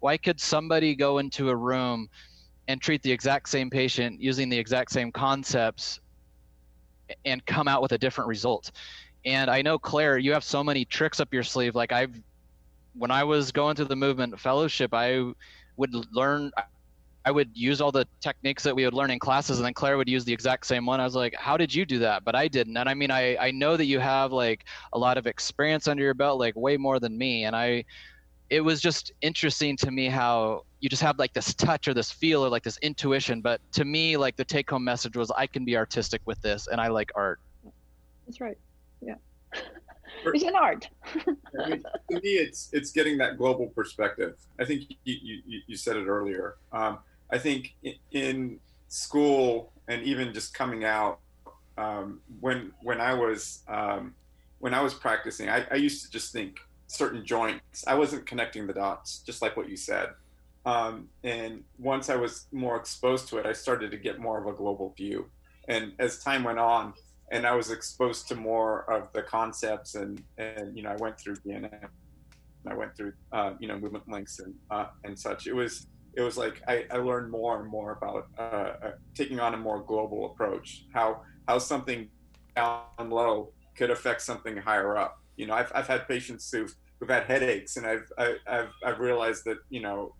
why 0.00 0.16
could 0.16 0.40
somebody 0.40 0.94
go 0.94 1.18
into 1.18 1.50
a 1.50 1.56
room 1.56 2.08
and 2.68 2.80
treat 2.80 3.02
the 3.02 3.12
exact 3.12 3.48
same 3.48 3.70
patient 3.70 4.20
using 4.20 4.48
the 4.48 4.58
exact 4.58 4.92
same 4.92 5.12
concepts 5.12 6.00
and 7.24 7.44
come 7.46 7.66
out 7.66 7.82
with 7.82 7.92
a 7.92 7.98
different 7.98 8.28
result 8.28 8.70
and 9.24 9.50
i 9.50 9.60
know 9.62 9.78
clare 9.78 10.18
you 10.18 10.32
have 10.32 10.44
so 10.44 10.64
many 10.64 10.84
tricks 10.84 11.20
up 11.20 11.32
your 11.32 11.42
sleeve 11.42 11.74
like 11.74 11.92
i've 11.92 12.14
when 12.94 13.10
I 13.10 13.24
was 13.24 13.52
going 13.52 13.76
through 13.76 13.86
the 13.86 13.96
movement 13.96 14.38
fellowship, 14.38 14.92
I 14.92 15.32
would 15.76 15.94
learn. 16.12 16.50
I 17.22 17.30
would 17.30 17.50
use 17.52 17.82
all 17.82 17.92
the 17.92 18.08
techniques 18.20 18.62
that 18.62 18.74
we 18.74 18.84
would 18.86 18.94
learn 18.94 19.10
in 19.10 19.18
classes, 19.18 19.58
and 19.58 19.66
then 19.66 19.74
Clare 19.74 19.98
would 19.98 20.08
use 20.08 20.24
the 20.24 20.32
exact 20.32 20.64
same 20.66 20.86
one. 20.86 21.00
I 21.00 21.04
was 21.04 21.14
like, 21.14 21.34
"How 21.34 21.56
did 21.56 21.74
you 21.74 21.84
do 21.84 21.98
that?" 22.00 22.24
But 22.24 22.34
I 22.34 22.48
didn't. 22.48 22.76
And 22.76 22.88
I 22.88 22.94
mean, 22.94 23.10
I 23.10 23.36
I 23.36 23.50
know 23.50 23.76
that 23.76 23.84
you 23.84 23.98
have 24.00 24.32
like 24.32 24.64
a 24.92 24.98
lot 24.98 25.18
of 25.18 25.26
experience 25.26 25.86
under 25.86 26.02
your 26.02 26.14
belt, 26.14 26.38
like 26.38 26.56
way 26.56 26.76
more 26.76 26.98
than 26.98 27.16
me. 27.16 27.44
And 27.44 27.54
I, 27.54 27.84
it 28.48 28.62
was 28.62 28.80
just 28.80 29.12
interesting 29.20 29.76
to 29.78 29.90
me 29.90 30.08
how 30.08 30.64
you 30.80 30.88
just 30.88 31.02
have 31.02 31.18
like 31.18 31.34
this 31.34 31.52
touch 31.54 31.88
or 31.88 31.94
this 31.94 32.10
feel 32.10 32.44
or 32.44 32.48
like 32.48 32.62
this 32.62 32.78
intuition. 32.78 33.42
But 33.42 33.60
to 33.72 33.84
me, 33.84 34.16
like 34.16 34.36
the 34.36 34.44
take-home 34.44 34.82
message 34.82 35.14
was, 35.14 35.30
I 35.30 35.46
can 35.46 35.64
be 35.66 35.76
artistic 35.76 36.22
with 36.24 36.40
this, 36.40 36.68
and 36.68 36.80
I 36.80 36.88
like 36.88 37.12
art. 37.14 37.38
That's 38.26 38.40
right. 38.40 38.56
Yeah. 39.00 39.14
it's 40.26 40.44
an 40.44 40.54
art. 40.54 40.88
I 41.58 41.70
mean, 41.70 41.82
to 42.10 42.20
me, 42.20 42.30
it's 42.30 42.68
it's 42.72 42.90
getting 42.90 43.18
that 43.18 43.38
global 43.38 43.68
perspective. 43.68 44.36
I 44.58 44.64
think 44.64 44.84
you 45.04 45.16
you, 45.46 45.60
you 45.66 45.76
said 45.76 45.96
it 45.96 46.06
earlier. 46.06 46.56
Um, 46.72 46.98
I 47.30 47.38
think 47.38 47.74
in 48.12 48.58
school 48.88 49.72
and 49.88 50.02
even 50.02 50.34
just 50.34 50.52
coming 50.52 50.84
out, 50.84 51.20
um, 51.78 52.20
when 52.40 52.72
when 52.82 53.00
I 53.00 53.14
was 53.14 53.62
um, 53.68 54.14
when 54.58 54.74
I 54.74 54.82
was 54.82 54.94
practicing, 54.94 55.48
I, 55.48 55.64
I, 55.70 55.76
used 55.76 56.04
to 56.04 56.10
just 56.10 56.32
think 56.32 56.58
certain 56.86 57.24
joints. 57.24 57.84
I 57.86 57.94
wasn't 57.94 58.26
connecting 58.26 58.66
the 58.66 58.74
dots, 58.74 59.20
just 59.20 59.40
like 59.40 59.56
what 59.56 59.70
you 59.70 59.76
said. 59.76 60.10
Um, 60.66 61.08
and 61.24 61.64
once 61.78 62.10
I 62.10 62.16
was 62.16 62.46
more 62.52 62.76
exposed 62.76 63.28
to 63.28 63.38
it, 63.38 63.46
I 63.46 63.54
started 63.54 63.90
to 63.92 63.96
get 63.96 64.18
more 64.18 64.38
of 64.38 64.46
a 64.46 64.52
global 64.52 64.92
view. 64.96 65.26
And 65.68 65.92
as 65.98 66.22
time 66.22 66.44
went 66.44 66.58
on, 66.58 66.92
and 67.30 67.46
I 67.46 67.54
was 67.54 67.70
exposed 67.70 68.28
to 68.28 68.34
more 68.34 68.90
of 68.90 69.12
the 69.12 69.22
concepts 69.22 69.94
and 69.94 70.22
and 70.38 70.76
you 70.76 70.82
know 70.82 70.90
I 70.90 70.96
went 70.96 71.18
through 71.18 71.36
DNS, 71.36 71.88
I 72.66 72.74
went 72.74 72.96
through 72.96 73.12
uh, 73.32 73.54
you 73.58 73.68
know 73.68 73.78
movement 73.78 74.08
links 74.08 74.38
and 74.38 74.54
uh, 74.70 74.86
and 75.04 75.18
such. 75.18 75.46
It 75.46 75.54
was 75.54 75.86
it 76.14 76.22
was 76.22 76.36
like 76.36 76.62
I, 76.66 76.86
I 76.90 76.96
learned 76.96 77.30
more 77.30 77.60
and 77.60 77.68
more 77.68 77.92
about 77.92 78.26
uh, 78.38 78.86
uh, 78.86 78.92
taking 79.14 79.40
on 79.40 79.54
a 79.54 79.56
more 79.56 79.82
global 79.82 80.26
approach. 80.32 80.84
How 80.92 81.22
how 81.48 81.58
something 81.58 82.08
down 82.56 83.10
low 83.10 83.52
could 83.76 83.90
affect 83.90 84.22
something 84.22 84.56
higher 84.56 84.96
up. 84.96 85.20
You 85.36 85.46
know, 85.46 85.54
I've 85.54 85.72
I've 85.74 85.86
had 85.86 86.08
patients 86.08 86.50
who've 86.50 86.74
who've 86.98 87.08
had 87.08 87.24
headaches, 87.24 87.76
and 87.76 87.86
I've 87.86 88.12
I, 88.18 88.36
I've 88.46 88.72
I've 88.84 88.98
realized 88.98 89.44
that 89.44 89.58
you 89.68 89.80
know 89.80 90.14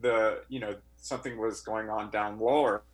the 0.00 0.40
you 0.48 0.60
know 0.60 0.74
something 0.96 1.38
was 1.38 1.60
going 1.60 1.90
on 1.90 2.10
down 2.10 2.40
lower, 2.40 2.84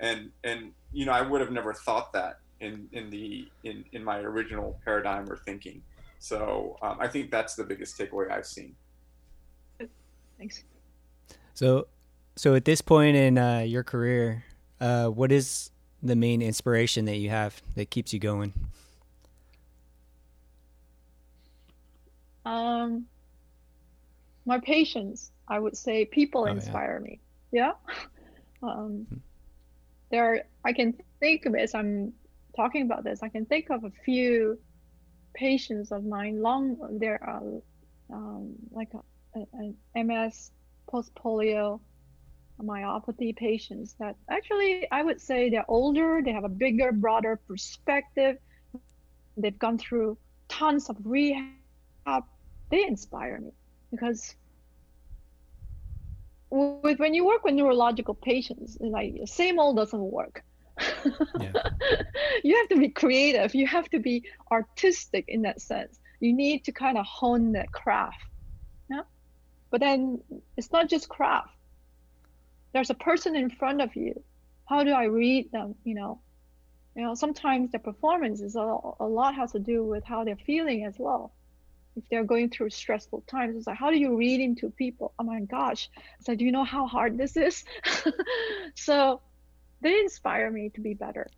and 0.00 0.30
and 0.44 0.72
you 0.92 1.06
know 1.06 1.12
I 1.12 1.22
would 1.22 1.40
have 1.40 1.50
never 1.50 1.72
thought 1.72 2.12
that 2.12 2.36
in 2.60 2.88
in 2.92 3.10
the 3.10 3.48
in 3.64 3.84
in 3.92 4.02
my 4.02 4.18
original 4.18 4.80
paradigm 4.84 5.30
or 5.30 5.36
thinking. 5.36 5.82
So 6.18 6.78
um, 6.82 6.96
I 7.00 7.08
think 7.08 7.30
that's 7.30 7.54
the 7.54 7.64
biggest 7.64 7.98
takeaway 7.98 8.30
I've 8.30 8.46
seen. 8.46 8.74
Thanks. 10.38 10.64
So, 11.54 11.86
so 12.36 12.54
at 12.54 12.64
this 12.64 12.80
point 12.80 13.16
in 13.16 13.38
uh, 13.38 13.60
your 13.60 13.84
career, 13.84 14.44
uh, 14.80 15.08
what 15.08 15.30
is 15.30 15.70
the 16.02 16.16
main 16.16 16.42
inspiration 16.42 17.04
that 17.06 17.16
you 17.16 17.30
have 17.30 17.62
that 17.76 17.90
keeps 17.90 18.12
you 18.12 18.18
going? 18.18 18.52
Um, 22.44 23.06
my 24.44 24.58
patients, 24.58 25.30
I 25.48 25.58
would 25.58 25.76
say, 25.76 26.04
people 26.04 26.42
oh, 26.42 26.46
inspire 26.46 27.00
yeah. 27.02 27.10
me. 27.10 27.20
Yeah. 27.52 27.72
um, 28.62 29.06
hmm. 29.08 29.16
there, 30.10 30.46
I 30.64 30.72
can 30.72 30.94
think 31.20 31.46
of 31.46 31.54
it 31.54 31.60
as 31.60 31.74
I'm 31.74 32.12
talking 32.56 32.82
about 32.82 33.04
this, 33.04 33.22
I 33.22 33.28
can 33.28 33.46
think 33.46 33.70
of 33.70 33.84
a 33.84 33.90
few 34.04 34.58
patients 35.34 35.90
of 35.92 36.04
mine. 36.04 36.40
Long, 36.40 36.76
there 36.98 37.20
are 37.22 37.42
um, 38.12 38.54
like 38.70 38.90
MS, 39.94 40.50
post 40.88 41.14
polio, 41.14 41.80
myopathy 42.62 43.34
patients 43.36 43.96
that 43.98 44.16
actually 44.30 44.86
I 44.90 45.02
would 45.02 45.20
say 45.20 45.50
they're 45.50 45.68
older, 45.68 46.22
they 46.24 46.32
have 46.32 46.44
a 46.44 46.48
bigger, 46.48 46.92
broader 46.92 47.40
perspective. 47.48 48.36
They've 49.36 49.58
gone 49.58 49.78
through 49.78 50.16
tons 50.48 50.88
of 50.88 50.96
rehab. 51.04 52.24
They 52.70 52.86
inspire 52.86 53.40
me 53.40 53.50
because 53.90 54.36
with 56.50 56.98
when 56.98 57.14
you 57.14 57.26
work 57.26 57.44
with 57.44 57.54
neurological 57.54 58.14
patients, 58.14 58.76
like 58.80 59.14
same 59.24 59.58
old 59.58 59.76
doesn't 59.76 60.00
work. 60.00 60.44
Yeah. 61.40 61.52
you 62.44 62.56
have 62.56 62.68
to 62.68 62.76
be 62.76 62.88
creative. 62.88 63.54
You 63.54 63.66
have 63.66 63.88
to 63.90 63.98
be 63.98 64.24
artistic 64.50 65.26
in 65.28 65.42
that 65.42 65.60
sense. 65.60 65.98
You 66.20 66.32
need 66.32 66.64
to 66.64 66.72
kind 66.72 66.98
of 66.98 67.06
hone 67.06 67.52
that 67.52 67.72
craft. 67.72 68.22
Yeah. 68.90 69.02
But 69.70 69.80
then 69.80 70.20
it's 70.56 70.72
not 70.72 70.88
just 70.88 71.08
craft. 71.08 71.50
There's 72.72 72.90
a 72.90 72.94
person 72.94 73.36
in 73.36 73.50
front 73.50 73.80
of 73.80 73.94
you. 73.94 74.22
How 74.68 74.82
do 74.82 74.90
I 74.90 75.04
read 75.04 75.52
them? 75.52 75.74
You 75.84 75.94
know, 75.94 76.20
you 76.96 77.02
know. 77.02 77.14
Sometimes 77.14 77.70
the 77.70 77.78
performance 77.78 78.40
is 78.40 78.56
a, 78.56 78.78
a 79.00 79.06
lot 79.06 79.34
has 79.34 79.52
to 79.52 79.58
do 79.58 79.84
with 79.84 80.04
how 80.04 80.24
they're 80.24 80.36
feeling 80.36 80.84
as 80.84 80.94
well 80.98 81.32
if 81.96 82.04
they're 82.10 82.24
going 82.24 82.50
through 82.50 82.70
stressful 82.70 83.22
times 83.26 83.56
it's 83.56 83.66
like 83.66 83.76
how 83.76 83.90
do 83.90 83.96
you 83.96 84.16
read 84.16 84.40
into 84.40 84.70
people 84.70 85.12
oh 85.18 85.24
my 85.24 85.40
gosh 85.40 85.88
it's 86.18 86.28
like 86.28 86.38
do 86.38 86.44
you 86.44 86.52
know 86.52 86.64
how 86.64 86.86
hard 86.86 87.16
this 87.16 87.36
is 87.36 87.64
so 88.74 89.20
they 89.84 90.00
inspire 90.00 90.50
me 90.50 90.70
to 90.70 90.80
be 90.80 90.94
better. 90.94 91.28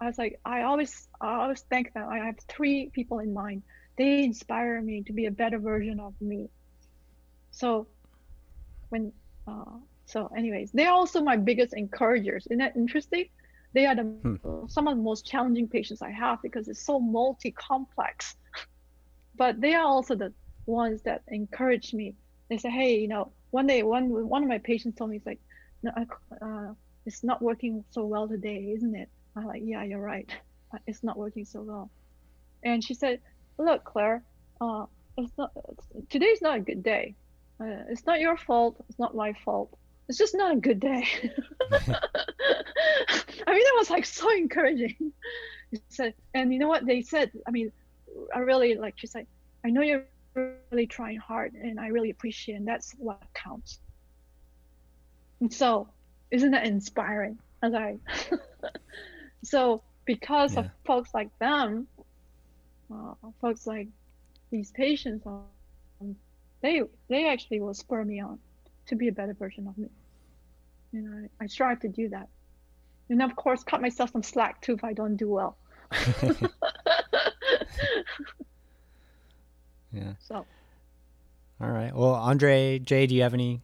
I 0.00 0.06
was 0.06 0.18
like 0.18 0.40
i 0.44 0.62
always 0.62 1.08
i 1.20 1.34
always 1.34 1.60
thank 1.70 1.92
them. 1.92 2.08
I 2.08 2.18
have 2.18 2.36
three 2.48 2.90
people 2.92 3.20
in 3.20 3.32
mind. 3.32 3.62
They 3.96 4.24
inspire 4.24 4.80
me 4.80 5.02
to 5.04 5.12
be 5.12 5.26
a 5.26 5.30
better 5.30 5.58
version 5.58 6.00
of 6.00 6.14
me. 6.20 6.48
So 7.52 7.86
when 8.88 9.12
uh, 9.46 9.76
so 10.06 10.30
anyways 10.36 10.72
they're 10.72 10.90
also 10.90 11.22
my 11.22 11.36
biggest 11.36 11.74
encouragers. 11.74 12.46
Isn't 12.46 12.58
that 12.58 12.76
interesting? 12.76 13.26
They 13.74 13.86
are 13.86 13.94
the 13.94 14.02
hmm. 14.02 14.66
some 14.66 14.88
of 14.88 14.96
the 14.96 15.02
most 15.02 15.26
challenging 15.26 15.68
patients 15.68 16.00
i 16.00 16.10
have 16.10 16.40
because 16.42 16.66
it's 16.68 16.84
so 16.84 16.98
multi-complex. 16.98 18.34
But 19.36 19.60
they 19.60 19.74
are 19.74 19.88
also 19.94 20.14
the 20.14 20.32
ones 20.64 21.02
that 21.02 21.22
encourage 21.26 21.92
me. 21.92 22.14
They 22.48 22.56
say, 22.56 22.70
hey, 22.70 22.92
you 23.02 23.08
know, 23.08 23.32
one 23.50 23.66
day 23.66 23.82
one 23.82 24.04
one 24.34 24.42
of 24.44 24.48
my 24.48 24.58
patients 24.58 24.96
told 24.96 25.10
me, 25.10 25.16
it's 25.16 25.26
like, 25.26 25.40
no, 25.82 25.90
uh, 26.46 26.74
it's 27.06 27.22
not 27.22 27.42
working 27.42 27.84
so 27.90 28.04
well 28.04 28.28
today, 28.28 28.72
isn't 28.76 28.94
it? 28.94 29.08
I'm 29.36 29.46
like, 29.46 29.62
yeah, 29.64 29.82
you're 29.84 30.00
right. 30.00 30.28
Uh, 30.72 30.78
it's 30.86 31.02
not 31.02 31.16
working 31.16 31.44
so 31.44 31.62
well. 31.62 31.90
And 32.62 32.82
she 32.82 32.94
said, 32.94 33.20
look, 33.58 33.84
Clare, 33.84 34.22
uh, 34.60 34.86
it's 35.16 35.32
not 35.36 35.52
today's 36.10 36.40
not 36.42 36.56
a 36.56 36.60
good 36.60 36.82
day. 36.82 37.14
Uh, 37.60 37.84
it's 37.88 38.06
not 38.06 38.20
your 38.20 38.36
fault. 38.36 38.76
It's 38.88 38.98
not 38.98 39.14
my 39.14 39.32
fault. 39.44 39.76
It's 40.08 40.18
just 40.18 40.34
not 40.34 40.52
a 40.52 40.56
good 40.56 40.80
day. 40.80 41.06
I 43.46 43.52
mean, 43.52 43.64
that 43.64 43.74
was 43.76 43.90
like 43.90 44.04
so 44.04 44.30
encouraging. 44.32 45.12
He 45.70 45.80
said, 45.88 46.14
and 46.34 46.52
you 46.52 46.58
know 46.58 46.68
what 46.68 46.86
they 46.86 47.02
said? 47.02 47.30
I 47.46 47.50
mean, 47.50 47.72
I 48.34 48.40
really 48.40 48.74
like 48.74 48.94
she's 48.96 49.14
like, 49.14 49.26
I 49.64 49.70
know 49.70 49.82
you're 49.82 50.04
really 50.70 50.86
trying 50.86 51.18
hard 51.18 51.54
and 51.54 51.78
I 51.80 51.88
really 51.88 52.10
appreciate 52.10 52.56
and 52.56 52.66
that's 52.66 52.94
what 52.98 53.22
counts. 53.34 53.78
And 55.40 55.52
so 55.52 55.88
isn't 56.34 56.50
that 56.50 56.66
inspiring? 56.66 57.38
I 57.62 57.96
so 59.44 59.82
because 60.04 60.54
yeah. 60.54 60.60
of 60.60 60.70
folks 60.84 61.14
like 61.14 61.30
them, 61.38 61.86
uh, 62.92 63.14
folks 63.40 63.66
like 63.68 63.86
these 64.50 64.72
patients, 64.72 65.24
um, 65.26 66.16
they 66.60 66.82
they 67.08 67.28
actually 67.28 67.60
will 67.60 67.72
spur 67.72 68.04
me 68.04 68.20
on 68.20 68.40
to 68.86 68.96
be 68.96 69.06
a 69.08 69.12
better 69.12 69.32
version 69.32 69.68
of 69.68 69.78
me. 69.78 69.88
You 70.92 71.02
know, 71.02 71.28
I, 71.40 71.44
I 71.44 71.46
strive 71.46 71.78
to 71.80 71.88
do 71.88 72.08
that, 72.08 72.28
and 73.08 73.22
of 73.22 73.36
course, 73.36 73.62
cut 73.62 73.80
myself 73.80 74.10
some 74.10 74.24
slack 74.24 74.60
too 74.60 74.74
if 74.74 74.82
I 74.82 74.92
don't 74.92 75.14
do 75.16 75.28
well. 75.30 75.56
yeah. 79.92 80.14
So. 80.18 80.44
All 81.60 81.70
right. 81.70 81.94
Well, 81.94 82.14
Andre, 82.14 82.80
Jay, 82.80 83.06
do 83.06 83.14
you 83.14 83.22
have 83.22 83.32
any 83.32 83.60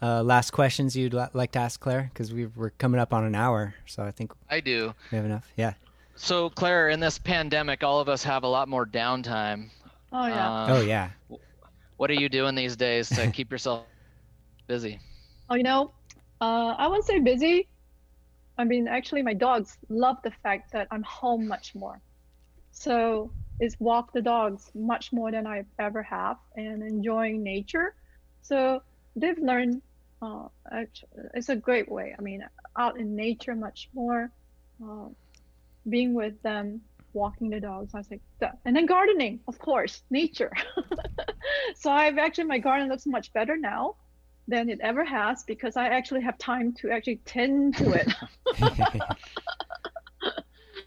uh, 0.00 0.22
last 0.22 0.50
questions 0.52 0.96
you'd 0.96 1.14
like 1.32 1.52
to 1.52 1.58
ask 1.58 1.80
Clare? 1.80 2.10
Because 2.12 2.32
we 2.32 2.48
are 2.58 2.72
coming 2.78 3.00
up 3.00 3.12
on 3.12 3.24
an 3.24 3.34
hour, 3.34 3.74
so 3.86 4.02
I 4.02 4.10
think 4.10 4.32
I 4.50 4.60
do. 4.60 4.94
We 5.10 5.16
have 5.16 5.24
enough. 5.24 5.50
Yeah. 5.56 5.74
So, 6.16 6.50
Clare, 6.50 6.88
in 6.88 7.00
this 7.00 7.18
pandemic, 7.18 7.84
all 7.84 8.00
of 8.00 8.08
us 8.08 8.24
have 8.24 8.42
a 8.42 8.48
lot 8.48 8.68
more 8.68 8.84
downtime. 8.84 9.70
Oh 10.12 10.26
yeah. 10.26 10.64
Um, 10.64 10.70
oh 10.70 10.80
yeah. 10.80 11.10
What 11.96 12.10
are 12.10 12.14
you 12.14 12.28
doing 12.28 12.54
these 12.54 12.76
days 12.76 13.08
to 13.10 13.30
keep 13.30 13.50
yourself 13.50 13.84
busy? 14.66 15.00
Oh, 15.50 15.54
you 15.54 15.62
know, 15.62 15.92
uh, 16.42 16.74
I 16.76 16.86
wouldn't 16.88 17.06
say 17.06 17.20
busy. 17.20 17.68
I 18.58 18.64
mean, 18.64 18.86
actually, 18.86 19.22
my 19.22 19.32
dogs 19.32 19.78
love 19.88 20.18
the 20.22 20.30
fact 20.42 20.72
that 20.72 20.86
I'm 20.90 21.02
home 21.04 21.48
much 21.48 21.74
more. 21.74 22.02
So 22.70 23.30
it's 23.60 23.80
walk 23.80 24.12
the 24.12 24.20
dogs 24.20 24.70
much 24.74 25.10
more 25.10 25.30
than 25.30 25.46
I 25.46 25.64
ever 25.78 26.02
have 26.02 26.36
and 26.56 26.82
enjoying 26.82 27.42
nature. 27.42 27.94
So 28.42 28.82
they've 29.16 29.38
learned 29.38 29.80
uh, 30.20 30.48
it's 31.34 31.48
a 31.48 31.56
great 31.56 31.90
way. 31.90 32.14
I 32.18 32.22
mean, 32.22 32.44
out 32.76 32.98
in 32.98 33.14
nature 33.14 33.54
much 33.54 33.88
more, 33.94 34.30
uh, 34.84 35.08
being 35.88 36.14
with 36.14 36.40
them, 36.42 36.80
walking 37.12 37.50
the 37.50 37.60
dogs. 37.60 37.94
I 37.94 37.98
was 37.98 38.10
like, 38.10 38.20
that. 38.40 38.58
and 38.64 38.76
then 38.76 38.86
gardening, 38.86 39.40
of 39.48 39.58
course, 39.58 40.02
nature. 40.10 40.52
so 41.76 41.90
I've 41.90 42.18
actually 42.18 42.44
my 42.44 42.58
garden 42.58 42.88
looks 42.88 43.06
much 43.06 43.32
better 43.32 43.56
now 43.56 43.96
than 44.46 44.68
it 44.70 44.80
ever 44.80 45.04
has 45.04 45.44
because 45.44 45.76
I 45.76 45.88
actually 45.88 46.22
have 46.22 46.38
time 46.38 46.72
to 46.80 46.90
actually 46.90 47.20
tend 47.24 47.76
to 47.76 47.92
it. 47.92 48.08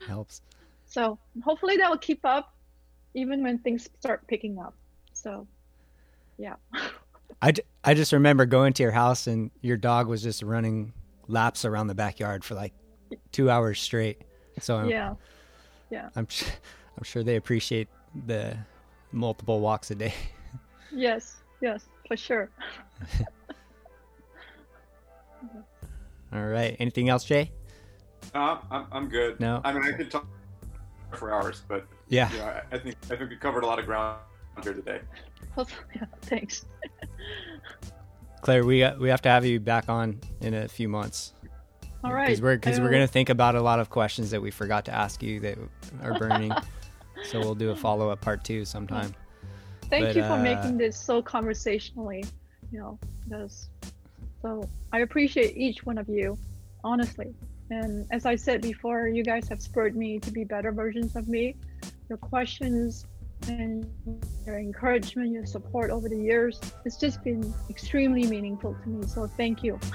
Helps. 0.07 0.41
So 0.87 1.19
hopefully 1.43 1.77
that 1.77 1.89
will 1.89 1.97
keep 1.97 2.25
up 2.25 2.53
even 3.13 3.43
when 3.43 3.59
things 3.59 3.89
start 3.99 4.27
picking 4.27 4.59
up. 4.59 4.73
So, 5.13 5.47
yeah. 6.37 6.55
I, 7.41 7.53
I 7.83 7.93
just 7.93 8.13
remember 8.13 8.45
going 8.45 8.73
to 8.73 8.83
your 8.83 8.91
house 8.91 9.27
and 9.27 9.51
your 9.61 9.77
dog 9.77 10.07
was 10.07 10.21
just 10.21 10.43
running 10.43 10.93
laps 11.27 11.65
around 11.65 11.87
the 11.87 11.95
backyard 11.95 12.43
for 12.43 12.55
like 12.55 12.73
two 13.31 13.49
hours 13.49 13.79
straight. 13.79 14.21
So 14.59 14.77
I'm, 14.77 14.89
yeah, 14.89 15.15
yeah. 15.89 16.09
I'm 16.15 16.27
I'm 16.97 17.03
sure 17.03 17.23
they 17.23 17.37
appreciate 17.37 17.87
the 18.27 18.57
multiple 19.11 19.59
walks 19.59 19.91
a 19.91 19.95
day. 19.95 20.13
Yes, 20.93 21.37
yes, 21.61 21.85
for 22.07 22.17
sure. 22.17 22.49
All 26.33 26.45
right. 26.45 26.75
Anything 26.79 27.09
else, 27.09 27.23
Jay? 27.23 27.51
No, 28.33 28.59
I'm, 28.69 28.85
I'm 28.91 29.09
good. 29.09 29.39
No. 29.39 29.61
I 29.63 29.73
mean, 29.73 29.83
I 29.83 29.91
could 29.91 30.11
talk 30.11 30.27
for 31.13 31.33
hours, 31.33 31.63
but 31.67 31.85
yeah, 32.07 32.31
you 32.31 32.37
know, 32.37 32.45
I, 32.45 32.61
I, 32.71 32.77
think 32.77 32.95
I 33.05 33.15
think 33.15 33.29
we 33.29 33.35
covered 33.35 33.63
a 33.63 33.67
lot 33.67 33.79
of 33.79 33.85
ground 33.85 34.19
here 34.63 34.73
today. 34.73 35.01
Well, 35.55 35.67
yeah, 35.95 36.05
thanks. 36.21 36.65
Clare, 38.41 38.65
we 38.65 38.83
uh, 38.83 38.97
we 38.97 39.09
have 39.09 39.21
to 39.23 39.29
have 39.29 39.45
you 39.45 39.59
back 39.59 39.89
on 39.89 40.19
in 40.41 40.53
a 40.53 40.67
few 40.67 40.87
months. 40.87 41.33
All 42.03 42.11
right. 42.11 42.25
Because 42.27 42.41
we're 42.41 42.55
because 42.55 42.79
we're 42.79 42.91
gonna 42.91 43.07
think 43.07 43.29
about 43.29 43.55
a 43.55 43.61
lot 43.61 43.79
of 43.79 43.89
questions 43.89 44.31
that 44.31 44.41
we 44.41 44.49
forgot 44.49 44.85
to 44.85 44.93
ask 44.93 45.21
you 45.21 45.39
that 45.41 45.57
are 46.01 46.17
burning. 46.17 46.51
so 47.23 47.39
we'll 47.39 47.55
do 47.55 47.69
a 47.69 47.75
follow 47.75 48.09
up 48.09 48.21
part 48.21 48.43
two 48.43 48.65
sometime. 48.65 49.13
Thank 49.83 50.05
but, 50.05 50.15
you 50.15 50.23
for 50.23 50.33
uh, 50.33 50.43
making 50.43 50.77
this 50.77 50.97
so 50.97 51.21
conversationally. 51.21 52.23
You 52.71 52.79
know, 52.79 52.99
because 53.23 53.69
so 54.41 54.67
I 54.91 54.99
appreciate 54.99 55.55
each 55.55 55.85
one 55.85 55.97
of 55.97 56.09
you, 56.09 56.37
honestly. 56.83 57.35
And 57.69 58.05
as 58.11 58.25
I 58.25 58.35
said 58.35 58.61
before, 58.61 59.07
you 59.07 59.23
guys 59.23 59.47
have 59.47 59.61
spurred 59.61 59.95
me 59.95 60.19
to 60.19 60.31
be 60.31 60.43
better 60.43 60.71
versions 60.71 61.15
of 61.15 61.27
me. 61.27 61.55
Your 62.09 62.17
questions 62.17 63.05
and 63.47 63.85
your 64.45 64.59
encouragement, 64.59 65.31
your 65.31 65.45
support 65.45 65.91
over 65.91 66.09
the 66.09 66.17
years, 66.17 66.59
it's 66.85 66.97
just 66.97 67.23
been 67.23 67.53
extremely 67.69 68.25
meaningful 68.25 68.75
to 68.83 68.89
me. 68.89 69.07
So 69.07 69.27
thank 69.27 69.63
you. 69.63 69.79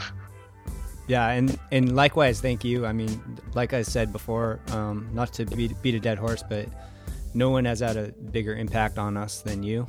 Yeah, 1.09 1.29
and 1.29 1.57
and 1.71 1.95
likewise, 1.95 2.41
thank 2.41 2.65
you. 2.65 2.85
I 2.85 2.93
mean, 2.93 3.39
like 3.55 3.73
I 3.73 3.83
said 3.83 4.13
before, 4.13 4.59
um, 4.73 5.09
not 5.13 5.33
to 5.35 5.45
beat, 5.45 5.81
beat 5.81 5.95
a 5.95 6.01
dead 6.01 6.19
horse, 6.19 6.43
but 6.43 6.67
no 7.33 7.51
one 7.51 7.65
has 7.65 7.79
had 7.81 7.97
a 7.97 8.09
bigger 8.33 8.57
impact 8.57 8.99
on 8.99 9.17
us 9.17 9.41
than 9.41 9.63
you. 9.63 9.87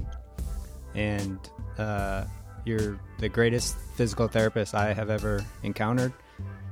And 0.93 1.39
uh, 1.79 2.25
you're 2.65 2.99
the 3.19 3.29
greatest 3.29 3.77
physical 3.95 4.27
therapist 4.27 4.75
I 4.75 4.93
have 4.93 5.09
ever 5.09 5.43
encountered. 5.63 6.13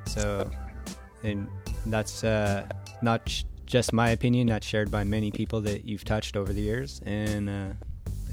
So, 0.06 0.50
and 1.24 1.48
that's 1.88 2.24
uh, 2.24 2.68
not 3.02 3.26
just 3.66 3.94
my 3.94 4.10
opinion. 4.10 4.48
not 4.48 4.64
shared 4.64 4.92
by 4.92 5.04
many 5.04 5.32
people 5.32 5.62
that 5.62 5.86
you've 5.86 6.06
touched 6.06 6.38
over 6.38 6.54
the 6.54 6.62
years. 6.62 7.02
And 7.06 7.50
uh, 7.50 7.74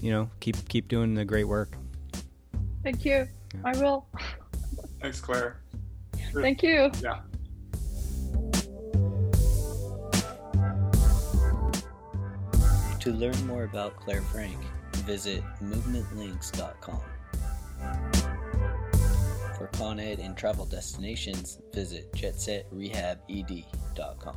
you 0.00 0.10
know, 0.10 0.30
keep 0.40 0.56
keep 0.68 0.88
doing 0.88 1.14
the 1.14 1.24
great 1.24 1.44
work. 1.44 1.76
Thank 2.82 3.04
you. 3.04 3.28
Yeah. 3.54 3.60
I 3.64 3.76
will. 3.78 4.06
Thanks, 5.00 5.20
Clare. 5.20 5.60
Thank 6.32 6.62
you. 6.62 6.90
Yeah. 7.02 7.20
To 13.00 13.10
learn 13.10 13.46
more 13.46 13.64
about 13.64 13.96
Clare 13.96 14.22
Frank, 14.22 14.56
visit 14.98 15.42
movementlinks.com. 15.60 17.00
For 19.56 19.66
Con 19.72 19.98
Ed 19.98 20.20
and 20.20 20.36
travel 20.36 20.66
destinations, 20.66 21.58
visit 21.72 22.12
jetsetrehabed.com. 22.12 24.36